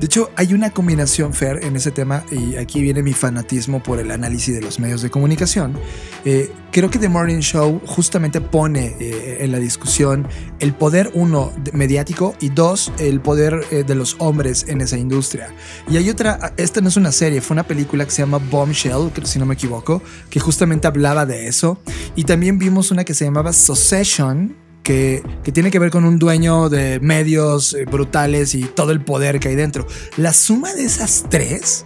De 0.00 0.06
hecho, 0.06 0.30
hay 0.36 0.54
una 0.54 0.70
combinación, 0.70 1.34
Fer, 1.34 1.64
en 1.64 1.74
ese 1.74 1.90
tema, 1.90 2.24
y 2.30 2.54
aquí 2.54 2.80
viene 2.80 3.02
mi 3.02 3.12
fanatismo 3.12 3.82
por 3.82 3.98
el 3.98 4.12
análisis 4.12 4.54
de 4.54 4.62
los 4.62 4.78
medios 4.78 5.02
de 5.02 5.10
comunicación. 5.10 5.76
Eh, 6.24 6.52
creo 6.70 6.88
que 6.88 7.00
The 7.00 7.08
Morning 7.08 7.40
Show 7.40 7.80
justamente 7.84 8.40
pone 8.40 8.94
eh, 9.00 9.38
en 9.40 9.50
la 9.50 9.58
discusión 9.58 10.28
el 10.60 10.72
poder, 10.72 11.10
uno, 11.14 11.52
mediático, 11.72 12.36
y 12.40 12.50
dos, 12.50 12.92
el 12.98 13.20
poder 13.20 13.64
eh, 13.72 13.82
de 13.82 13.96
los 13.96 14.14
hombres 14.20 14.66
en 14.68 14.82
esa 14.82 14.96
industria. 14.96 15.52
Y 15.90 15.96
hay 15.96 16.08
otra, 16.10 16.52
esta 16.56 16.80
no 16.80 16.88
es 16.88 16.96
una 16.96 17.10
serie, 17.10 17.40
fue 17.40 17.56
una 17.56 17.64
película 17.64 18.04
que 18.04 18.12
se 18.12 18.22
llama 18.22 18.38
Bombshell, 18.38 19.10
si 19.24 19.40
no 19.40 19.46
me 19.46 19.54
equivoco, 19.54 20.00
que 20.30 20.38
justamente 20.38 20.86
hablaba 20.86 21.26
de 21.26 21.48
eso. 21.48 21.80
Y 22.14 22.22
también 22.22 22.60
vimos 22.60 22.92
una 22.92 23.02
que 23.02 23.14
se 23.14 23.24
llamaba 23.24 23.52
Succession, 23.52 24.54
que, 24.88 25.22
tiene 25.52 25.70
que 25.70 25.78
ver 25.78 25.90
con 25.90 26.06
un 26.06 26.18
dueño 26.18 26.70
de 26.70 26.98
medios 27.00 27.74
eh, 27.74 27.84
brutales 27.84 28.54
y 28.54 28.62
todo 28.62 28.90
el 28.90 29.02
poder 29.02 29.38
que 29.38 29.48
hay 29.48 29.54
dentro. 29.54 29.86
La 30.16 30.32
suma 30.32 30.72
de 30.72 30.84
esas 30.84 31.26
tres 31.28 31.84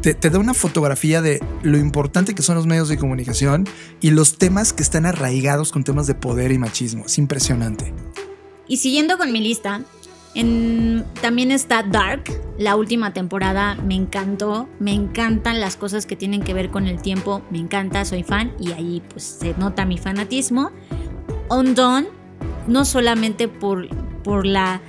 te, 0.00 0.14
da 0.14 0.40
una 0.40 0.52
fotografía 0.52 1.22
de 1.22 1.40
lo 1.62 1.78
importante 1.78 2.34
que 2.34 2.42
son 2.42 2.56
los 2.56 2.66
medios 2.66 2.88
de 2.88 2.98
comunicación 2.98 3.68
y 4.00 4.10
los 4.10 4.38
temas 4.38 4.72
que 4.72 4.82
están 4.82 5.06
arraigados 5.06 5.70
con 5.70 5.84
temas 5.84 6.08
de 6.08 6.16
poder 6.16 6.50
y 6.50 6.58
machismo. 6.58 7.06
Es 7.06 7.16
impresionante. 7.16 7.94
Y 8.66 8.78
siguiendo 8.78 9.18
con 9.18 9.30
mi 9.30 9.40
lista, 9.40 9.82
también 11.20 11.52
está 11.52 11.84
Dark. 11.84 12.24
La 12.58 12.74
última 12.74 13.12
temporada 13.12 13.76
me 13.76 13.94
encantó. 13.94 14.68
Me 14.80 14.92
encantan 14.92 15.60
las 15.60 15.76
cosas 15.76 16.06
que 16.06 16.16
tienen 16.16 16.42
que 16.42 16.54
ver 16.54 16.70
con 16.70 16.88
el 16.88 17.00
tiempo. 17.00 17.42
Me 17.52 17.58
encanta, 17.58 18.04
soy 18.04 18.24
fan 18.24 18.52
y 18.58 18.72
ahí 18.72 19.00
pues 19.10 19.22
se 19.22 19.54
nota 19.58 19.84
mi 19.84 19.98
fanatismo. 19.98 20.72
Undone, 21.48 22.08
no 22.66 22.84
solamente 22.84 23.48
por, 23.48 23.88
por 24.22 24.46
la 24.46 24.80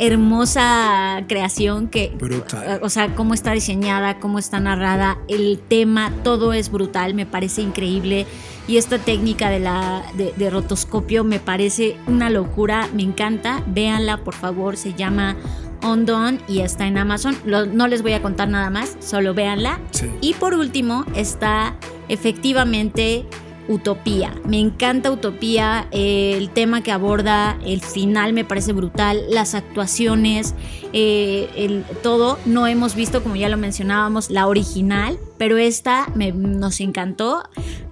hermosa 0.00 1.24
creación 1.28 1.88
que, 1.88 2.12
Brutal. 2.18 2.80
o 2.82 2.88
sea, 2.88 3.14
cómo 3.16 3.34
está 3.34 3.52
diseñada, 3.52 4.18
cómo 4.20 4.38
está 4.38 4.60
narrada, 4.60 5.18
el 5.28 5.58
tema, 5.68 6.12
todo 6.22 6.52
es 6.52 6.70
brutal, 6.70 7.14
me 7.14 7.26
parece 7.26 7.62
increíble. 7.62 8.26
Y 8.68 8.76
esta 8.76 8.98
técnica 8.98 9.48
de, 9.50 9.60
la, 9.60 10.02
de, 10.14 10.32
de 10.36 10.50
rotoscopio 10.50 11.24
me 11.24 11.40
parece 11.40 11.96
una 12.06 12.30
locura, 12.30 12.88
me 12.94 13.02
encanta. 13.02 13.62
Véanla, 13.66 14.18
por 14.18 14.34
favor, 14.34 14.76
se 14.76 14.92
llama 14.94 15.36
Undone 15.82 16.38
y 16.48 16.60
está 16.60 16.86
en 16.86 16.98
Amazon. 16.98 17.36
Lo- 17.46 17.66
no 17.66 17.88
les 17.88 18.02
voy 18.02 18.12
a 18.12 18.20
contar 18.22 18.48
nada 18.48 18.68
más, 18.70 18.96
solo 19.00 19.32
véanla. 19.34 19.78
Sí. 19.92 20.06
Y 20.20 20.34
por 20.34 20.52
último 20.54 21.04
está 21.14 21.74
efectivamente 22.08 23.24
Utopía. 23.68 24.34
Me 24.44 24.58
encanta 24.58 25.10
Utopía, 25.10 25.86
el 25.90 26.50
tema 26.50 26.82
que 26.82 26.90
aborda, 26.90 27.58
el 27.64 27.80
final 27.82 28.32
me 28.32 28.44
parece 28.44 28.72
brutal, 28.72 29.22
las 29.30 29.54
actuaciones, 29.54 30.54
eh, 30.92 31.50
el, 31.54 31.84
todo. 32.02 32.38
No 32.46 32.66
hemos 32.66 32.94
visto, 32.94 33.22
como 33.22 33.36
ya 33.36 33.48
lo 33.48 33.56
mencionábamos, 33.56 34.30
la 34.30 34.46
original, 34.46 35.18
pero 35.38 35.56
esta 35.56 36.12
nos 36.14 36.80
encantó. 36.80 37.42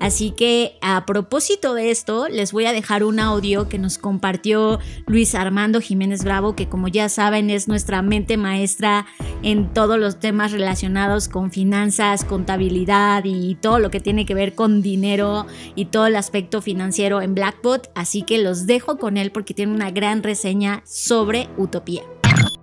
Así 0.01 0.33
que 0.33 0.77
a 0.83 1.07
propósito 1.07 1.75
de 1.75 1.91
esto, 1.91 2.29
les 2.29 2.53
voy 2.53 2.67
a 2.67 2.73
dejar 2.73 3.05
un 3.05 3.19
audio 3.19 3.69
que 3.69 3.79
nos 3.79 3.99
compartió 3.99 4.79
Luis 5.07 5.35
Armando 5.35 5.81
Jiménez 5.81 6.25
Bravo, 6.25 6.55
que 6.55 6.69
como 6.69 6.89
ya 6.89 7.09
saben 7.09 7.49
es 7.51 7.69
nuestra 7.69 8.03
mente 8.03 8.37
maestra 8.37 9.07
en 9.43 9.73
todos 9.73 9.99
los 9.99 10.21
temas 10.21 10.53
relacionados 10.53 11.29
con 11.29 11.51
finanzas, 11.51 12.25
contabilidad 12.25 13.25
y 13.25 13.55
todo 13.55 13.79
lo 13.79 13.91
que 13.91 14.01
tiene 14.01 14.27
que 14.27 14.35
ver 14.35 14.55
con 14.55 14.83
dinero 14.83 15.47
y 15.75 15.87
todo 15.87 16.07
el 16.07 16.17
aspecto 16.17 16.61
financiero 16.61 17.23
en 17.23 17.35
Blackbot. 17.35 17.91
Así 17.95 18.23
que 18.23 18.39
los 18.39 18.67
dejo 18.67 18.99
con 18.99 19.17
él 19.17 19.31
porque 19.31 19.55
tiene 19.55 19.73
una 19.73 19.91
gran 19.91 20.23
reseña 20.23 20.83
sobre 20.85 21.49
Utopía. 21.57 22.03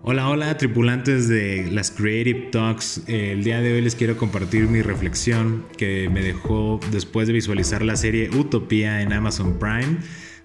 Hola, 0.06 0.28
hola, 0.28 0.58
tripulantes 0.58 1.30
de 1.30 1.72
las 1.72 1.90
Creative 1.90 2.50
Talks. 2.52 3.04
El 3.08 3.46
día 3.46 3.62
de 3.62 3.72
hoy 3.72 3.82
les 3.82 3.96
quiero 3.96 4.18
compartir 4.18 4.68
mi 4.68 4.82
reflexión 4.82 5.64
que 5.78 6.10
me 6.10 6.22
dejó 6.22 6.82
después 6.92 7.28
de 7.28 7.34
visualizar 7.34 7.84
la 7.84 7.96
serie 7.96 8.30
Utopía 8.38 9.02
en 9.02 9.14
Amazon 9.14 9.58
Prime. 9.60 10.00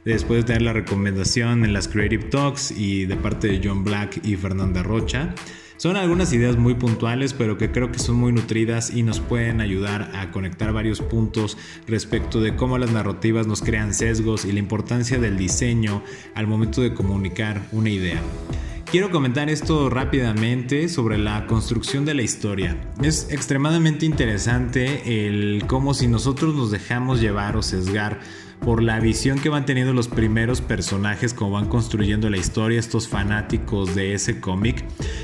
Después 0.04 0.46
de 0.46 0.52
dar 0.52 0.62
la 0.62 0.72
recomendación 0.72 1.64
en 1.64 1.72
las 1.72 1.88
Creative 1.88 2.26
Talks 2.26 2.70
y 2.70 3.06
de 3.06 3.16
parte 3.16 3.48
de 3.48 3.60
John 3.60 3.82
Black 3.82 4.24
y 4.24 4.36
Fernanda 4.36 4.84
Rocha. 4.84 5.34
Son 5.76 5.96
algunas 5.96 6.32
ideas 6.32 6.56
muy 6.56 6.74
puntuales, 6.74 7.32
pero 7.32 7.58
que 7.58 7.72
creo 7.72 7.90
que 7.90 7.98
son 7.98 8.14
muy 8.14 8.30
nutridas 8.30 8.94
y 8.94 9.02
nos 9.02 9.18
pueden 9.18 9.60
ayudar 9.60 10.12
a 10.14 10.30
conectar 10.30 10.72
varios 10.72 11.00
puntos 11.00 11.58
respecto 11.88 12.40
de 12.40 12.54
cómo 12.54 12.78
las 12.78 12.92
narrativas 12.92 13.48
nos 13.48 13.62
crean 13.62 13.92
sesgos 13.92 14.44
y 14.44 14.52
la 14.52 14.60
importancia 14.60 15.18
del 15.18 15.36
diseño 15.36 16.04
al 16.36 16.46
momento 16.46 16.80
de 16.80 16.94
comunicar 16.94 17.66
una 17.72 17.90
idea. 17.90 18.22
Quiero 18.90 19.10
comentar 19.10 19.50
esto 19.50 19.90
rápidamente 19.90 20.88
sobre 20.88 21.18
la 21.18 21.46
construcción 21.46 22.06
de 22.06 22.14
la 22.14 22.22
historia. 22.22 22.74
Es 23.02 23.28
extremadamente 23.30 24.06
interesante 24.06 25.26
el 25.26 25.64
cómo 25.66 25.92
si 25.92 26.08
nosotros 26.08 26.54
nos 26.54 26.70
dejamos 26.70 27.20
llevar 27.20 27.58
o 27.58 27.62
sesgar 27.62 28.18
por 28.60 28.82
la 28.82 28.98
visión 28.98 29.38
que 29.40 29.50
van 29.50 29.66
teniendo 29.66 29.92
los 29.92 30.08
primeros 30.08 30.62
personajes 30.62 31.34
como 31.34 31.50
van 31.50 31.68
construyendo 31.68 32.30
la 32.30 32.38
historia, 32.38 32.80
estos 32.80 33.08
fanáticos 33.08 33.94
de 33.94 34.14
ese 34.14 34.40
cómic, 34.40 34.82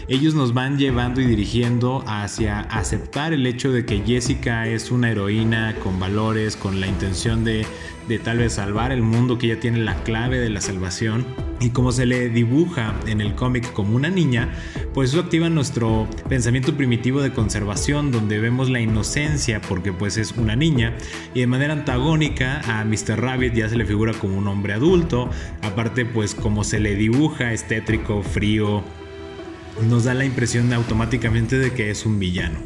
ellos 0.08 0.34
nos 0.34 0.52
van 0.52 0.78
llevando 0.78 1.22
y 1.22 1.26
dirigiendo 1.26 2.04
hacia 2.06 2.60
aceptar 2.60 3.32
el 3.32 3.46
hecho 3.46 3.72
de 3.72 3.86
que 3.86 4.02
Jessica 4.04 4.68
es 4.68 4.90
una 4.90 5.10
heroína 5.10 5.74
con 5.82 5.98
valores, 5.98 6.56
con 6.56 6.80
la 6.80 6.86
intención 6.86 7.44
de, 7.44 7.66
de 8.08 8.18
tal 8.18 8.38
vez 8.38 8.54
salvar 8.54 8.92
el 8.92 9.02
mundo, 9.02 9.38
que 9.38 9.46
ella 9.46 9.60
tiene 9.60 9.78
la 9.78 10.02
clave 10.02 10.38
de 10.38 10.50
la 10.50 10.60
salvación. 10.60 11.24
Y 11.60 11.70
como 11.70 11.92
se 11.92 12.04
le 12.04 12.28
dibuja 12.28 12.94
en 13.06 13.20
el 13.20 13.34
cómic 13.34 13.72
como 13.72 13.96
una 13.96 14.10
niña, 14.10 14.52
pues 14.92 15.10
eso 15.10 15.20
activa 15.20 15.48
nuestro 15.48 16.06
pensamiento 16.28 16.76
primitivo 16.76 17.22
de 17.22 17.32
conservación, 17.32 18.10
donde 18.10 18.38
vemos 18.38 18.68
la 18.68 18.80
inocencia 18.80 19.60
porque 19.60 19.92
pues 19.92 20.16
es 20.18 20.32
una 20.32 20.56
niña, 20.56 20.94
y 21.32 21.40
de 21.40 21.46
manera 21.46 21.72
antagónica 21.72 22.60
a 22.66 22.84
Mr. 22.84 23.20
Rabbit 23.20 23.54
ya 23.54 23.68
se 23.68 23.76
le 23.76 23.86
figura 23.86 24.12
como 24.12 24.36
un 24.36 24.46
hombre 24.48 24.74
adulto, 24.74 25.30
aparte 25.62 26.04
pues 26.04 26.34
como 26.34 26.64
se 26.64 26.80
le 26.80 26.96
dibuja 26.96 27.52
es 27.52 27.66
tétrico, 27.66 28.22
frío, 28.22 28.82
nos 29.88 30.04
da 30.04 30.14
la 30.14 30.24
impresión 30.24 30.72
automáticamente 30.72 31.58
de 31.58 31.72
que 31.72 31.90
es 31.90 32.04
un 32.04 32.18
villano. 32.18 32.58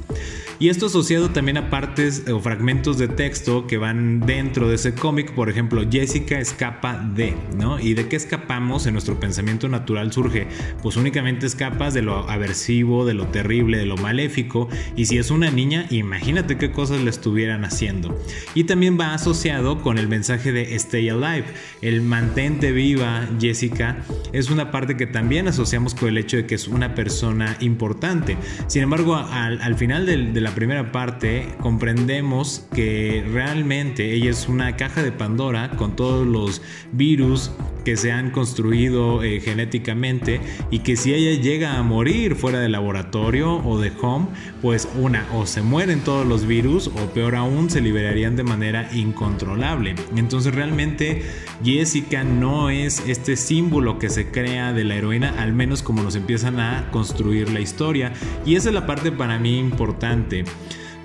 Y 0.61 0.71
esto 0.71 0.87
asociado 0.87 1.31
también 1.31 1.57
a 1.57 1.71
partes 1.71 2.25
o 2.29 2.41
fragmentos 2.41 2.99
de 2.99 3.07
texto 3.07 3.69
que 3.69 3.79
van 3.79 4.19
dentro 4.19 4.69
de 4.69 4.75
ese 4.75 4.93
cómic. 4.93 5.33
Por 5.33 5.49
ejemplo, 5.49 5.85
Jessica 5.89 6.41
escapa 6.41 6.99
de, 6.99 7.37
¿no? 7.57 7.79
¿Y 7.79 7.95
de 7.95 8.09
qué 8.09 8.17
escapamos? 8.17 8.87
En 8.87 8.95
nuestro 8.95 9.21
pensamiento 9.21 9.69
natural 9.69 10.13
surge, 10.13 10.49
pues 10.83 10.97
únicamente 10.97 11.47
escapas 11.47 11.95
de 11.95 12.03
lo 12.03 12.29
aversivo, 12.29 13.07
de 13.07 13.15
lo 13.15 13.29
terrible, 13.29 13.79
de 13.79 13.87
lo 13.87 13.97
maléfico. 13.99 14.69
Y 14.97 15.07
si 15.07 15.19
es 15.19 15.31
una 15.31 15.53
niña, 15.53 15.87
imagínate 15.91 16.59
qué 16.59 16.73
cosas 16.73 17.03
le 17.03 17.11
estuvieran 17.11 17.65
haciendo. 17.65 18.21
Y 18.55 18.65
también 18.65 18.99
va 18.99 19.15
asociado 19.15 19.81
con 19.81 19.97
el 19.97 20.09
mensaje 20.09 20.51
de 20.51 20.75
Stay 20.75 21.09
Alive. 21.09 21.45
El 21.83 22.03
mantente 22.03 22.73
viva, 22.73 23.29
Jessica, 23.41 23.99
es 24.33 24.51
una 24.51 24.73
parte 24.73 24.97
que 24.97 25.07
también 25.07 25.47
asociamos 25.47 25.95
con 25.95 26.09
el 26.09 26.19
hecho 26.19 26.37
de 26.37 26.47
que 26.47 26.57
es 26.57 26.67
una 26.67 26.97
persona 26.97 27.57
importante. 27.61 28.37
Sin 28.67 28.83
embargo, 28.83 29.15
al, 29.15 29.61
al 29.61 29.77
final 29.77 30.05
de 30.05 30.41
la 30.41 30.48
primera 30.55 30.93
parte 30.93 31.55
comprendemos 31.61 32.67
que 32.75 33.25
realmente 33.33 34.13
ella 34.13 34.31
es 34.31 34.49
una 34.49 34.77
caja 34.77 35.03
de 35.03 35.13
Pandora 35.13 35.71
con 35.77 35.97
todos 35.97 36.27
los 36.27 36.63
virus 36.93 37.51
que 37.85 37.97
se 37.97 38.13
han 38.13 38.31
construido 38.31 39.23
eh, 39.23 39.41
genéticamente 39.41 40.41
y 40.71 40.81
que 40.81 40.97
si 40.97 41.15
ella 41.15 41.41
llega 41.41 41.79
a 41.79 41.83
morir 41.83 42.35
fuera 42.35 42.61
del 42.61 42.73
laboratorio 42.73 43.57
o 43.57 43.81
de 43.81 43.93
home, 44.01 44.27
pues 44.63 44.89
una 44.97 45.27
o 45.35 45.47
se 45.47 45.63
mueren 45.63 46.01
todos 46.01 46.27
los 46.27 46.47
virus 46.47 46.89
o 46.89 47.13
peor 47.13 47.37
aún 47.37 47.71
se 47.71 47.81
liberarían 47.81 48.37
de 48.37 48.43
manera 48.43 48.89
incontrolable. 48.93 49.95
Entonces 50.17 50.55
realmente 50.55 51.23
Jessica 51.65 52.25
no 52.25 52.71
es 52.71 53.03
este 53.07 53.37
símbolo 53.37 53.99
que 53.99 54.11
se 54.11 54.31
crea 54.31 54.73
de 54.73 54.85
la 54.85 54.97
heroína, 54.97 55.35
al 55.39 55.53
menos 55.53 55.83
como 55.83 56.03
nos 56.03 56.17
empiezan 56.17 56.61
a 56.61 56.91
construir 56.91 57.51
la 57.51 57.61
historia. 57.61 58.13
Y 58.45 58.57
esa 58.57 58.69
es 58.69 58.75
la 58.75 58.87
parte 58.87 59.13
para 59.13 59.39
mí 59.39 59.59
importante. 59.59 60.45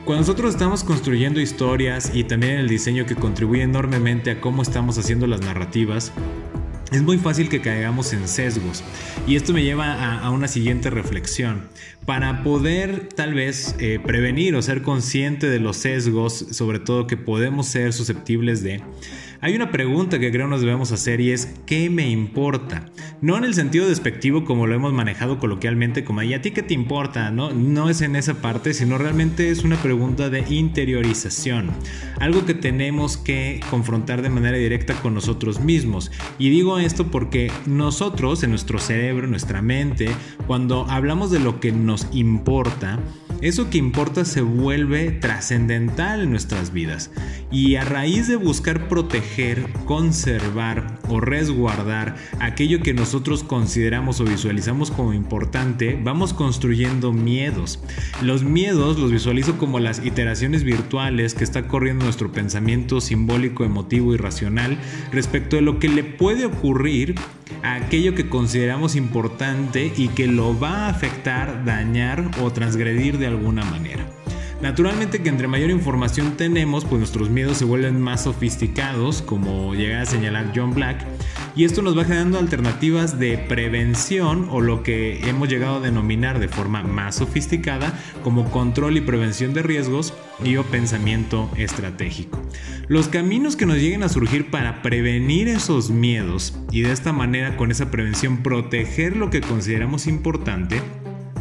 Cuando 0.05 0.24
nosotros 0.24 0.53
estamos 0.53 0.84
construyendo 0.84 1.39
historias 1.39 2.11
y 2.13 2.26
también 2.26 2.57
el 2.57 2.67
diseño 2.67 3.05
que 3.05 3.15
contribuye 3.15 3.61
enormemente 3.61 4.32
a 4.32 4.41
cómo 4.41 4.61
estamos 4.61 4.97
haciendo 4.97 5.28
las 5.28 5.39
narrativas, 5.39 6.11
es 6.94 7.02
muy 7.02 7.18
fácil 7.18 7.50
que 7.50 7.60
caigamos 7.60 8.14
en 8.14 8.28
sesgos. 8.28 8.84
Y 9.26 9.36
esto 9.36 9.52
me 9.52 9.64
lleva 9.64 10.20
a, 10.20 10.30
una 10.30 10.48
siguiente 10.48 10.89
reflexión. 10.89 11.68
Para 12.06 12.44
poder 12.44 13.10
tal 13.10 13.34
vez 13.34 13.76
eh, 13.80 14.00
prevenir 14.04 14.56
o 14.56 14.62
ser 14.62 14.84
consciente 14.84 15.50
de 15.50 15.60
los 15.60 15.78
sesgos, 15.78 16.46
sobre 16.52 16.80
todo 16.80 17.08
que 17.08 17.18
podemos 17.18 17.68
ser 17.68 17.94
susceptibles 17.94 18.62
de, 18.62 18.84
hay 19.44 19.58
una 19.58 19.72
pregunta 19.72 20.20
que 20.20 20.32
creo 20.32 20.48
nos 20.48 20.62
debemos 20.62 20.94
hacer 20.94 21.20
y 21.20 21.32
es 21.32 21.54
¿qué 21.66 21.89
me 21.89 22.10
importa? 22.10 22.86
No 23.20 23.38
en 23.38 23.44
el 23.44 23.54
sentido 23.54 23.89
despectivo 23.89 24.46
como 24.46 24.68
lo 24.68 24.74
hemos 24.74 24.94
manejado 24.94 25.38
coloquialmente 25.38 26.06
como 26.06 26.24
¿y 26.24 26.34
a 26.34 26.41
ti 26.41 26.52
qué 26.52 26.64
te 26.64 26.74
importa? 26.74 27.30
No, 27.30 27.52
no 27.52 27.89
es 27.89 28.00
en 28.00 28.16
esa 28.16 28.36
parte, 28.36 28.74
sino 28.74 28.98
realmente 28.98 29.50
es 29.50 29.66
una 29.66 29.76
pregunta 29.76 30.30
de 30.30 30.46
interiorización. 30.48 31.72
Algo 32.22 32.46
que 32.46 32.54
tenemos 32.54 33.18
que 33.18 33.60
confrontar 33.70 34.22
de 34.22 34.30
manera 34.30 34.56
directa 34.56 34.94
con 35.02 35.14
nosotros 35.14 35.60
mismos. 35.60 36.10
Y 36.39 36.50
digo 36.50 36.80
esto 36.80 37.08
porque 37.12 37.52
nosotros, 37.66 38.44
en 38.44 38.52
nuestro 38.52 38.80
cerebro, 38.80 39.26
en 39.26 39.32
nuestra 39.32 39.62
mente, 39.62 40.08
cuando 40.48 40.89
hablamos 40.89 41.32
de 41.32 41.41
lo 41.41 41.60
que 41.60 41.74
nos 41.74 42.08
importa, 42.14 42.98
eso 43.44 43.70
que 43.70 43.78
importa 43.78 44.24
se 44.24 44.39
vuelve 44.39 45.12
trascendental 45.12 46.22
en 46.22 46.32
nuestras 46.32 46.72
vidas. 46.72 47.12
Y 47.52 47.76
a 47.76 47.84
raíz 47.84 48.30
de 48.30 48.38
buscar 48.38 48.88
proteger, 48.88 49.70
conservar 49.84 51.00
o 51.10 51.20
resguardar 51.20 52.16
aquello 52.39 52.82
que 52.82 52.94
nosotros 52.94 53.44
consideramos 53.44 54.22
o 54.22 54.24
visualizamos 54.24 54.91
como 54.91 55.14
importante, 55.14 56.00
vamos 56.02 56.34
construyendo 56.34 57.12
miedos. 57.12 57.80
Los 58.22 58.44
miedos 58.44 58.98
los 58.98 59.12
visualizo 59.12 59.58
como 59.58 59.80
las 59.80 60.06
iteraciones 60.06 60.64
virtuales 60.64 61.34
que 61.34 61.44
está 61.44 61.68
corriendo 61.68 62.06
nuestro 62.06 62.32
pensamiento 62.32 63.02
simbólico, 63.02 63.66
emotivo 63.66 64.14
y 64.14 64.18
racional 64.18 64.78
respecto 65.12 65.58
de 65.58 65.64
lo 65.64 65.80
que 65.80 65.89
le 65.89 66.06
puede 66.06 66.46
ocurrir 66.46 67.16
aquello 67.62 68.16
que 68.16 68.30
consideramos 68.30 68.95
importante 68.95 69.91
y 69.95 70.08
que 70.10 70.28
lo 70.28 70.58
va 70.58 70.86
a 70.86 70.89
afectar, 70.89 71.64
dañar 71.66 72.30
o 72.41 72.51
transgredir 72.51 73.18
de 73.18 73.28
alguna 73.28 73.64
manera. 73.66 74.06
Naturalmente 74.62 75.22
que 75.22 75.28
entre 75.28 75.49
mayor 75.49 75.72
información 75.72 76.38
tenemos, 76.38 76.86
pues 76.86 76.97
nuestros 76.99 77.30
miedos 77.30 77.58
se 77.58 77.66
vuelven 77.66 77.99
más 77.99 78.24
sofisticados, 78.24 79.22
como 79.22 79.76
llega 79.76 80.01
a 80.01 80.06
señalar 80.06 80.54
John 80.56 80.74
Black, 80.74 81.06
y 81.56 81.66
esto 81.66 81.82
nos 81.82 81.97
va 81.97 82.06
generando 82.06 82.39
alternativas 82.39 83.20
de 83.20 83.38
prevención 83.38 84.47
o 84.49 84.62
lo 84.62 84.84
que 84.84 85.28
hemos 85.30 85.49
llegado 85.49 85.78
a 85.78 85.80
denominar 85.80 86.39
de 86.39 86.47
forma 86.47 86.84
más 86.84 87.16
sofisticada 87.16 87.99
como 88.24 88.49
control 88.49 88.97
y 88.97 89.01
prevención 89.01 89.54
de 89.54 89.62
riesgos 89.64 90.14
y 90.43 90.58
o 90.58 90.64
pensamiento 90.64 91.49
estratégico. 91.56 92.41
Los 92.88 93.08
caminos 93.08 93.56
que 93.56 93.66
nos 93.66 93.78
lleguen 93.78 94.04
a 94.04 94.10
surgir 94.10 94.49
para 94.49 94.82
prevenir 94.82 95.47
esos 95.47 95.89
miedos 95.89 96.58
y 96.72 96.82
de 96.82 96.91
esta 96.91 97.14
manera 97.14 97.56
con 97.56 97.72
esa 97.72 97.91
prevención 97.91 98.43
proteger 98.43 99.16
lo 99.16 99.30
que 99.30 99.41
consideramos 99.41 100.08
importante 100.08 100.82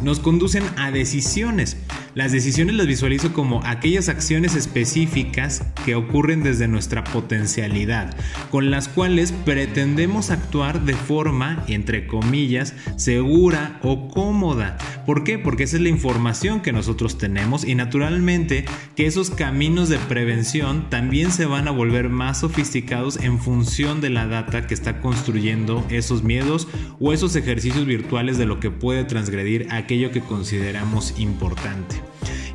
nos 0.03 0.19
conducen 0.19 0.63
a 0.77 0.91
decisiones. 0.91 1.77
Las 2.15 2.31
decisiones 2.31 2.75
las 2.75 2.85
visualizo 2.85 3.33
como 3.33 3.63
aquellas 3.65 4.07
acciones 4.07 4.55
específicas 4.55 5.63
que 5.83 5.95
ocurren 5.95 6.43
desde 6.43 6.67
nuestra 6.67 7.03
potencialidad, 7.03 8.15
con 8.51 8.69
las 8.69 8.87
cuales 8.87 9.31
pretendemos 9.31 10.29
actuar 10.29 10.85
de 10.85 10.93
forma, 10.93 11.63
entre 11.67 12.05
comillas, 12.05 12.75
segura 12.97 13.79
o 13.81 14.09
cómoda. 14.09 14.77
¿Por 15.07 15.23
qué? 15.23 15.39
Porque 15.39 15.63
esa 15.63 15.77
es 15.77 15.81
la 15.81 15.89
información 15.89 16.61
que 16.61 16.71
nosotros 16.71 17.17
tenemos 17.17 17.65
y 17.65 17.73
naturalmente 17.73 18.65
que 18.95 19.07
esos 19.07 19.31
caminos 19.31 19.89
de 19.89 19.97
prevención 19.97 20.89
también 20.91 21.31
se 21.31 21.47
van 21.47 21.67
a 21.67 21.71
volver 21.71 22.09
más 22.09 22.41
sofisticados 22.41 23.17
en 23.17 23.39
función 23.39 24.01
de 24.01 24.11
la 24.11 24.27
data 24.27 24.67
que 24.67 24.75
está 24.75 25.01
construyendo 25.01 25.83
esos 25.89 26.23
miedos 26.23 26.67
o 26.99 27.11
esos 27.11 27.35
ejercicios 27.35 27.85
virtuales 27.85 28.37
de 28.37 28.45
lo 28.45 28.59
que 28.59 28.69
puede 28.69 29.03
transgredir 29.03 29.67
aquello 29.93 30.11
que 30.11 30.21
consideramos 30.21 31.19
importante. 31.19 32.01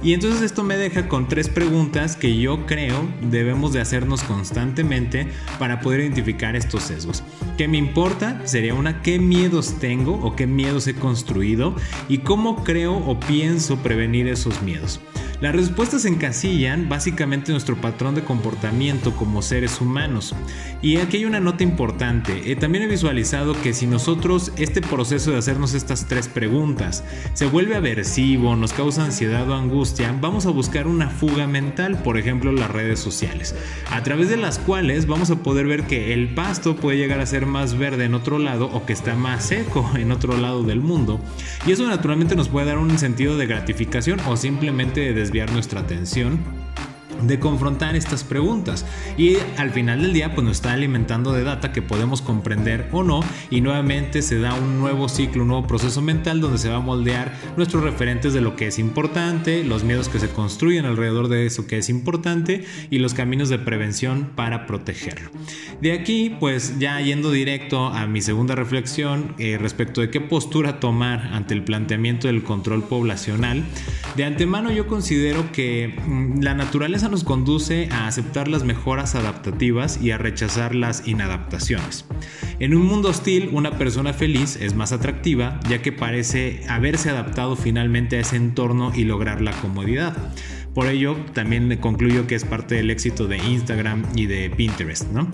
Y 0.02 0.12
entonces 0.12 0.42
esto 0.42 0.64
me 0.64 0.76
deja 0.76 1.08
con 1.08 1.28
tres 1.28 1.48
preguntas 1.48 2.16
que 2.16 2.36
yo 2.36 2.66
creo 2.66 3.08
debemos 3.20 3.72
de 3.72 3.80
hacernos 3.80 4.22
constantemente 4.24 5.28
para 5.58 5.80
poder 5.80 6.00
identificar 6.00 6.56
estos 6.56 6.82
sesgos. 6.84 7.22
¿Qué 7.56 7.68
me 7.68 7.78
importa? 7.78 8.44
Sería 8.44 8.74
una 8.74 9.02
¿qué 9.02 9.20
miedos 9.20 9.78
tengo 9.78 10.14
o 10.14 10.34
qué 10.34 10.48
miedos 10.48 10.88
he 10.88 10.94
construido? 10.94 11.76
Y 12.08 12.18
cómo 12.18 12.64
creo 12.64 12.96
o 12.96 13.20
pienso 13.20 13.76
prevenir 13.76 14.26
esos 14.26 14.62
miedos. 14.62 15.00
Las 15.40 15.54
respuestas 15.54 16.04
encasillan 16.04 16.88
básicamente 16.88 17.52
nuestro 17.52 17.80
patrón 17.80 18.16
de 18.16 18.24
comportamiento 18.24 19.14
como 19.14 19.40
seres 19.40 19.80
humanos. 19.80 20.34
Y 20.82 20.96
aquí 20.96 21.18
hay 21.18 21.26
una 21.26 21.38
nota 21.38 21.62
importante. 21.62 22.50
Eh, 22.50 22.56
también 22.56 22.82
he 22.82 22.88
visualizado 22.88 23.54
que 23.62 23.72
si 23.72 23.86
nosotros 23.86 24.50
este 24.56 24.80
proceso 24.80 25.30
de 25.30 25.38
hacernos 25.38 25.74
estas 25.74 26.06
tres 26.08 26.26
preguntas 26.26 27.04
se 27.34 27.46
vuelve 27.46 27.76
aversivo, 27.76 28.56
nos 28.56 28.72
causa 28.72 29.04
ansiedad 29.04 29.48
o 29.48 29.54
angustia, 29.54 30.12
vamos 30.20 30.44
a 30.46 30.50
buscar 30.50 30.88
una 30.88 31.08
fuga 31.08 31.46
mental, 31.46 32.02
por 32.02 32.18
ejemplo 32.18 32.50
las 32.50 32.72
redes 32.72 32.98
sociales, 32.98 33.54
a 33.92 34.02
través 34.02 34.28
de 34.30 34.38
las 34.38 34.58
cuales 34.58 35.06
vamos 35.06 35.30
a 35.30 35.36
poder 35.36 35.66
ver 35.68 35.84
que 35.84 36.14
el 36.14 36.34
pasto 36.34 36.74
puede 36.74 36.98
llegar 36.98 37.20
a 37.20 37.26
ser 37.26 37.46
más 37.46 37.78
verde 37.78 38.06
en 38.06 38.14
otro 38.14 38.40
lado 38.40 38.66
o 38.72 38.84
que 38.84 38.92
está 38.92 39.14
más 39.14 39.44
seco 39.44 39.88
en 39.96 40.10
otro 40.10 40.36
lado 40.36 40.64
del 40.64 40.80
mundo. 40.80 41.20
Y 41.64 41.70
eso 41.70 41.86
naturalmente 41.86 42.34
nos 42.34 42.48
puede 42.48 42.66
dar 42.66 42.78
un 42.78 42.98
sentido 42.98 43.36
de 43.36 43.46
gratificación 43.46 44.18
o 44.26 44.36
simplemente 44.36 45.14
de 45.14 45.27
desviar 45.28 45.52
nuestra 45.52 45.80
atención 45.80 46.38
de 47.22 47.38
confrontar 47.38 47.96
estas 47.96 48.24
preguntas 48.24 48.84
y 49.16 49.36
al 49.56 49.70
final 49.70 50.02
del 50.02 50.12
día 50.12 50.34
pues 50.34 50.46
nos 50.46 50.58
está 50.58 50.72
alimentando 50.72 51.32
de 51.32 51.44
data 51.44 51.72
que 51.72 51.82
podemos 51.82 52.22
comprender 52.22 52.88
o 52.92 53.02
no 53.02 53.20
y 53.50 53.60
nuevamente 53.60 54.22
se 54.22 54.38
da 54.38 54.54
un 54.54 54.78
nuevo 54.78 55.08
ciclo, 55.08 55.42
un 55.42 55.48
nuevo 55.48 55.66
proceso 55.66 56.00
mental 56.02 56.40
donde 56.40 56.58
se 56.58 56.68
va 56.68 56.76
a 56.76 56.80
moldear 56.80 57.34
nuestros 57.56 57.82
referentes 57.82 58.34
de 58.34 58.40
lo 58.40 58.56
que 58.56 58.68
es 58.68 58.78
importante, 58.78 59.64
los 59.64 59.84
miedos 59.84 60.08
que 60.08 60.18
se 60.18 60.28
construyen 60.28 60.84
alrededor 60.84 61.28
de 61.28 61.46
eso 61.46 61.66
que 61.66 61.78
es 61.78 61.88
importante 61.88 62.64
y 62.90 62.98
los 62.98 63.14
caminos 63.14 63.48
de 63.48 63.58
prevención 63.58 64.30
para 64.34 64.66
protegerlo. 64.66 65.30
De 65.80 65.92
aquí 65.92 66.36
pues 66.38 66.78
ya 66.78 67.00
yendo 67.00 67.30
directo 67.30 67.86
a 67.86 68.06
mi 68.06 68.20
segunda 68.20 68.54
reflexión 68.54 69.34
eh, 69.38 69.58
respecto 69.58 70.00
de 70.00 70.10
qué 70.10 70.20
postura 70.20 70.80
tomar 70.80 71.30
ante 71.32 71.54
el 71.54 71.64
planteamiento 71.64 72.28
del 72.28 72.42
control 72.42 72.84
poblacional, 72.84 73.64
de 74.16 74.24
antemano 74.24 74.70
yo 74.70 74.86
considero 74.86 75.52
que 75.52 75.94
mm, 76.06 76.42
la 76.42 76.54
naturaleza 76.54 77.07
nos 77.08 77.24
conduce 77.24 77.88
a 77.90 78.06
aceptar 78.06 78.48
las 78.48 78.64
mejoras 78.64 79.14
adaptativas 79.14 80.00
y 80.02 80.10
a 80.10 80.18
rechazar 80.18 80.74
las 80.74 81.06
inadaptaciones. 81.06 82.04
En 82.58 82.74
un 82.74 82.86
mundo 82.86 83.08
hostil, 83.08 83.50
una 83.52 83.78
persona 83.78 84.12
feliz 84.12 84.56
es 84.56 84.74
más 84.74 84.92
atractiva 84.92 85.60
ya 85.68 85.82
que 85.82 85.92
parece 85.92 86.62
haberse 86.68 87.10
adaptado 87.10 87.56
finalmente 87.56 88.16
a 88.16 88.20
ese 88.20 88.36
entorno 88.36 88.92
y 88.94 89.04
lograr 89.04 89.40
la 89.40 89.52
comodidad. 89.52 90.16
Por 90.74 90.86
ello, 90.86 91.16
también 91.32 91.76
concluyo 91.78 92.26
que 92.26 92.34
es 92.34 92.44
parte 92.44 92.76
del 92.76 92.90
éxito 92.90 93.26
de 93.26 93.38
Instagram 93.38 94.04
y 94.14 94.26
de 94.26 94.50
Pinterest, 94.50 95.10
¿no? 95.10 95.28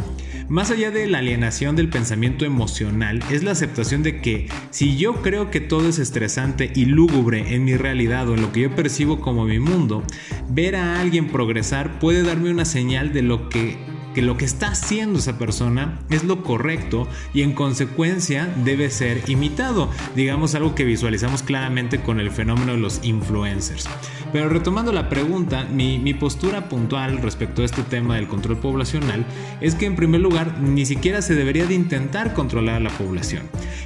Más 0.48 0.70
allá 0.70 0.90
de 0.90 1.06
la 1.06 1.18
alienación 1.18 1.74
del 1.74 1.88
pensamiento 1.88 2.44
emocional, 2.44 3.22
es 3.30 3.42
la 3.42 3.52
aceptación 3.52 4.02
de 4.02 4.20
que 4.20 4.48
si 4.70 4.96
yo 4.98 5.22
creo 5.22 5.50
que 5.50 5.60
todo 5.60 5.88
es 5.88 5.98
estresante 5.98 6.70
y 6.74 6.84
lúgubre 6.84 7.54
en 7.54 7.64
mi 7.64 7.76
realidad 7.76 8.28
o 8.28 8.34
en 8.34 8.42
lo 8.42 8.52
que 8.52 8.60
yo 8.60 8.74
percibo 8.74 9.20
como 9.20 9.46
mi 9.46 9.58
mundo, 9.58 10.04
ver 10.50 10.76
a 10.76 11.00
alguien 11.00 11.28
progresar 11.28 11.98
puede 11.98 12.22
darme 12.22 12.50
una 12.50 12.66
señal 12.66 13.12
de 13.14 13.22
lo 13.22 13.48
que 13.48 13.78
que 14.14 14.22
lo 14.22 14.36
que 14.36 14.44
está 14.44 14.68
haciendo 14.68 15.18
esa 15.18 15.38
persona 15.38 15.98
es 16.08 16.24
lo 16.24 16.42
correcto 16.42 17.08
y 17.34 17.42
en 17.42 17.52
consecuencia 17.52 18.54
debe 18.64 18.90
ser 18.90 19.28
imitado. 19.28 19.90
Digamos 20.16 20.54
algo 20.54 20.74
que 20.74 20.84
visualizamos 20.84 21.42
claramente 21.42 22.00
con 22.00 22.20
el 22.20 22.30
fenómeno 22.30 22.72
de 22.72 22.78
los 22.78 23.00
influencers. 23.04 23.88
Pero 24.32 24.48
retomando 24.48 24.92
la 24.92 25.08
pregunta, 25.08 25.64
mi, 25.64 26.14
postura 26.14 26.68
puntual 26.68 27.18
respecto 27.18 27.62
a 27.62 27.64
este 27.64 27.82
tema 27.82 28.16
del 28.16 28.28
control 28.28 28.58
poblacional 28.58 29.26
es 29.60 29.74
que 29.74 29.86
en 29.86 29.96
primer 29.96 30.20
lugar 30.20 30.60
ni 30.60 30.86
siquiera 30.86 31.22
se 31.22 31.34
debería 31.34 31.66
de 31.66 31.74
intentar 31.74 32.34
controlar 32.34 32.76
a 32.76 32.80
la 32.80 32.90
población 32.90 33.42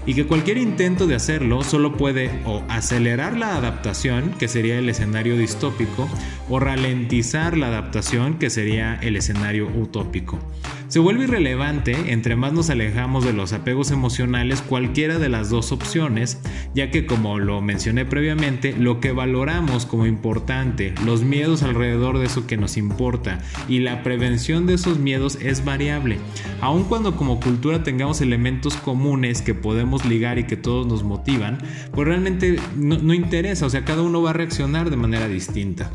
y 0.06 0.14
que 0.14 0.26
cualquier 0.26 0.58
intento 0.58 1.06
de 1.06 1.14
hacerlo 1.14 1.62
solo 1.62 1.96
puede 1.96 2.30
o 2.44 2.62
acelerar 2.68 3.36
la 3.36 3.56
adaptación, 3.56 4.32
que 4.38 4.48
sería 4.48 4.78
el 4.78 4.88
escenario 4.88 5.36
distópico, 5.36 6.08
o 6.48 6.58
ralentizar 6.60 7.56
la 7.56 7.68
adaptación, 7.68 8.38
que 8.38 8.50
sería 8.50 8.94
el 8.96 9.16
escenario 9.16 9.68
utópico. 9.68 10.17
Se 10.88 11.00
vuelve 11.00 11.24
irrelevante 11.24 12.12
entre 12.12 12.34
más 12.34 12.54
nos 12.54 12.70
alejamos 12.70 13.22
de 13.22 13.34
los 13.34 13.52
apegos 13.52 13.90
emocionales 13.90 14.62
cualquiera 14.62 15.18
de 15.18 15.28
las 15.28 15.50
dos 15.50 15.70
opciones, 15.70 16.40
ya 16.74 16.90
que 16.90 17.04
como 17.04 17.38
lo 17.38 17.60
mencioné 17.60 18.06
previamente, 18.06 18.74
lo 18.74 18.98
que 18.98 19.12
valoramos 19.12 19.84
como 19.84 20.06
importante, 20.06 20.94
los 21.04 21.24
miedos 21.24 21.62
alrededor 21.62 22.18
de 22.18 22.24
eso 22.24 22.46
que 22.46 22.56
nos 22.56 22.78
importa 22.78 23.38
y 23.68 23.80
la 23.80 24.02
prevención 24.02 24.66
de 24.66 24.74
esos 24.74 24.98
miedos 24.98 25.36
es 25.42 25.62
variable. 25.62 26.18
Aun 26.62 26.84
cuando 26.84 27.16
como 27.16 27.38
cultura 27.38 27.82
tengamos 27.82 28.22
elementos 28.22 28.74
comunes 28.76 29.42
que 29.42 29.52
podemos 29.52 30.06
ligar 30.06 30.38
y 30.38 30.44
que 30.44 30.56
todos 30.56 30.86
nos 30.86 31.02
motivan, 31.02 31.58
pues 31.92 32.08
realmente 32.08 32.56
no, 32.76 32.96
no 32.96 33.12
interesa, 33.12 33.66
o 33.66 33.70
sea, 33.70 33.84
cada 33.84 34.00
uno 34.00 34.22
va 34.22 34.30
a 34.30 34.32
reaccionar 34.32 34.88
de 34.88 34.96
manera 34.96 35.28
distinta. 35.28 35.90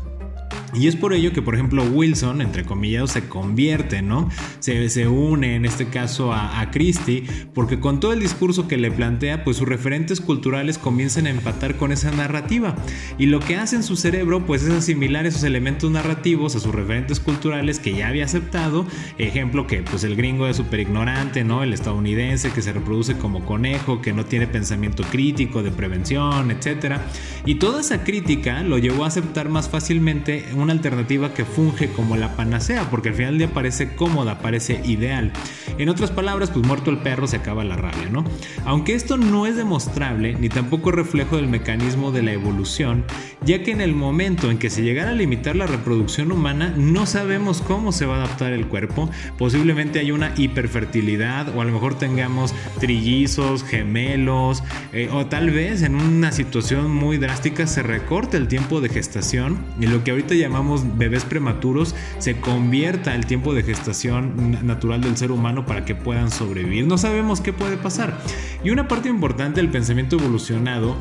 Y 0.74 0.88
es 0.88 0.96
por 0.96 1.14
ello 1.14 1.32
que, 1.32 1.42
por 1.42 1.54
ejemplo, 1.54 1.84
Wilson, 1.84 2.40
entre 2.40 2.64
comillas, 2.64 3.12
se 3.12 3.28
convierte, 3.28 4.02
¿no? 4.02 4.28
Se, 4.58 4.88
se 4.88 5.06
une 5.06 5.54
en 5.54 5.64
este 5.64 5.86
caso 5.86 6.32
a, 6.32 6.64
Christie, 6.72 7.24
porque 7.52 7.78
con 7.78 8.00
todo 8.00 8.12
el 8.12 8.20
discurso 8.20 8.66
que 8.66 8.76
le 8.76 8.90
plantea, 8.90 9.44
pues 9.44 9.58
sus 9.58 9.68
referentes 9.68 10.20
culturales 10.20 10.78
comienzan 10.78 11.26
a 11.26 11.30
empatar 11.30 11.76
con 11.76 11.92
esa 11.92 12.10
narrativa. 12.10 12.74
Y 13.18 13.26
lo 13.26 13.38
que 13.38 13.56
hace 13.56 13.76
en 13.76 13.82
su 13.82 13.96
cerebro, 13.96 14.46
pues 14.46 14.62
es 14.62 14.70
asimilar 14.70 15.26
esos 15.26 15.44
elementos 15.44 15.90
narrativos 15.90 16.56
a 16.56 16.60
sus 16.60 16.74
referentes 16.74 17.20
culturales 17.20 17.78
que 17.78 17.94
ya 17.94 18.08
había 18.08 18.24
aceptado. 18.24 18.86
Ejemplo 19.18 19.66
que, 19.66 19.82
pues 19.82 20.04
el 20.04 20.16
gringo 20.16 20.48
es 20.48 20.56
súper 20.56 20.80
ignorante, 20.80 21.44
¿no? 21.44 21.62
El 21.62 21.72
estadounidense 21.72 22.50
que 22.50 22.62
se 22.62 22.72
reproduce 22.72 23.16
como 23.18 23.44
conejo, 23.44 24.00
que 24.00 24.12
no 24.12 24.24
tiene 24.24 24.46
pensamiento 24.46 25.04
crítico 25.04 25.62
de 25.62 25.70
prevención, 25.70 26.50
etc. 26.50 26.96
Y 27.44 27.56
toda 27.56 27.82
esa 27.82 28.02
crítica 28.04 28.62
lo 28.62 28.78
llevó 28.78 29.04
a 29.04 29.08
aceptar 29.08 29.48
más 29.48 29.68
fácilmente 29.68 30.46
alternativa 30.72 31.34
que 31.34 31.44
funge 31.44 31.88
como 31.88 32.16
la 32.16 32.36
panacea, 32.36 32.88
porque 32.90 33.10
al 33.10 33.14
final 33.14 33.32
del 33.32 33.38
día 33.38 33.54
parece 33.54 33.94
cómoda, 33.94 34.38
parece 34.38 34.80
ideal. 34.84 35.32
En 35.78 35.88
otras 35.88 36.10
palabras, 36.10 36.50
pues 36.50 36.66
muerto 36.66 36.90
el 36.90 36.98
perro 36.98 37.26
se 37.26 37.36
acaba 37.36 37.64
la 37.64 37.76
rabia, 37.76 38.08
¿no? 38.10 38.24
Aunque 38.64 38.94
esto 38.94 39.16
no 39.16 39.46
es 39.46 39.56
demostrable, 39.56 40.34
ni 40.34 40.48
tampoco 40.48 40.90
reflejo 40.90 41.36
del 41.36 41.48
mecanismo 41.48 42.12
de 42.12 42.22
la 42.22 42.32
evolución, 42.32 43.04
ya 43.44 43.62
que 43.62 43.72
en 43.72 43.80
el 43.80 43.94
momento 43.94 44.50
en 44.50 44.58
que 44.58 44.70
se 44.70 44.82
llegara 44.82 45.10
a 45.10 45.14
limitar 45.14 45.56
la 45.56 45.66
reproducción 45.66 46.32
humana, 46.32 46.72
no 46.76 47.06
sabemos 47.06 47.60
cómo 47.60 47.92
se 47.92 48.06
va 48.06 48.14
a 48.14 48.24
adaptar 48.24 48.52
el 48.52 48.66
cuerpo. 48.66 49.10
Posiblemente 49.38 49.98
hay 49.98 50.10
una 50.12 50.32
hiperfertilidad, 50.36 51.54
o 51.56 51.60
a 51.60 51.64
lo 51.64 51.72
mejor 51.72 51.98
tengamos 51.98 52.54
trillizos, 52.80 53.64
gemelos, 53.64 54.62
eh, 54.92 55.08
o 55.12 55.26
tal 55.26 55.50
vez 55.50 55.82
en 55.82 55.94
una 55.94 56.32
situación 56.32 56.90
muy 56.90 57.18
drástica 57.18 57.66
se 57.66 57.82
recorte 57.82 58.36
el 58.36 58.48
tiempo 58.48 58.80
de 58.80 58.88
gestación, 58.88 59.58
y 59.80 59.86
lo 59.86 60.04
que 60.04 60.12
ahorita 60.12 60.34
llamamos 60.34 60.53
bebés 60.96 61.24
prematuros 61.24 61.94
se 62.18 62.40
convierta 62.40 63.14
el 63.14 63.26
tiempo 63.26 63.54
de 63.54 63.62
gestación 63.62 64.66
natural 64.66 65.00
del 65.00 65.16
ser 65.16 65.30
humano 65.30 65.66
para 65.66 65.84
que 65.84 65.94
puedan 65.94 66.30
sobrevivir. 66.30 66.86
No 66.86 66.98
sabemos 66.98 67.40
qué 67.40 67.52
puede 67.52 67.76
pasar. 67.76 68.18
Y 68.62 68.70
una 68.70 68.88
parte 68.88 69.08
importante 69.08 69.60
del 69.60 69.70
pensamiento 69.70 70.16
evolucionado 70.16 70.96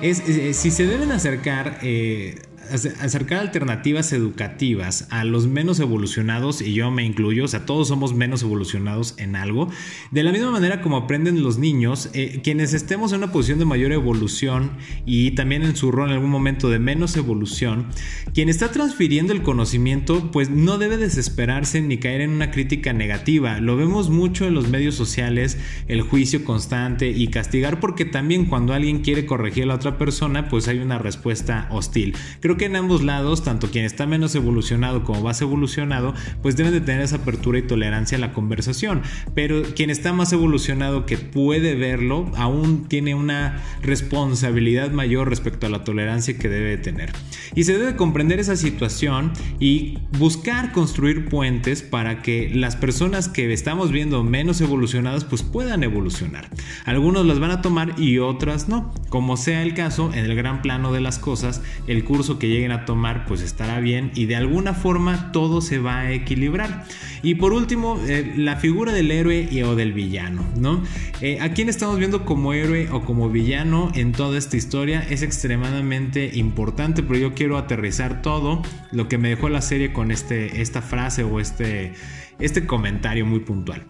es, 0.00 0.22
si 0.56 0.70
se 0.70 0.86
deben 0.86 1.12
acercar... 1.12 1.78
Eh, 1.82 2.36
acercar 2.72 3.40
alternativas 3.40 4.12
educativas 4.12 5.06
a 5.10 5.24
los 5.24 5.46
menos 5.46 5.80
evolucionados, 5.80 6.62
y 6.62 6.74
yo 6.74 6.90
me 6.90 7.04
incluyo, 7.04 7.44
o 7.44 7.48
sea, 7.48 7.66
todos 7.66 7.88
somos 7.88 8.14
menos 8.14 8.42
evolucionados 8.42 9.14
en 9.18 9.36
algo, 9.36 9.70
de 10.10 10.22
la 10.22 10.32
misma 10.32 10.50
manera 10.50 10.80
como 10.80 10.96
aprenden 10.96 11.42
los 11.42 11.58
niños, 11.58 12.10
eh, 12.14 12.40
quienes 12.42 12.74
estemos 12.74 13.12
en 13.12 13.18
una 13.18 13.32
posición 13.32 13.58
de 13.58 13.64
mayor 13.64 13.92
evolución 13.92 14.72
y 15.06 15.32
también 15.32 15.62
en 15.62 15.76
su 15.76 15.92
rol 15.92 16.08
en 16.08 16.14
algún 16.14 16.30
momento 16.30 16.70
de 16.70 16.78
menos 16.78 17.16
evolución, 17.16 17.86
quien 18.34 18.48
está 18.48 18.70
transfiriendo 18.70 19.32
el 19.32 19.42
conocimiento, 19.42 20.30
pues 20.30 20.50
no 20.50 20.78
debe 20.78 20.96
desesperarse 20.96 21.80
ni 21.80 21.98
caer 21.98 22.22
en 22.22 22.30
una 22.30 22.50
crítica 22.50 22.92
negativa. 22.92 23.60
Lo 23.60 23.76
vemos 23.76 24.10
mucho 24.10 24.46
en 24.46 24.54
los 24.54 24.68
medios 24.68 24.94
sociales, 24.94 25.58
el 25.88 26.02
juicio 26.02 26.44
constante 26.44 27.10
y 27.10 27.28
castigar 27.28 27.80
porque 27.80 28.04
también 28.04 28.46
cuando 28.46 28.72
alguien 28.72 29.00
quiere 29.00 29.26
corregir 29.26 29.64
a 29.64 29.66
la 29.66 29.74
otra 29.74 29.98
persona, 29.98 30.48
pues 30.48 30.68
hay 30.68 30.78
una 30.78 30.98
respuesta 30.98 31.66
hostil. 31.70 32.14
Creo 32.40 32.56
que 32.56 32.61
en 32.66 32.76
ambos 32.76 33.02
lados, 33.02 33.42
tanto 33.42 33.70
quien 33.70 33.84
está 33.84 34.06
menos 34.06 34.34
evolucionado 34.34 35.04
como 35.04 35.22
más 35.22 35.40
evolucionado, 35.40 36.14
pues 36.42 36.56
deben 36.56 36.72
de 36.72 36.80
tener 36.80 37.02
esa 37.02 37.16
apertura 37.16 37.58
y 37.58 37.62
tolerancia 37.62 38.18
a 38.18 38.20
la 38.20 38.32
conversación. 38.32 39.02
Pero 39.34 39.62
quien 39.74 39.90
está 39.90 40.12
más 40.12 40.32
evolucionado 40.32 41.06
que 41.06 41.18
puede 41.18 41.74
verlo, 41.74 42.30
aún 42.36 42.86
tiene 42.88 43.14
una 43.14 43.62
responsabilidad 43.82 44.90
mayor 44.90 45.28
respecto 45.28 45.66
a 45.66 45.70
la 45.70 45.84
tolerancia 45.84 46.38
que 46.38 46.48
debe 46.48 46.76
tener. 46.76 47.12
Y 47.54 47.64
se 47.64 47.78
debe 47.78 47.96
comprender 47.96 48.40
esa 48.40 48.56
situación 48.56 49.32
y 49.60 49.98
buscar 50.18 50.72
construir 50.72 51.28
puentes 51.28 51.82
para 51.82 52.22
que 52.22 52.50
las 52.54 52.76
personas 52.76 53.28
que 53.28 53.52
estamos 53.52 53.92
viendo 53.92 54.22
menos 54.22 54.60
evolucionadas 54.60 55.24
pues 55.24 55.42
puedan 55.42 55.82
evolucionar. 55.82 56.48
Algunos 56.84 57.26
las 57.26 57.38
van 57.38 57.50
a 57.50 57.62
tomar 57.62 57.98
y 57.98 58.18
otras 58.18 58.68
no. 58.68 58.92
Como 59.08 59.36
sea 59.36 59.62
el 59.62 59.74
caso, 59.74 60.10
en 60.12 60.24
el 60.24 60.34
gran 60.34 60.62
plano 60.62 60.92
de 60.92 61.00
las 61.00 61.18
cosas, 61.18 61.62
el 61.86 62.04
curso 62.04 62.38
que 62.38 62.48
lleguen 62.52 62.72
a 62.72 62.84
tomar 62.84 63.26
pues 63.26 63.40
estará 63.40 63.80
bien 63.80 64.10
y 64.14 64.26
de 64.26 64.36
alguna 64.36 64.74
forma 64.74 65.32
todo 65.32 65.60
se 65.60 65.78
va 65.78 66.00
a 66.00 66.12
equilibrar. 66.12 66.84
Y 67.22 67.36
por 67.36 67.52
último, 67.52 68.00
eh, 68.06 68.34
la 68.36 68.56
figura 68.56 68.92
del 68.92 69.10
héroe 69.10 69.48
o 69.64 69.74
del 69.74 69.92
villano, 69.92 70.44
¿no? 70.56 70.82
Eh, 71.20 71.38
¿A 71.40 71.52
quién 71.52 71.68
estamos 71.68 71.98
viendo 71.98 72.24
como 72.24 72.52
héroe 72.52 72.88
o 72.90 73.02
como 73.02 73.30
villano 73.30 73.90
en 73.94 74.12
toda 74.12 74.38
esta 74.38 74.56
historia? 74.56 75.00
Es 75.08 75.22
extremadamente 75.22 76.32
importante, 76.34 77.02
pero 77.02 77.18
yo 77.18 77.34
quiero 77.34 77.56
aterrizar 77.58 78.22
todo 78.22 78.62
lo 78.90 79.08
que 79.08 79.18
me 79.18 79.28
dejó 79.28 79.48
la 79.48 79.62
serie 79.62 79.92
con 79.92 80.10
este, 80.10 80.60
esta 80.60 80.82
frase 80.82 81.22
o 81.22 81.40
este, 81.40 81.92
este 82.38 82.66
comentario 82.66 83.24
muy 83.24 83.40
puntual. 83.40 83.84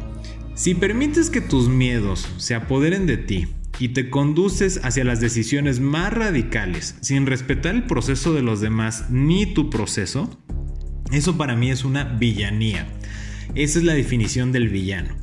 Si 0.55 0.75
permites 0.75 1.31
que 1.31 1.41
tus 1.41 1.69
miedos 1.69 2.29
se 2.37 2.55
apoderen 2.55 3.07
de 3.07 3.17
ti, 3.17 3.49
y 3.83 3.89
te 3.89 4.11
conduces 4.11 4.78
hacia 4.85 5.03
las 5.03 5.20
decisiones 5.20 5.80
más 5.80 6.12
radicales 6.12 6.95
sin 7.01 7.26
respetar 7.26 7.74
el 7.74 7.83
proceso 7.83 8.33
de 8.33 8.41
los 8.41 8.61
demás 8.61 9.07
ni 9.11 9.45
tu 9.45 9.70
proceso, 9.70 10.39
eso 11.11 11.37
para 11.37 11.57
mí 11.57 11.68
es 11.68 11.85
una 11.85 12.05
villanía. 12.05 12.87
Esa 13.57 13.80
es 13.80 13.85
la 13.85 13.95
definición 13.95 14.53
del 14.53 14.68
villano. 14.68 15.16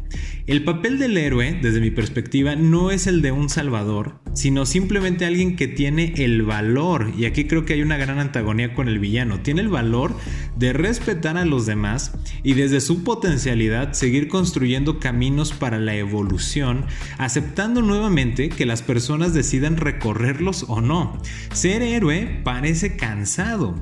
El 0.46 0.66
papel 0.66 1.00
del 1.00 1.16
héroe, 1.16 1.58
desde 1.62 1.80
mi 1.80 1.90
perspectiva, 1.90 2.58
no 2.58 2.92
es 2.92 3.08
el 3.08 3.22
de 3.22 3.32
un 3.32 3.48
salvador, 3.48 4.20
sino 4.34 4.66
simplemente 4.66 5.26
alguien 5.26 5.56
que 5.56 5.68
tiene 5.68 6.14
el 6.18 6.44
valor, 6.44 7.12
y 7.18 7.26
aquí 7.26 7.46
creo 7.46 7.66
que 7.66 7.74
hay 7.74 7.82
una 7.82 7.98
gran 7.98 8.20
antagonía 8.20 8.74
con 8.74 8.88
el 8.88 9.00
villano, 9.00 9.42
tiene 9.42 9.62
el 9.62 9.70
valor 9.70 10.16
de 10.58 10.74
respetar 10.74 11.38
a 11.38 11.46
los 11.46 11.66
demás 11.66 12.14
y 12.44 12.54
desde 12.54 12.82
su 12.82 13.04
potencialidad 13.04 13.94
seguir 13.94 14.28
construyendo 14.28 15.00
caminos 15.00 15.54
para 15.54 15.80
la 15.80 15.96
evolución, 15.96 16.86
aceptando 17.18 17.82
nuevamente 17.82 18.50
que 18.50 18.66
las 18.66 18.82
personas 18.82 19.34
decidan 19.34 19.78
recorrerlos 19.78 20.66
o 20.68 20.82
no. 20.82 21.22
Ser 21.54 21.82
héroe 21.82 22.42
parece 22.44 22.96
cansado, 22.96 23.76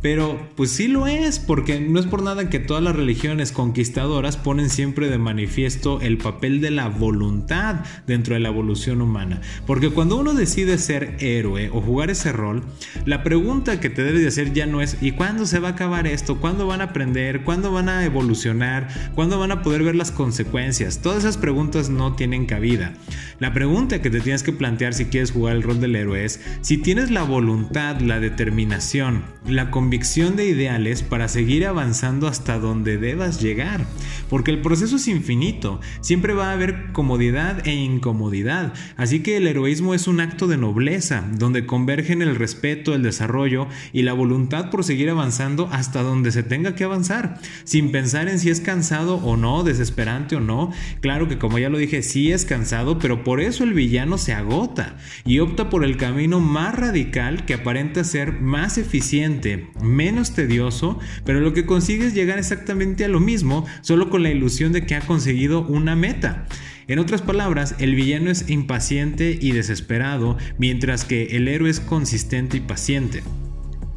pero 0.00 0.48
pues 0.56 0.70
sí 0.70 0.88
lo 0.88 1.06
es, 1.06 1.38
porque 1.38 1.80
no 1.80 1.98
es 1.98 2.06
por 2.06 2.22
nada 2.22 2.48
que 2.48 2.58
todas 2.58 2.82
las 2.82 2.96
religiones 2.96 3.52
conquistadoras 3.52 4.36
ponen 4.36 4.70
siempre 4.70 5.08
de 5.08 5.18
manifiesto 5.18 6.00
el 6.00 6.18
papel 6.18 6.60
de 6.60 6.70
la 6.70 6.88
voluntad 6.88 7.84
dentro 8.06 8.34
de 8.34 8.40
la 8.40 8.48
evolución 8.48 9.02
humana. 9.02 9.40
Porque 9.66 9.87
cuando 9.92 10.16
uno 10.16 10.34
decide 10.34 10.78
ser 10.78 11.16
héroe 11.20 11.70
o 11.72 11.80
jugar 11.80 12.10
ese 12.10 12.32
rol, 12.32 12.64
la 13.04 13.22
pregunta 13.22 13.80
que 13.80 13.90
te 13.90 14.02
debes 14.02 14.22
de 14.22 14.28
hacer 14.28 14.52
ya 14.52 14.66
no 14.66 14.80
es 14.80 14.96
¿y 15.00 15.12
cuándo 15.12 15.46
se 15.46 15.58
va 15.58 15.68
a 15.68 15.72
acabar 15.72 16.06
esto? 16.06 16.40
¿Cuándo 16.40 16.66
van 16.66 16.80
a 16.80 16.84
aprender? 16.84 17.42
¿Cuándo 17.44 17.72
van 17.72 17.88
a 17.88 18.04
evolucionar? 18.04 18.88
¿Cuándo 19.14 19.38
van 19.38 19.52
a 19.52 19.62
poder 19.62 19.82
ver 19.82 19.94
las 19.94 20.10
consecuencias? 20.10 21.00
Todas 21.00 21.18
esas 21.18 21.36
preguntas 21.36 21.90
no 21.90 22.14
tienen 22.16 22.46
cabida. 22.46 22.94
La 23.38 23.52
pregunta 23.52 24.02
que 24.02 24.10
te 24.10 24.20
tienes 24.20 24.42
que 24.42 24.52
plantear 24.52 24.94
si 24.94 25.06
quieres 25.06 25.30
jugar 25.30 25.56
el 25.56 25.62
rol 25.62 25.80
del 25.80 25.96
héroe 25.96 26.24
es 26.24 26.40
si 26.60 26.78
tienes 26.78 27.10
la 27.10 27.22
voluntad, 27.22 28.00
la 28.00 28.20
determinación, 28.20 29.22
la 29.46 29.70
convicción 29.70 30.36
de 30.36 30.46
ideales 30.46 31.02
para 31.02 31.28
seguir 31.28 31.66
avanzando 31.66 32.26
hasta 32.26 32.58
donde 32.58 32.98
debas 32.98 33.40
llegar. 33.40 33.84
Porque 34.28 34.50
el 34.50 34.60
proceso 34.60 34.96
es 34.96 35.08
infinito, 35.08 35.80
siempre 36.00 36.34
va 36.34 36.50
a 36.50 36.52
haber 36.52 36.92
comodidad 36.92 37.66
e 37.66 37.74
incomodidad. 37.74 38.72
Así 38.96 39.20
que 39.20 39.36
el 39.36 39.46
heroísmo 39.46 39.94
es 39.94 40.06
un 40.06 40.20
acto 40.20 40.46
de 40.46 40.56
nobleza, 40.56 41.24
donde 41.36 41.66
convergen 41.66 42.22
el 42.22 42.36
respeto, 42.36 42.94
el 42.94 43.02
desarrollo 43.02 43.68
y 43.92 44.02
la 44.02 44.12
voluntad 44.12 44.70
por 44.70 44.84
seguir 44.84 45.10
avanzando 45.10 45.68
hasta 45.72 46.02
donde 46.02 46.32
se 46.32 46.42
tenga 46.42 46.74
que 46.74 46.84
avanzar, 46.84 47.38
sin 47.64 47.90
pensar 47.90 48.28
en 48.28 48.38
si 48.38 48.50
es 48.50 48.60
cansado 48.60 49.16
o 49.16 49.36
no, 49.36 49.64
desesperante 49.64 50.36
o 50.36 50.40
no. 50.40 50.72
Claro 51.00 51.28
que 51.28 51.38
como 51.38 51.58
ya 51.58 51.70
lo 51.70 51.78
dije, 51.78 52.02
sí 52.02 52.32
es 52.32 52.44
cansado, 52.44 52.98
pero 52.98 53.24
por 53.24 53.40
eso 53.40 53.64
el 53.64 53.74
villano 53.74 54.18
se 54.18 54.32
agota 54.32 54.96
y 55.24 55.38
opta 55.38 55.70
por 55.70 55.84
el 55.84 55.96
camino 55.96 56.40
más 56.40 56.74
radical 56.74 57.44
que 57.44 57.54
aparenta 57.54 58.04
ser 58.04 58.40
más 58.40 58.78
eficiente, 58.78 59.68
menos 59.82 60.32
tedioso, 60.32 60.98
pero 61.24 61.40
lo 61.40 61.52
que 61.52 61.66
consigue 61.66 62.06
es 62.06 62.14
llegar 62.14 62.38
exactamente 62.38 63.04
a 63.04 63.08
lo 63.08 63.20
mismo, 63.20 63.66
solo 63.80 64.10
con 64.10 64.17
la 64.18 64.30
ilusión 64.30 64.72
de 64.72 64.86
que 64.86 64.94
ha 64.94 65.00
conseguido 65.00 65.62
una 65.62 65.96
meta. 65.96 66.46
En 66.86 66.98
otras 66.98 67.22
palabras, 67.22 67.74
el 67.78 67.94
villano 67.94 68.30
es 68.30 68.48
impaciente 68.48 69.38
y 69.40 69.52
desesperado, 69.52 70.38
mientras 70.58 71.04
que 71.04 71.36
el 71.36 71.48
héroe 71.48 71.68
es 71.68 71.80
consistente 71.80 72.56
y 72.56 72.60
paciente. 72.60 73.22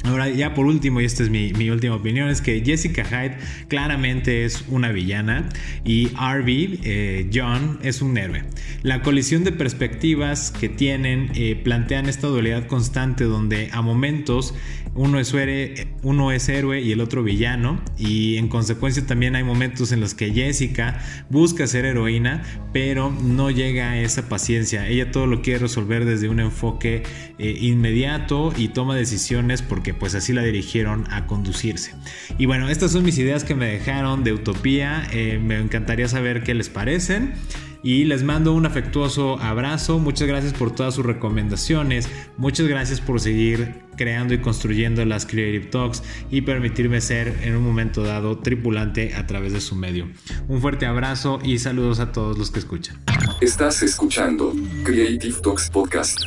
Ahora 0.04 0.28
ya 0.28 0.54
por 0.54 0.66
último, 0.66 1.00
y 1.00 1.04
esta 1.04 1.22
es 1.22 1.30
mi, 1.30 1.70
última 1.70 1.94
opinión, 1.94 2.28
es 2.28 2.40
que 2.40 2.62
Jessica 2.64 3.04
Hyde 3.04 3.36
claramente 3.68 4.44
es 4.44 4.64
una 4.68 4.90
villana 4.90 5.48
y 5.84 6.10
Harvey, 6.16 6.80
eh, 6.82 7.30
John, 7.32 7.78
es 7.82 8.02
un 8.02 8.18
héroe. 8.18 8.42
La 8.82 9.02
colisión 9.02 9.44
de 9.44 9.52
perspectivas 9.52 10.50
que 10.50 10.68
tienen 10.68 11.30
eh, 11.34 11.54
plantean 11.62 12.08
esta 12.08 12.26
dualidad 12.26 12.66
constante 12.66 13.24
donde 13.24 13.70
a 13.72 13.80
momentos 13.82 14.54
uno 14.94 15.18
es, 15.18 16.48
héroe, 16.48 16.80
y 16.82 16.92
el 16.92 17.00
otro 17.00 17.22
villano 17.22 17.80
y 17.96 18.36
en 18.36 18.48
consecuencia 18.48 19.06
también 19.06 19.34
hay 19.36 19.42
momentos 19.42 19.90
en 19.92 20.00
los 20.00 20.14
que 20.14 20.32
Jessica 20.32 21.00
busca 21.30 21.66
ser 21.66 21.86
heroína 21.86 22.42
pero 22.74 23.10
no 23.10 23.50
llega 23.50 23.90
a 23.90 24.00
esa 24.00 24.28
paciencia. 24.28 24.88
Ella 24.88 25.10
todo 25.10 25.26
lo 25.26 25.42
quiere 25.42 25.60
resolver 25.60 26.04
desde 26.04 26.28
un 26.28 26.40
enfoque 26.40 27.02
eh, 27.38 27.56
inmediato 27.60 28.52
y 28.56 28.68
toma 28.68 28.94
decisiones 28.94 29.62
porque 29.62 29.91
pues 29.94 30.14
así 30.14 30.32
la 30.32 30.42
dirigieron 30.42 31.04
a 31.10 31.26
conducirse. 31.26 31.94
Y 32.38 32.46
bueno, 32.46 32.68
estas 32.68 32.92
son 32.92 33.04
mis 33.04 33.18
ideas 33.18 33.44
que 33.44 33.54
me 33.54 33.66
dejaron 33.66 34.24
de 34.24 34.32
Utopía. 34.32 35.06
Eh, 35.12 35.38
me 35.42 35.58
encantaría 35.58 36.08
saber 36.08 36.42
qué 36.42 36.54
les 36.54 36.68
parecen 36.68 37.34
y 37.82 38.04
les 38.04 38.22
mando 38.22 38.52
un 38.52 38.64
afectuoso 38.66 39.38
abrazo. 39.38 39.98
Muchas 39.98 40.28
gracias 40.28 40.52
por 40.52 40.74
todas 40.74 40.94
sus 40.94 41.04
recomendaciones. 41.04 42.08
Muchas 42.36 42.66
gracias 42.66 43.00
por 43.00 43.20
seguir 43.20 43.82
creando 43.96 44.34
y 44.34 44.40
construyendo 44.40 45.04
las 45.04 45.26
Creative 45.26 45.66
Talks 45.66 46.02
y 46.30 46.42
permitirme 46.42 47.00
ser 47.00 47.40
en 47.42 47.56
un 47.56 47.64
momento 47.64 48.02
dado 48.02 48.38
tripulante 48.38 49.14
a 49.14 49.26
través 49.26 49.52
de 49.52 49.60
su 49.60 49.74
medio. 49.74 50.08
Un 50.48 50.60
fuerte 50.60 50.86
abrazo 50.86 51.40
y 51.42 51.58
saludos 51.58 52.00
a 52.00 52.12
todos 52.12 52.38
los 52.38 52.50
que 52.50 52.60
escuchan. 52.60 53.02
Estás 53.40 53.82
escuchando 53.82 54.52
Creative 54.84 55.40
Talks 55.42 55.68
Podcast. 55.70 56.20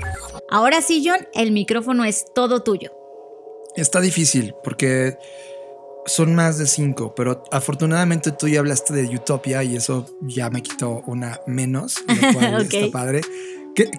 Ahora 0.50 0.82
sí, 0.82 1.04
John, 1.06 1.26
el 1.34 1.52
micrófono 1.52 2.06
es 2.06 2.26
todo 2.36 2.62
tuyo. 2.62 2.92
Está 3.76 4.02
difícil 4.02 4.54
porque 4.64 5.18
son 6.06 6.36
más 6.36 6.58
de 6.58 6.68
cinco, 6.68 7.14
pero 7.16 7.44
afortunadamente 7.52 8.32
tú 8.32 8.48
ya 8.48 8.60
hablaste 8.60 8.94
de 8.94 9.16
Utopia 9.16 9.64
y 9.64 9.76
eso 9.76 10.06
ya 10.22 10.50
me 10.50 10.62
quitó 10.62 11.02
una 11.08 11.40
menos, 11.48 11.96
lo 12.08 12.34
cual 12.34 12.62
está 12.62 12.92
padre. 12.92 13.22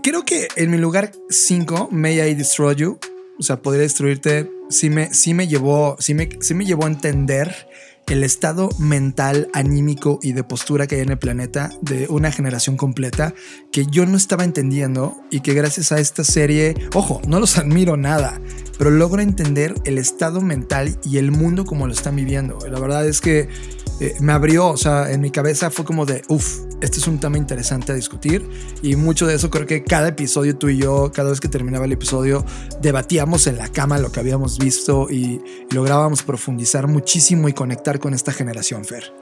creo 0.03 0.25
que 0.25 0.49
en 0.57 0.71
mi 0.71 0.79
lugar 0.79 1.13
cinco, 1.29 1.89
May 1.91 2.21
I 2.21 2.35
Destroy 2.35 2.77
You, 2.77 2.99
o 3.39 3.43
sea, 3.43 3.57
podría 3.57 3.83
destruirte, 3.83 4.51
sí 4.71 4.89
me, 4.89 5.13
sí 5.13 5.35
me 5.35 5.49
llevó, 5.49 5.97
sí 5.99 6.15
me, 6.15 6.29
sí 6.41 6.55
me 6.55 6.65
llevó 6.65 6.85
a 6.85 6.89
entender 6.89 7.69
el 8.09 8.23
estado 8.23 8.69
mental, 8.79 9.49
anímico 9.53 10.21
y 10.23 10.33
de 10.33 10.45
postura 10.45 10.87
que 10.87 10.97
hay 10.97 11.01
en 11.01 11.11
el 11.11 11.19
planeta 11.19 11.71
de 11.81 12.07
una 12.09 12.31
generación 12.31 12.77
completa 12.77 13.35
que 13.73 13.87
yo 13.87 14.07
no 14.07 14.17
estaba 14.17 14.45
entendiendo 14.45 15.17
y 15.31 15.41
que 15.41 15.55
gracias 15.55 15.91
a 15.91 15.99
esta 15.99 16.23
serie, 16.23 16.75
ojo, 16.95 17.21
no 17.27 17.41
los 17.41 17.59
admiro 17.59 17.97
nada, 17.97 18.41
pero 18.79 18.91
logro 18.91 19.23
entender 19.23 19.75
el 19.85 19.99
estado 19.99 20.41
mental 20.41 20.99
y 21.05 21.19
el 21.19 21.33
mundo 21.33 21.65
como 21.65 21.87
lo 21.87 21.93
están 21.93 22.15
viviendo. 22.15 22.59
La 22.71 22.79
verdad 22.79 23.07
es 23.07 23.21
que 23.21 23.49
eh, 23.99 24.15
me 24.21 24.33
abrió, 24.33 24.69
o 24.69 24.77
sea, 24.77 25.11
en 25.11 25.23
mi 25.23 25.31
cabeza 25.31 25.71
fue 25.71 25.85
como 25.85 26.05
de, 26.05 26.23
uff, 26.29 26.61
este 26.83 26.99
es 26.99 27.07
un 27.07 27.19
tema 27.19 27.39
interesante 27.39 27.93
a 27.93 27.95
discutir 27.95 28.47
y 28.83 28.95
mucho 28.95 29.27
de 29.27 29.35
eso 29.35 29.49
creo 29.49 29.67
que 29.67 29.85
cada 29.85 30.09
episodio 30.09 30.57
tú 30.59 30.69
y 30.69 30.77
yo, 30.77 31.11
cada 31.13 31.31
vez 31.31 31.41
que 31.41 31.49
terminaba 31.49 31.87
el 31.87 31.93
episodio, 31.93 32.45
debatíamos 32.83 33.47
en 33.47 33.57
la 33.57 33.69
cama 33.69 33.99
lo 33.99 34.13
que 34.13 34.21
habíamos 34.21 34.59
visto 34.59 35.09
y, 35.11 35.41
lográbamos 35.71 36.23
profundizar 36.23 36.87
muchísimo 36.87 37.49
y 37.49 37.53
conectar 37.53 37.99
con 37.99 38.15
esta 38.15 38.33
generación, 38.33 38.85
Fer. 38.85 39.13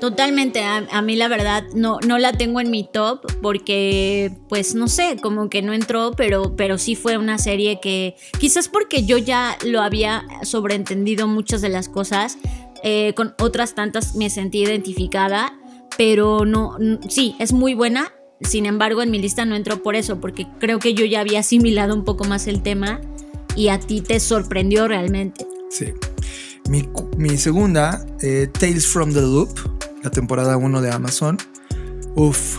Totalmente, 0.00 0.60
a, 0.60 0.86
a, 0.90 1.02
mí 1.02 1.16
la 1.16 1.28
verdad 1.28 1.64
no, 1.74 1.98
no 2.06 2.18
la 2.18 2.32
tengo 2.32 2.60
en 2.60 2.70
mi 2.70 2.88
top 2.90 3.20
porque 3.42 4.32
pues 4.48 4.74
no 4.74 4.88
sé, 4.88 5.16
como 5.20 5.50
que 5.50 5.60
no 5.60 5.74
entró, 5.74 6.12
pero, 6.16 6.56
pero 6.56 6.78
sí 6.78 6.96
fue 6.96 7.18
una 7.18 7.36
serie 7.36 7.80
que 7.82 8.16
quizás 8.38 8.68
porque 8.68 9.04
yo 9.04 9.18
ya 9.18 9.58
lo 9.66 9.82
había 9.82 10.24
sobreentendido 10.42 11.26
muchas 11.28 11.60
de 11.60 11.68
las 11.68 11.90
cosas, 11.90 12.38
eh, 12.82 13.12
con 13.14 13.34
otras 13.40 13.74
tantas 13.74 14.14
me 14.14 14.30
sentí 14.30 14.62
identificada, 14.62 15.58
pero 15.96 16.44
no, 16.44 16.76
sí, 17.08 17.34
es 17.38 17.52
muy 17.52 17.74
buena, 17.74 18.12
sin 18.40 18.66
embargo 18.66 19.02
en 19.02 19.10
mi 19.10 19.18
lista 19.18 19.44
no 19.44 19.54
entró 19.54 19.82
por 19.82 19.96
eso, 19.96 20.20
porque 20.20 20.46
creo 20.58 20.78
que 20.78 20.94
yo 20.94 21.04
ya 21.04 21.20
había 21.20 21.40
asimilado 21.40 21.94
un 21.94 22.04
poco 22.04 22.24
más 22.24 22.46
el 22.46 22.62
tema 22.62 23.00
y 23.56 23.68
a 23.68 23.78
ti 23.78 24.00
te 24.00 24.20
sorprendió 24.20 24.88
realmente. 24.88 25.46
Sí. 25.70 25.92
Mi, 26.68 26.88
mi 27.16 27.36
segunda, 27.36 28.06
eh, 28.22 28.48
Tales 28.52 28.86
from 28.86 29.12
the 29.12 29.20
Loop, 29.20 29.50
la 30.02 30.10
temporada 30.10 30.56
1 30.56 30.80
de 30.80 30.90
Amazon. 30.90 31.38
Uf, 32.14 32.58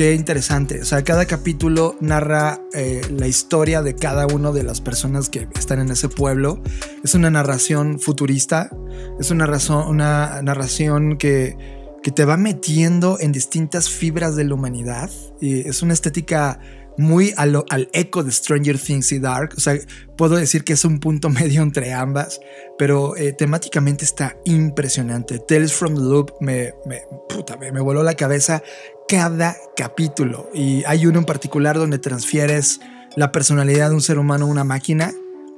qué 0.00 0.14
interesante. 0.14 0.80
O 0.80 0.84
sea, 0.86 1.04
cada 1.04 1.26
capítulo 1.26 1.94
narra 2.00 2.62
eh, 2.72 3.02
la 3.10 3.26
historia 3.26 3.82
de 3.82 3.94
cada 3.94 4.26
una 4.26 4.50
de 4.50 4.62
las 4.62 4.80
personas 4.80 5.28
que 5.28 5.46
están 5.58 5.78
en 5.78 5.90
ese 5.90 6.08
pueblo. 6.08 6.62
Es 7.04 7.14
una 7.14 7.30
narración 7.30 8.00
futurista, 8.00 8.70
es 9.18 9.30
una, 9.30 9.44
razón, 9.44 9.86
una 9.88 10.40
narración 10.40 11.18
que, 11.18 11.54
que 12.02 12.10
te 12.12 12.24
va 12.24 12.38
metiendo 12.38 13.18
en 13.20 13.30
distintas 13.30 13.90
fibras 13.90 14.36
de 14.36 14.44
la 14.44 14.54
humanidad. 14.54 15.10
Y 15.38 15.68
es 15.68 15.82
una 15.82 15.92
estética 15.92 16.60
muy 17.00 17.32
al, 17.36 17.64
eco 17.92 18.22
de 18.22 18.30
Stranger 18.30 18.78
Things 18.78 19.10
y 19.12 19.18
Dark. 19.18 19.54
O 19.56 19.60
sea, 19.60 19.74
puedo 20.16 20.36
decir 20.36 20.64
que 20.64 20.74
es 20.74 20.84
un 20.84 21.00
punto 21.00 21.28
medio 21.30 21.62
entre 21.62 21.92
ambas, 21.92 22.40
pero 22.78 23.16
eh, 23.16 23.32
temáticamente 23.32 24.04
está 24.04 24.36
impresionante. 24.44 25.38
Tales 25.38 25.72
from 25.72 25.94
the 25.94 26.00
Loop 26.00 26.32
me, 26.40 26.74
me, 26.86 27.02
puta, 27.28 27.56
me, 27.56 27.72
me, 27.72 27.80
voló 27.80 28.02
la 28.02 28.14
cabeza 28.14 28.62
cada 29.08 29.56
capítulo. 29.76 30.50
Y 30.54 30.84
hay 30.84 31.06
uno 31.06 31.18
en 31.18 31.24
particular 31.24 31.76
donde 31.76 31.98
transfieres 31.98 32.80
la 33.16 33.32
personalidad 33.32 33.88
de 33.88 33.96
un 33.96 34.02
ser 34.02 34.18
humano 34.18 34.44
a 34.44 34.48
una 34.48 34.64
máquina, 34.64 35.12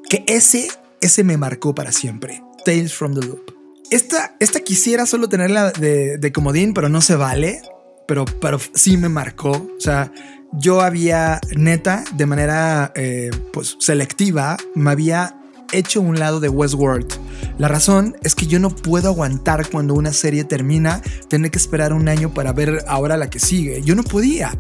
que 0.09 0.24
ese, 0.26 0.68
ese 1.01 1.24
me 1.24 1.36
marcó 1.36 1.74
para 1.74 1.93
siempre. 1.93 2.43
Tales 2.64 2.95
from 2.95 3.14
the 3.14 3.26
Loop. 3.26 3.53
Esta, 3.90 4.36
esta 4.40 4.61
quisiera 4.61 5.05
solo 5.05 5.28
tenerla 5.28 5.70
de, 5.72 6.16
de 6.16 6.32
comodín, 6.32 6.72
pero 6.72 6.88
no 6.88 7.01
se 7.01 7.16
vale. 7.16 7.61
Pero, 8.07 8.24
pero 8.40 8.59
sí 8.74 8.97
me 8.97 9.09
marcó. 9.09 9.51
O 9.51 9.80
sea, 9.80 10.12
yo 10.53 10.81
había, 10.81 11.41
neta, 11.57 12.05
de 12.15 12.27
manera 12.27 12.93
eh, 12.95 13.31
pues 13.53 13.77
selectiva, 13.81 14.57
me 14.75 14.91
había 14.91 15.37
hecho 15.73 16.01
un 16.01 16.19
lado 16.19 16.39
de 16.41 16.49
Westworld. 16.49 17.13
La 17.59 17.69
razón 17.69 18.17
es 18.23 18.35
que 18.35 18.47
yo 18.47 18.59
no 18.61 18.71
puedo 18.71 19.09
aguantar 19.09 19.69
cuando 19.71 19.95
una 19.95 20.13
serie 20.13 20.45
termina, 20.45 21.03
tener 21.29 21.51
que 21.51 21.59
esperar 21.59 21.93
un 21.93 22.09
año 22.09 22.33
para 22.33 22.53
ver 22.53 22.85
ahora 22.87 23.17
la 23.17 23.31
que 23.31 23.41
sigue. 23.41 23.83
Yo 23.83 23.95
no 23.95 24.03
podía. 24.03 24.57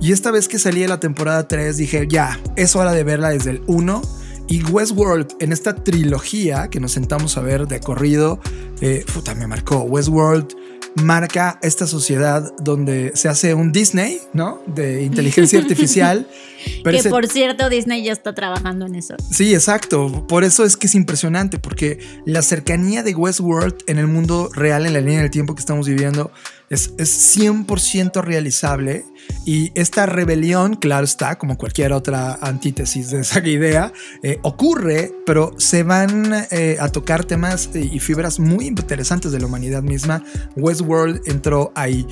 Y 0.00 0.12
esta 0.12 0.30
vez 0.30 0.48
que 0.48 0.58
salí 0.58 0.80
de 0.80 0.88
la 0.88 1.00
temporada 1.00 1.46
3 1.46 1.76
dije, 1.76 2.06
ya, 2.08 2.40
es 2.56 2.74
hora 2.76 2.92
de 2.92 3.04
verla 3.04 3.30
desde 3.30 3.50
el 3.50 3.62
1. 3.66 4.02
Y 4.46 4.62
Westworld, 4.62 5.36
en 5.40 5.52
esta 5.52 5.74
trilogía 5.74 6.68
que 6.68 6.80
nos 6.80 6.92
sentamos 6.92 7.36
a 7.38 7.40
ver 7.40 7.66
de 7.66 7.80
corrido, 7.80 8.40
eh, 8.80 9.04
puta, 9.12 9.34
me 9.34 9.46
marcó. 9.46 9.82
Westworld 9.82 10.54
marca 10.96 11.58
esta 11.62 11.86
sociedad 11.86 12.52
donde 12.58 13.12
se 13.14 13.28
hace 13.28 13.54
un 13.54 13.72
Disney, 13.72 14.20
¿no? 14.32 14.60
De 14.66 15.02
inteligencia 15.02 15.58
artificial. 15.58 16.26
que 16.84 16.96
ese... 16.96 17.10
por 17.10 17.26
cierto, 17.26 17.68
Disney 17.68 18.04
ya 18.04 18.12
está 18.12 18.34
trabajando 18.34 18.86
en 18.86 18.94
eso. 18.94 19.14
Sí, 19.30 19.54
exacto. 19.54 20.26
Por 20.26 20.44
eso 20.44 20.64
es 20.64 20.76
que 20.76 20.86
es 20.86 20.94
impresionante, 20.94 21.58
porque 21.58 21.98
la 22.24 22.42
cercanía 22.42 23.02
de 23.02 23.14
Westworld 23.14 23.76
en 23.86 23.98
el 23.98 24.06
mundo 24.06 24.50
real, 24.52 24.86
en 24.86 24.92
la 24.92 25.00
línea 25.00 25.20
del 25.20 25.30
tiempo 25.30 25.54
que 25.54 25.60
estamos 25.60 25.88
viviendo, 25.88 26.30
es, 26.74 26.92
es 26.98 27.36
100% 27.38 28.22
realizable. 28.22 29.04
Y 29.46 29.72
esta 29.74 30.06
rebelión, 30.06 30.74
claro 30.74 31.04
está, 31.04 31.38
como 31.38 31.56
cualquier 31.56 31.92
otra 31.92 32.34
antítesis 32.40 33.10
de 33.10 33.20
esa 33.20 33.38
idea, 33.46 33.92
eh, 34.22 34.38
ocurre, 34.42 35.12
pero 35.24 35.54
se 35.58 35.82
van 35.82 36.32
eh, 36.50 36.76
a 36.78 36.88
tocar 36.88 37.24
temas 37.24 37.70
y 37.74 37.98
fibras 38.00 38.38
muy 38.38 38.66
interesantes 38.66 39.32
de 39.32 39.40
la 39.40 39.46
humanidad 39.46 39.82
misma. 39.82 40.22
Westworld 40.56 41.22
entró 41.26 41.72
ahí. 41.74 42.06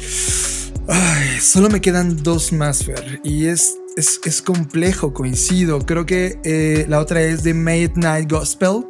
Solo 1.40 1.68
me 1.68 1.80
quedan 1.80 2.22
dos 2.22 2.52
más, 2.52 2.84
Fer. 2.84 3.20
Y 3.22 3.46
es, 3.46 3.78
es, 3.96 4.20
es 4.24 4.42
complejo, 4.42 5.12
coincido. 5.12 5.80
Creo 5.80 6.06
que 6.06 6.38
eh, 6.44 6.86
la 6.88 6.98
otra 6.98 7.22
es 7.22 7.42
The 7.42 7.54
Midnight 7.54 8.30
Gospel. 8.30 8.84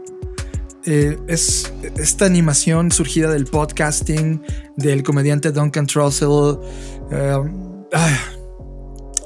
Eh, 0.84 1.18
es 1.28 1.72
esta 1.96 2.24
animación 2.24 2.90
surgida 2.90 3.30
del 3.30 3.44
podcasting 3.44 4.42
del 4.76 5.02
comediante 5.02 5.52
Duncan 5.52 5.86
Trussell. 5.86 6.58
Ah, 7.92 8.16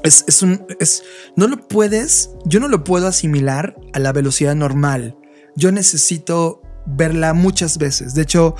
es, 0.03 0.23
es, 0.27 0.41
un. 0.41 0.65
Es, 0.79 1.03
no 1.35 1.47
lo 1.47 1.67
puedes. 1.67 2.31
Yo 2.45 2.59
no 2.59 2.67
lo 2.67 2.83
puedo 2.83 3.07
asimilar 3.07 3.75
a 3.93 3.99
la 3.99 4.11
velocidad 4.13 4.55
normal. 4.55 5.17
Yo 5.55 5.71
necesito 5.71 6.61
verla 6.85 7.33
muchas 7.33 7.77
veces. 7.77 8.13
De 8.13 8.21
hecho, 8.21 8.55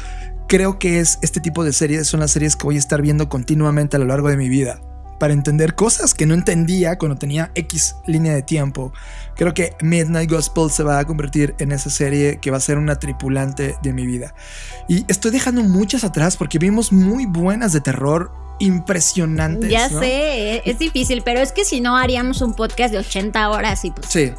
creo 0.48 0.80
que 0.80 1.00
es 1.00 1.20
este 1.22 1.40
tipo 1.40 1.64
de 1.64 1.74
series 1.74 2.08
son 2.08 2.22
las 2.22 2.32
series 2.32 2.56
que 2.56 2.64
voy 2.64 2.76
a 2.78 2.80
estar 2.80 3.02
viendo 3.02 3.30
continuamente 3.30 3.98
a 3.98 4.00
lo 4.00 4.06
largo 4.06 4.30
de 4.30 4.38
mi 4.38 4.50
vida 4.50 4.82
para 5.20 5.34
entender 5.34 5.76
cosas 5.76 6.14
que 6.14 6.26
no 6.26 6.34
entendía 6.34 6.98
cuando 6.98 7.18
tenía 7.18 7.52
X 7.56 7.96
línea 8.06 8.34
de 8.34 8.42
tiempo. 8.42 8.94
Creo 9.36 9.54
que 9.54 9.76
Midnight 9.82 10.30
Gospel 10.30 10.70
se 10.72 10.84
va 10.84 11.00
a 11.00 11.06
convertir 11.06 11.56
en 11.60 11.72
esa 11.72 11.90
serie 11.90 12.40
que 12.40 12.52
va 12.52 12.58
a 12.58 12.62
ser 12.62 12.78
una 12.78 12.98
tripulante 12.98 13.76
de 13.82 13.94
mi 13.94 14.06
vida. 14.06 14.34
Y 14.88 15.06
estoy 15.08 15.32
dejando 15.32 15.64
muchas 15.64 16.04
atrás 16.04 16.38
porque 16.38 16.60
vimos 16.60 16.92
muy 16.92 17.26
buenas 17.26 17.74
de 17.74 17.82
terror 17.82 18.32
impresionantes. 18.60 19.70
Ya 19.70 19.90
¿no? 19.90 20.00
sé, 20.00 20.62
es 20.70 20.80
difícil, 20.80 21.22
pero 21.24 21.40
es 21.40 21.52
que 21.52 21.66
si 21.66 21.82
no 21.82 21.98
haríamos 21.98 22.42
un 22.42 22.54
podcast 22.54 22.92
de 22.92 23.00
80 23.00 23.50
horas 23.50 23.86
y 23.86 23.92
pues... 23.92 24.08
Sí, 24.10 24.34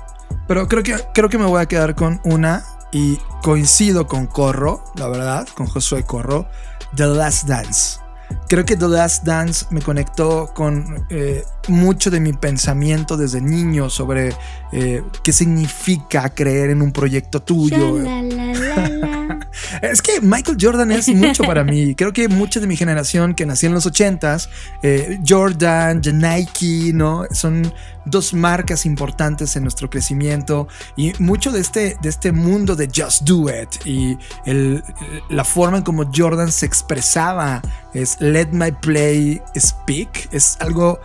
pero 0.46 0.66
creo 0.66 0.82
que, 0.82 0.96
creo 1.14 1.28
que 1.28 1.38
me 1.38 1.46
voy 1.46 1.62
a 1.62 1.66
quedar 1.66 1.94
con 1.94 2.20
una 2.24 2.64
y 2.90 3.18
coincido 3.42 4.06
con 4.06 4.26
Corro, 4.26 4.82
la 4.96 5.08
verdad, 5.08 5.46
con 5.54 5.66
Josué 5.66 6.04
Corro, 6.04 6.48
The 6.96 7.06
Last 7.06 7.46
Dance. 7.46 8.00
Creo 8.48 8.64
que 8.64 8.76
The 8.76 8.88
Last 8.88 9.24
Dance 9.24 9.66
me 9.70 9.82
conectó 9.82 10.50
con 10.54 11.06
eh, 11.10 11.44
mucho 11.68 12.10
de 12.10 12.20
mi 12.20 12.32
pensamiento 12.32 13.16
desde 13.16 13.40
niño 13.40 13.90
sobre 13.90 14.34
eh, 14.72 15.02
qué 15.22 15.32
significa 15.32 16.28
creer 16.30 16.70
en 16.70 16.80
un 16.80 16.92
proyecto 16.92 17.40
tuyo. 17.40 17.98
La, 17.98 18.22
la, 18.22 18.52
la, 18.52 19.37
es 19.82 20.02
que 20.02 20.20
Michael 20.20 20.58
Jordan 20.60 20.92
es 20.92 21.08
mucho 21.08 21.44
para 21.44 21.64
mí. 21.64 21.94
Creo 21.96 22.12
que 22.12 22.28
mucha 22.28 22.60
de 22.60 22.66
mi 22.66 22.76
generación 22.76 23.34
que 23.34 23.46
nació 23.46 23.68
en 23.68 23.74
los 23.74 23.86
80s, 23.86 24.48
eh, 24.82 25.20
Jordan, 25.26 26.00
Nike, 26.14 26.92
¿no? 26.92 27.24
Son 27.30 27.72
dos 28.04 28.32
marcas 28.32 28.86
importantes 28.86 29.54
en 29.56 29.62
nuestro 29.62 29.90
crecimiento 29.90 30.68
y 30.96 31.12
mucho 31.18 31.52
de 31.52 31.60
este, 31.60 31.96
de 32.00 32.08
este 32.08 32.32
mundo 32.32 32.74
de 32.74 32.88
Just 32.94 33.22
Do 33.22 33.46
It 33.48 33.86
y 33.86 34.16
el, 34.46 34.82
la 35.28 35.44
forma 35.44 35.78
en 35.78 35.82
como 35.82 36.10
Jordan 36.14 36.50
se 36.50 36.66
expresaba 36.66 37.60
es 37.94 38.20
Let 38.20 38.48
My 38.52 38.72
Play 38.72 39.40
Speak, 39.56 40.28
es 40.32 40.56
algo... 40.60 41.00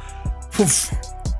Uf, 0.59 0.91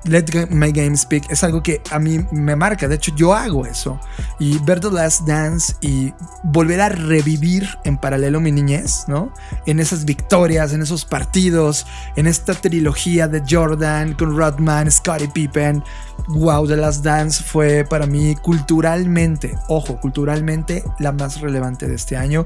Let 0.05 0.25
My 0.49 0.71
Game 0.71 0.97
Speak 0.97 1.29
es 1.29 1.43
algo 1.43 1.63
que 1.63 1.81
a 1.91 1.99
mí 1.99 2.25
me 2.31 2.55
marca. 2.55 2.87
De 2.87 2.95
hecho, 2.95 3.13
yo 3.15 3.33
hago 3.33 3.65
eso. 3.65 3.99
Y 4.39 4.57
ver 4.59 4.79
The 4.79 4.91
Last 4.91 5.25
Dance 5.25 5.75
y 5.81 6.13
volver 6.43 6.81
a 6.81 6.89
revivir 6.89 7.67
en 7.83 7.97
paralelo 7.97 8.39
mi 8.39 8.51
niñez, 8.51 9.05
¿no? 9.07 9.33
En 9.65 9.79
esas 9.79 10.05
victorias, 10.05 10.73
en 10.73 10.81
esos 10.81 11.05
partidos, 11.05 11.85
en 12.15 12.27
esta 12.27 12.53
trilogía 12.53 13.27
de 13.27 13.43
Jordan 13.49 14.13
con 14.13 14.37
Rodman, 14.37 14.91
Scottie 14.91 15.29
Pippen. 15.29 15.83
Wow, 16.27 16.67
The 16.67 16.77
Last 16.77 17.03
Dance 17.03 17.43
fue 17.43 17.85
para 17.85 18.05
mí 18.05 18.35
culturalmente, 18.35 19.57
ojo, 19.67 19.99
culturalmente 19.99 20.83
la 20.99 21.11
más 21.11 21.41
relevante 21.41 21.87
de 21.87 21.95
este 21.95 22.15
año. 22.15 22.45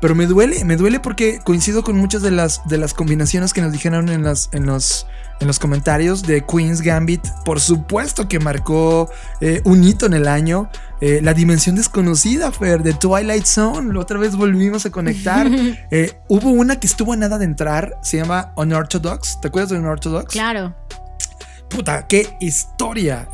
Pero 0.00 0.14
me 0.14 0.26
duele, 0.26 0.64
me 0.64 0.76
duele 0.76 1.00
porque 1.00 1.40
coincido 1.44 1.82
con 1.82 1.96
muchas 1.96 2.22
de 2.22 2.30
las, 2.30 2.66
de 2.68 2.78
las 2.78 2.94
combinaciones 2.94 3.52
que 3.52 3.60
nos 3.60 3.72
dijeron 3.72 4.08
en, 4.08 4.22
las, 4.22 4.48
en 4.52 4.66
los 4.66 5.06
en 5.40 5.46
los 5.46 5.58
comentarios 5.58 6.22
de 6.22 6.44
Queen's 6.44 6.80
Gambit. 6.80 7.26
Por 7.44 7.60
supuesto 7.60 8.28
que 8.28 8.38
marcó 8.38 9.10
eh, 9.40 9.60
un 9.64 9.84
hito 9.84 10.06
en 10.06 10.14
el 10.14 10.28
año. 10.28 10.70
Eh, 11.00 11.20
la 11.22 11.34
dimensión 11.34 11.76
desconocida, 11.76 12.50
Fer, 12.50 12.82
de 12.82 12.92
Twilight 12.94 13.44
Zone. 13.44 13.92
La 13.92 14.00
otra 14.00 14.18
vez 14.18 14.36
volvimos 14.36 14.86
a 14.86 14.90
conectar. 14.90 15.48
eh, 15.90 16.20
hubo 16.28 16.50
una 16.50 16.80
que 16.80 16.86
estuvo 16.86 17.12
a 17.12 17.16
nada 17.16 17.38
de 17.38 17.44
entrar. 17.44 17.98
Se 18.02 18.16
llama 18.16 18.52
Unorthodox. 18.56 19.40
¿Te 19.40 19.48
acuerdas 19.48 19.70
de 19.70 19.78
Unorthodox? 19.78 20.32
Claro. 20.32 20.74
Puta, 21.68 22.06
qué 22.06 22.36
historia. 22.40 23.28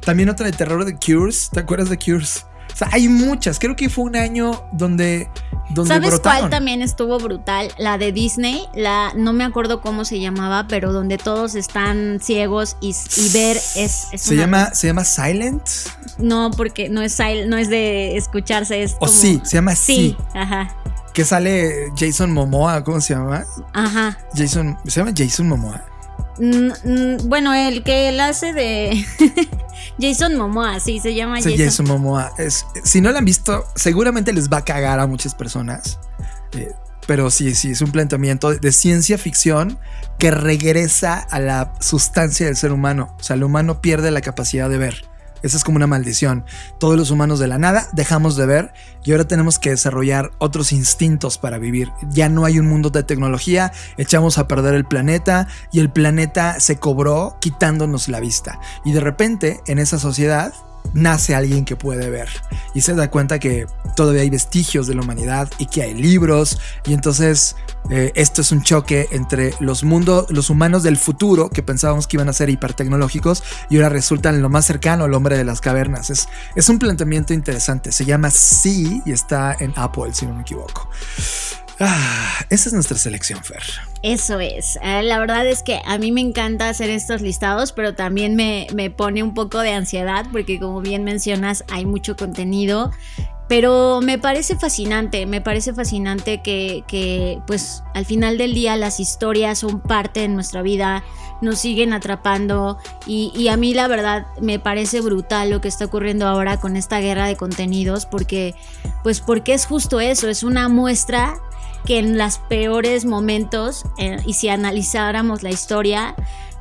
También 0.00 0.28
otra 0.28 0.46
de 0.46 0.52
terror 0.52 0.84
de 0.84 0.96
Cures. 0.96 1.48
¿Te 1.52 1.60
acuerdas 1.60 1.88
de 1.88 1.98
Cures? 1.98 2.44
Sea, 2.80 2.88
hay 2.92 3.08
muchas. 3.08 3.58
Creo 3.58 3.76
que 3.76 3.88
fue 3.88 4.04
un 4.04 4.16
año 4.16 4.62
donde 4.72 5.28
donde 5.70 5.94
¿Sabes 5.94 6.10
brotaron. 6.10 6.38
cuál 6.40 6.50
también 6.50 6.82
estuvo 6.82 7.18
brutal? 7.18 7.68
La 7.78 7.96
de 7.96 8.10
Disney, 8.10 8.64
la 8.74 9.12
no 9.14 9.32
me 9.32 9.44
acuerdo 9.44 9.80
cómo 9.80 10.04
se 10.04 10.18
llamaba, 10.18 10.66
pero 10.68 10.92
donde 10.92 11.16
todos 11.16 11.54
están 11.54 12.18
ciegos 12.20 12.76
y, 12.80 12.88
y 13.16 13.28
ver 13.28 13.56
es, 13.76 14.08
es 14.12 14.22
Se 14.22 14.34
una- 14.34 14.42
llama, 14.42 14.74
se 14.74 14.86
llama 14.88 15.04
Silent. 15.04 15.62
No, 16.18 16.50
porque 16.56 16.88
no 16.88 17.00
es 17.02 17.18
sil- 17.20 17.46
no 17.46 17.56
es 17.56 17.68
de 17.70 18.16
escucharse, 18.16 18.82
es 18.82 18.94
O 18.94 19.06
como- 19.06 19.12
sí, 19.12 19.40
se 19.44 19.56
llama 19.58 19.74
sí. 19.76 20.16
Ajá. 20.34 20.74
Que 21.14 21.24
sale 21.24 21.92
Jason 21.96 22.32
Momoa, 22.32 22.82
¿cómo 22.82 23.00
se 23.00 23.14
llama? 23.14 23.44
Ajá. 23.72 24.18
Jason, 24.34 24.76
se 24.86 25.00
llama 25.00 25.12
Jason 25.16 25.48
Momoa. 25.48 25.84
Mm, 26.38 26.70
mm, 26.84 27.28
bueno, 27.28 27.52
el 27.54 27.82
que 27.82 28.08
él 28.08 28.20
hace 28.20 28.52
de 28.52 29.04
Jason 30.00 30.36
Momoa, 30.36 30.80
sí, 30.80 31.00
se 31.00 31.14
llama 31.14 31.40
Sí, 31.40 31.50
Jason. 31.50 31.66
Jason 31.66 31.86
Momoa. 31.88 32.32
Es, 32.38 32.64
si 32.84 33.00
no 33.00 33.10
la 33.12 33.18
han 33.18 33.24
visto, 33.24 33.64
seguramente 33.74 34.32
les 34.32 34.48
va 34.48 34.58
a 34.58 34.64
cagar 34.64 35.00
a 35.00 35.06
muchas 35.06 35.34
personas. 35.34 35.98
Eh, 36.52 36.72
pero 37.06 37.30
sí, 37.30 37.54
sí, 37.54 37.72
es 37.72 37.80
un 37.80 37.90
planteamiento 37.90 38.54
de 38.54 38.72
ciencia 38.72 39.18
ficción 39.18 39.78
que 40.18 40.30
regresa 40.30 41.18
a 41.18 41.40
la 41.40 41.72
sustancia 41.80 42.46
del 42.46 42.56
ser 42.56 42.72
humano. 42.72 43.16
O 43.18 43.22
sea, 43.22 43.34
el 43.34 43.42
humano 43.42 43.80
pierde 43.80 44.10
la 44.10 44.20
capacidad 44.20 44.70
de 44.70 44.78
ver. 44.78 45.09
Esa 45.42 45.56
es 45.56 45.64
como 45.64 45.76
una 45.76 45.86
maldición. 45.86 46.44
Todos 46.78 46.96
los 46.96 47.10
humanos 47.10 47.38
de 47.38 47.48
la 47.48 47.58
nada 47.58 47.88
dejamos 47.92 48.36
de 48.36 48.46
ver 48.46 48.72
y 49.04 49.12
ahora 49.12 49.26
tenemos 49.26 49.58
que 49.58 49.70
desarrollar 49.70 50.30
otros 50.38 50.72
instintos 50.72 51.38
para 51.38 51.58
vivir. 51.58 51.92
Ya 52.10 52.28
no 52.28 52.44
hay 52.44 52.58
un 52.58 52.68
mundo 52.68 52.90
de 52.90 53.02
tecnología, 53.02 53.72
echamos 53.96 54.38
a 54.38 54.46
perder 54.48 54.74
el 54.74 54.84
planeta 54.84 55.48
y 55.72 55.80
el 55.80 55.90
planeta 55.90 56.60
se 56.60 56.78
cobró 56.78 57.36
quitándonos 57.40 58.08
la 58.08 58.20
vista. 58.20 58.60
Y 58.84 58.92
de 58.92 59.00
repente 59.00 59.60
en 59.66 59.78
esa 59.78 59.98
sociedad 59.98 60.52
nace 60.94 61.34
alguien 61.34 61.64
que 61.64 61.76
puede 61.76 62.10
ver 62.10 62.28
y 62.74 62.80
se 62.80 62.94
da 62.94 63.10
cuenta 63.10 63.38
que 63.38 63.66
todavía 63.96 64.22
hay 64.22 64.30
vestigios 64.30 64.86
de 64.86 64.94
la 64.94 65.02
humanidad 65.02 65.50
y 65.58 65.66
que 65.66 65.82
hay 65.82 65.94
libros 65.94 66.58
y 66.86 66.94
entonces 66.94 67.56
eh, 67.90 68.12
esto 68.14 68.40
es 68.40 68.52
un 68.52 68.62
choque 68.62 69.08
entre 69.10 69.54
los 69.58 69.82
mundos, 69.82 70.26
los 70.30 70.50
humanos 70.50 70.82
del 70.82 70.96
futuro 70.96 71.50
que 71.50 71.62
pensábamos 71.62 72.06
que 72.06 72.16
iban 72.16 72.28
a 72.28 72.32
ser 72.32 72.50
hipertecnológicos 72.50 73.42
y 73.68 73.76
ahora 73.76 73.88
resultan 73.88 74.42
lo 74.42 74.48
más 74.48 74.64
cercano 74.64 75.04
al 75.04 75.14
hombre 75.14 75.36
de 75.36 75.44
las 75.44 75.60
cavernas. 75.60 76.10
Es, 76.10 76.28
es 76.54 76.68
un 76.68 76.78
planteamiento 76.78 77.32
interesante, 77.32 77.90
se 77.92 78.04
llama 78.04 78.30
Sí 78.30 79.02
y 79.04 79.12
está 79.12 79.56
en 79.58 79.72
Apple 79.76 80.12
si 80.12 80.26
no 80.26 80.34
me 80.34 80.42
equivoco. 80.42 80.88
Ah, 81.82 82.44
esa 82.50 82.68
es 82.68 82.74
nuestra 82.74 82.98
selección, 82.98 83.42
Fer. 83.42 83.62
Eso 84.02 84.38
es. 84.38 84.78
Eh, 84.82 85.02
La 85.02 85.18
verdad 85.18 85.46
es 85.46 85.62
que 85.62 85.80
a 85.86 85.96
mí 85.96 86.12
me 86.12 86.20
encanta 86.20 86.68
hacer 86.68 86.90
estos 86.90 87.22
listados, 87.22 87.72
pero 87.72 87.94
también 87.94 88.36
me, 88.36 88.66
me 88.74 88.90
pone 88.90 89.22
un 89.22 89.32
poco 89.32 89.60
de 89.60 89.72
ansiedad 89.72 90.26
porque 90.30 90.60
como 90.60 90.82
bien 90.82 91.04
mencionas 91.04 91.64
hay 91.70 91.86
mucho 91.86 92.16
contenido. 92.16 92.90
Pero 93.48 94.00
me 94.00 94.16
parece 94.16 94.56
fascinante, 94.56 95.26
me 95.26 95.40
parece 95.40 95.72
fascinante 95.74 96.40
que, 96.40 96.84
que, 96.86 97.40
pues 97.48 97.82
al 97.94 98.04
final 98.06 98.38
del 98.38 98.54
día 98.54 98.76
las 98.76 99.00
historias 99.00 99.58
son 99.58 99.80
parte 99.80 100.20
de 100.20 100.28
nuestra 100.28 100.62
vida, 100.62 101.02
nos 101.42 101.58
siguen 101.58 101.92
atrapando 101.92 102.78
y, 103.08 103.32
y 103.34 103.48
a 103.48 103.56
mí 103.56 103.74
la 103.74 103.88
verdad 103.88 104.26
me 104.40 104.60
parece 104.60 105.00
brutal 105.00 105.50
lo 105.50 105.60
que 105.60 105.66
está 105.66 105.86
ocurriendo 105.86 106.28
ahora 106.28 106.60
con 106.60 106.76
esta 106.76 107.00
guerra 107.00 107.26
de 107.26 107.34
contenidos 107.34 108.06
porque 108.06 108.54
pues 109.02 109.20
porque 109.20 109.54
es 109.54 109.66
justo 109.66 109.98
eso, 109.98 110.28
es 110.28 110.44
una 110.44 110.68
muestra 110.68 111.40
que 111.84 111.98
en 111.98 112.18
los 112.18 112.38
peores 112.38 113.04
momentos, 113.04 113.84
eh, 113.98 114.18
y 114.26 114.34
si 114.34 114.48
analizáramos 114.48 115.42
la 115.42 115.50
historia, 115.50 116.14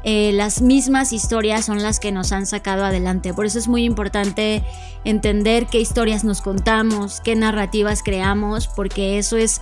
eh, 0.03 0.31
las 0.33 0.61
mismas 0.61 1.11
historias 1.11 1.65
son 1.65 1.83
las 1.83 1.99
que 1.99 2.11
nos 2.11 2.31
han 2.31 2.45
sacado 2.45 2.85
adelante. 2.85 3.33
Por 3.33 3.45
eso 3.45 3.59
es 3.59 3.67
muy 3.67 3.83
importante 3.83 4.63
entender 5.03 5.65
qué 5.65 5.79
historias 5.79 6.23
nos 6.23 6.41
contamos, 6.41 7.19
qué 7.19 7.35
narrativas 7.35 8.01
creamos, 8.01 8.67
porque 8.67 9.17
eso 9.17 9.35
es, 9.35 9.61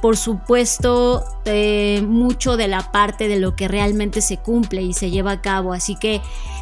por 0.00 0.16
supuesto, 0.16 1.24
eh, 1.44 2.02
mucho 2.06 2.56
de 2.56 2.68
la 2.68 2.92
parte 2.92 3.28
de 3.28 3.38
lo 3.38 3.56
que 3.56 3.68
realmente 3.68 4.20
se 4.20 4.36
cumple 4.36 4.82
y 4.82 4.92
se 4.92 5.10
lleva 5.10 5.32
a 5.32 5.40
cabo. 5.40 5.72
Así 5.72 5.96
que 5.96 6.20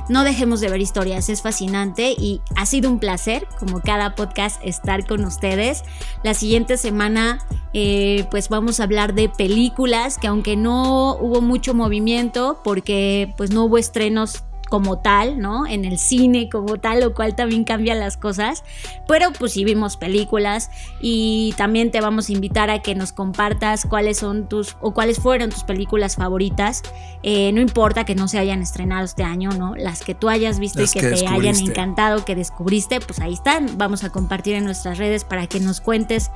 no 0.09 0.25
dejemos 0.25 0.61
de 0.61 0.69
ver 0.69 0.81
historias, 0.81 1.29
es 1.29 1.43
fascinante 1.43 2.15
y 2.17 2.41
ha 2.55 2.65
sido 2.67 2.91
un 2.91 2.99
placer, 2.99 3.47
como 3.59 3.81
cada 3.81 4.15
podcast, 4.15 4.61
estar 4.65 5.07
con 5.07 5.25
ustedes. 5.25 5.83
La 6.23 6.35
siguiente 6.35 6.77
semana, 6.77 7.45
eh, 7.75 8.27
pues 8.31 8.49
vamos 8.49 8.81
a 8.81 8.85
hablar 8.85 9.15
de 9.15 9.29
películas, 9.29 10.19
que 10.19 10.29
aunque 10.29 10.57
no 10.57 11.17
hubo 11.17 11.41
mucho 11.41 11.75
movimiento, 11.75 12.61
porque 12.63 13.35
pues 13.37 13.51
no 13.51 13.65
hubo 13.65 13.79
estrenos 13.79 14.45
como 14.69 14.99
tal, 14.99 15.39
¿no? 15.39 15.67
En 15.67 15.85
el 15.85 15.99
cine 15.99 16.49
como 16.49 16.79
tal, 16.79 17.01
lo 17.01 17.15
cual 17.15 17.35
también 17.35 17.65
cambia 17.65 17.95
las 17.95 18.17
cosas. 18.17 18.65
Pero 19.07 19.33
pues 19.33 19.53
sí 19.53 19.65
vimos 19.65 19.97
películas 19.97 20.71
y 21.01 21.55
también 21.57 21.91
te 21.91 22.01
vamos 22.01 22.29
a 22.29 22.33
invitar 22.33 22.71
a 22.71 22.83
que 22.83 22.95
nos 22.95 23.13
compartas 23.13 23.87
cuáles 23.87 24.19
son 24.19 24.49
tus 24.49 24.77
o 24.81 24.93
cuáles 24.93 25.19
fueron 25.19 25.51
tus 25.51 25.65
películas 25.65 26.17
favoritas. 26.17 26.83
Eh, 27.23 27.53
no 27.53 27.61
importa 27.61 28.05
que 28.05 28.15
no 28.15 28.29
se 28.29 28.39
hayan 28.39 28.63
estrenado 28.63 29.05
este 29.05 29.23
año, 29.23 29.51
¿no? 29.51 29.75
Las 29.77 30.03
que 30.03 30.15
tú 30.15 30.29
hayas 30.29 30.59
visto 30.59 30.81
Las 30.81 30.95
y 30.95 31.01
que, 31.01 31.11
que 31.11 31.17
te 31.17 31.27
hayan 31.27 31.57
encantado, 31.57 32.25
que 32.25 32.35
descubriste, 32.35 33.01
pues 33.01 33.21
ahí 33.21 33.35
están. 33.35 33.79
Vamos 33.79 34.05
a 34.05 34.11
compartir 34.11 34.55
en 34.55 34.65
nuestras 34.65 34.99
redes 34.99 35.25
para 35.25 35.47
que 35.47 35.61
nos 35.61 35.81
cuentes 35.81 36.31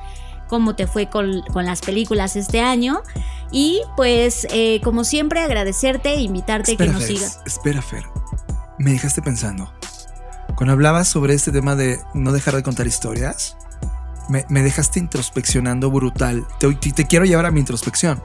cómo 0.51 0.75
te 0.75 0.85
fue 0.85 1.09
con, 1.09 1.41
con 1.53 1.65
las 1.65 1.79
películas 1.81 2.35
este 2.35 2.59
año. 2.61 3.01
Y 3.51 3.81
pues, 3.95 4.45
eh, 4.51 4.81
como 4.83 5.03
siempre, 5.05 5.39
agradecerte 5.39 6.09
e 6.13 6.19
invitarte 6.21 6.73
Espera, 6.73 6.91
que 6.91 6.93
nos 6.99 7.07
Fer, 7.07 7.17
sigas. 7.17 7.39
espera, 7.45 7.81
Fer. 7.81 8.03
Me 8.77 8.91
dejaste 8.91 9.21
pensando. 9.21 9.73
Cuando 10.57 10.73
hablabas 10.73 11.07
sobre 11.07 11.33
este 11.33 11.51
tema 11.53 11.75
de 11.77 11.99
no 12.13 12.33
dejar 12.33 12.55
de 12.55 12.63
contar 12.63 12.85
historias, 12.85 13.55
me, 14.27 14.45
me 14.49 14.61
dejaste 14.61 14.99
introspeccionando 14.99 15.89
brutal. 15.89 16.45
Te, 16.59 16.71
te- 16.75 16.91
te 16.91 17.07
quiero 17.07 17.23
llevar 17.25 17.45
a 17.45 17.51
mi 17.51 17.61
introspección. 17.61 18.21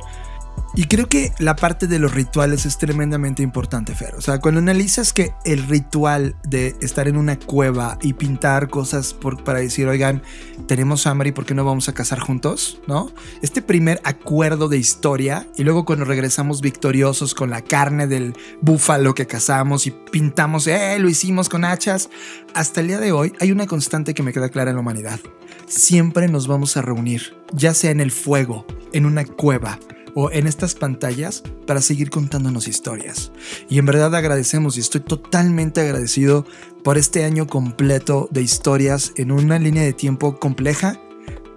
Y 0.78 0.84
creo 0.84 1.08
que 1.08 1.32
la 1.38 1.56
parte 1.56 1.86
de 1.86 1.98
los 1.98 2.12
rituales 2.12 2.66
es 2.66 2.76
tremendamente 2.76 3.42
importante, 3.42 3.94
Fer. 3.94 4.14
O 4.14 4.20
sea, 4.20 4.40
cuando 4.40 4.60
analizas 4.60 5.14
que 5.14 5.32
el 5.46 5.66
ritual 5.66 6.36
de 6.46 6.76
estar 6.82 7.08
en 7.08 7.16
una 7.16 7.38
cueva 7.38 7.96
y 8.02 8.12
pintar 8.12 8.68
cosas 8.68 9.16
para 9.42 9.60
decir, 9.60 9.88
oigan, 9.88 10.22
tenemos 10.66 11.06
hambre 11.06 11.30
y 11.30 11.32
por 11.32 11.46
qué 11.46 11.54
no 11.54 11.64
vamos 11.64 11.88
a 11.88 11.94
cazar 11.94 12.18
juntos, 12.18 12.78
¿no? 12.86 13.10
Este 13.40 13.62
primer 13.62 14.02
acuerdo 14.04 14.68
de 14.68 14.76
historia 14.76 15.46
y 15.56 15.64
luego 15.64 15.86
cuando 15.86 16.04
regresamos 16.04 16.60
victoriosos 16.60 17.34
con 17.34 17.48
la 17.48 17.62
carne 17.62 18.06
del 18.06 18.34
búfalo 18.60 19.14
que 19.14 19.26
cazamos 19.26 19.86
y 19.86 19.92
pintamos, 19.92 20.66
eh, 20.66 20.98
lo 20.98 21.08
hicimos 21.08 21.48
con 21.48 21.64
hachas, 21.64 22.10
hasta 22.52 22.82
el 22.82 22.88
día 22.88 22.98
de 22.98 23.12
hoy 23.12 23.32
hay 23.40 23.50
una 23.50 23.66
constante 23.66 24.12
que 24.12 24.22
me 24.22 24.34
queda 24.34 24.50
clara 24.50 24.70
en 24.70 24.76
la 24.76 24.82
humanidad. 24.82 25.20
Siempre 25.66 26.28
nos 26.28 26.48
vamos 26.48 26.76
a 26.76 26.82
reunir, 26.82 27.34
ya 27.52 27.72
sea 27.72 27.90
en 27.90 28.00
el 28.00 28.10
fuego, 28.10 28.66
en 28.92 29.06
una 29.06 29.24
cueva 29.24 29.78
o 30.16 30.32
en 30.32 30.46
estas 30.46 30.74
pantallas 30.74 31.42
para 31.66 31.82
seguir 31.82 32.08
contándonos 32.08 32.66
historias. 32.68 33.30
Y 33.68 33.78
en 33.78 33.84
verdad 33.84 34.14
agradecemos 34.14 34.76
y 34.76 34.80
estoy 34.80 35.02
totalmente 35.02 35.82
agradecido 35.82 36.46
por 36.82 36.96
este 36.96 37.24
año 37.24 37.46
completo 37.46 38.26
de 38.32 38.40
historias 38.40 39.12
en 39.16 39.30
una 39.30 39.58
línea 39.58 39.82
de 39.82 39.92
tiempo 39.92 40.40
compleja, 40.40 40.98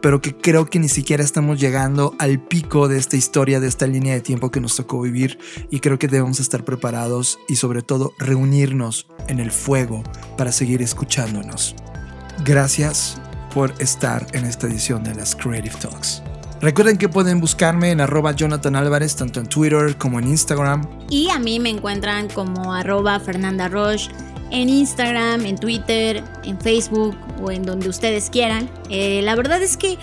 pero 0.02 0.22
que 0.22 0.36
creo 0.36 0.66
que 0.66 0.78
ni 0.78 0.90
siquiera 0.90 1.24
estamos 1.24 1.58
llegando 1.58 2.16
al 2.20 2.44
pico 2.44 2.90
de 2.90 2.98
esta 2.98 3.16
historia, 3.16 3.62
de 3.62 3.68
esta 3.70 3.88
línea 3.88 4.14
de 4.14 4.22
tiempo 4.22 4.52
que 4.52 4.60
nos 4.60 4.76
tocó 4.76 5.02
vivir 5.02 5.40
y 5.70 5.80
creo 5.80 5.98
que 5.98 6.10
debemos 6.10 6.42
estar 6.42 6.66
preparados 6.66 7.40
y 7.48 7.56
sobre 7.56 7.82
todo 7.82 8.14
reunirnos 8.18 9.08
en 9.30 9.40
el 9.40 9.52
fuego 9.52 10.04
para 10.38 10.52
seguir 10.52 10.82
escuchándonos. 10.82 11.76
Gracias 12.44 13.22
por 13.54 13.74
estar 13.80 14.28
en 14.34 14.44
esta 14.44 14.68
edición 14.68 15.04
de 15.06 15.16
las 15.16 15.34
Creative 15.34 15.76
Talks. 15.80 16.24
Recuerden 16.62 16.98
que 16.98 17.08
pueden 17.08 17.40
buscarme 17.40 17.92
en 17.92 18.02
arroba 18.02 18.34
Jonathan 18.34 18.76
Álvarez 18.76 19.16
tanto 19.16 19.40
en 19.40 19.48
Twitter 19.48 19.96
como 19.98 20.20
en 20.20 20.28
Instagram. 20.28 20.86
Y 21.10 21.30
a 21.30 21.40
mí 21.40 21.60
me 21.60 21.70
encuentran 21.70 22.28
como 22.28 22.74
arroba 22.74 23.20
Fernanda 23.20 23.70
Roche 23.70 24.12
en 24.52 24.68
Instagram, 24.68 25.46
en 25.46 25.58
Twitter, 25.58 26.24
en 26.44 26.60
Facebook 26.60 27.16
o 27.42 27.52
en 27.52 27.64
donde 27.64 27.88
ustedes 27.88 28.30
quieran. 28.30 28.70
Eh, 28.90 29.22
la 29.24 29.36
verdad 29.36 29.62
es 29.62 29.78
que 29.78 29.98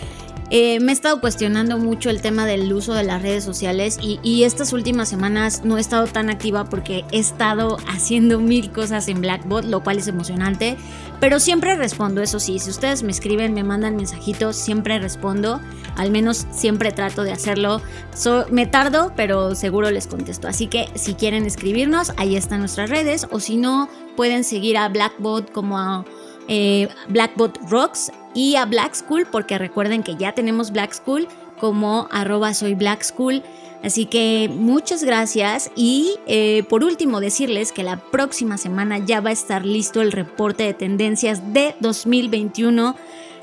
eh, 0.51 0.79
me 0.81 0.93
he 0.93 0.95
estado 0.95 1.21
cuestionando 1.21 1.77
mucho 1.79 2.09
el 2.09 2.21
tema 2.21 2.47
del 2.47 2.73
uso 2.73 2.95
de 2.95 3.03
las 3.03 3.23
redes 3.23 3.43
sociales 3.43 3.99
y, 4.01 4.45
estas 4.45 4.73
últimas 4.73 5.09
semanas 5.09 5.63
no 5.65 5.77
he 5.77 5.81
estado 5.81 6.07
tan 6.07 6.31
activa 6.31 6.65
porque 6.65 7.05
he 7.11 7.19
estado 7.19 7.79
haciendo 7.89 8.39
mil 8.41 8.71
cosas 8.71 9.09
en 9.09 9.21
Blackbot, 9.21 9.65
lo 9.65 9.83
cual 9.83 9.99
es 9.99 10.07
emocionante. 10.07 10.77
Pero 11.19 11.41
siempre 11.41 11.75
respondo, 11.77 12.23
eso 12.23 12.39
sí, 12.39 12.59
si 12.59 12.71
ustedes 12.71 13.03
me 13.03 13.11
escriben, 13.11 13.55
me 13.55 13.65
mandan 13.65 13.97
mensajitos, 13.97 14.55
siempre 14.55 14.99
respondo, 14.99 15.61
al 15.97 16.11
menos 16.11 16.47
siempre 16.53 16.93
trato 16.93 17.23
de 17.25 17.33
hacerlo. 17.33 17.81
So- 18.15 18.47
me 18.51 18.67
tardo, 18.67 19.13
pero 19.17 19.55
seguro 19.55 19.91
les 19.91 20.07
contesto. 20.07 20.47
Así 20.47 20.67
que 20.69 20.89
si 20.95 21.15
quieren 21.15 21.45
escribirnos, 21.47 22.13
ahí 22.19 22.37
están 22.37 22.61
nuestras 22.61 22.91
redes, 22.91 23.27
o 23.31 23.41
si 23.41 23.57
no, 23.57 23.89
pueden 24.15 24.45
seguir 24.45 24.79
a 24.79 24.89
Blackbot 24.89 25.51
como 25.51 25.79
a 25.79 26.05
eh, 26.49 26.89
Blackbot 27.09 27.59
Rocks 27.69 28.13
y 28.35 28.57
a 28.57 28.65
Black 28.67 28.95
School, 28.95 29.27
porque 29.31 29.59
recuerden 29.59 30.03
que 30.03 30.17
ya 30.17 30.33
tenemos 30.33 30.71
Black 30.71 30.93
School 30.93 31.29
como 31.59 32.09
arroba 32.11 32.53
Black 32.77 33.03
School. 33.03 33.43
Así 33.83 34.07
que 34.07 34.51
muchas 34.53 35.05
gracias 35.05 35.71
y 35.77 36.17
eh, 36.27 36.65
por 36.69 36.83
último 36.83 37.21
decirles 37.21 37.73
que 37.73 37.83
la 37.83 37.99
próxima 37.99 38.59
semana 38.59 38.99
ya 38.99 39.21
va 39.21 39.31
a 39.31 39.33
estar 39.33 39.65
listo 39.65 40.01
el 40.01 40.13
reporte 40.13 40.65
de 40.65 40.75
tendencias 40.75 41.53
de 41.53 41.75
2021. 41.81 42.97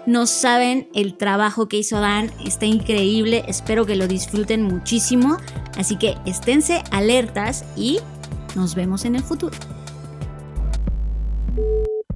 No 0.06 0.26
saben 0.26 0.90
el 0.94 1.16
trabajo 1.16 1.70
que 1.70 1.78
hizo 1.78 2.00
Dan, 2.02 2.30
está 2.44 2.66
increíble, 2.66 3.46
espero 3.48 3.86
que 3.86 3.96
lo 3.96 4.08
disfruten 4.08 4.64
muchísimo, 4.64 5.38
así 5.78 5.96
que 5.96 6.18
esténse 6.26 6.84
alertas 6.92 7.64
y 7.78 8.00
nos 8.56 8.76
vemos 8.76 9.06
en 9.06 9.16
el 9.16 9.24
futuro. 9.24 9.56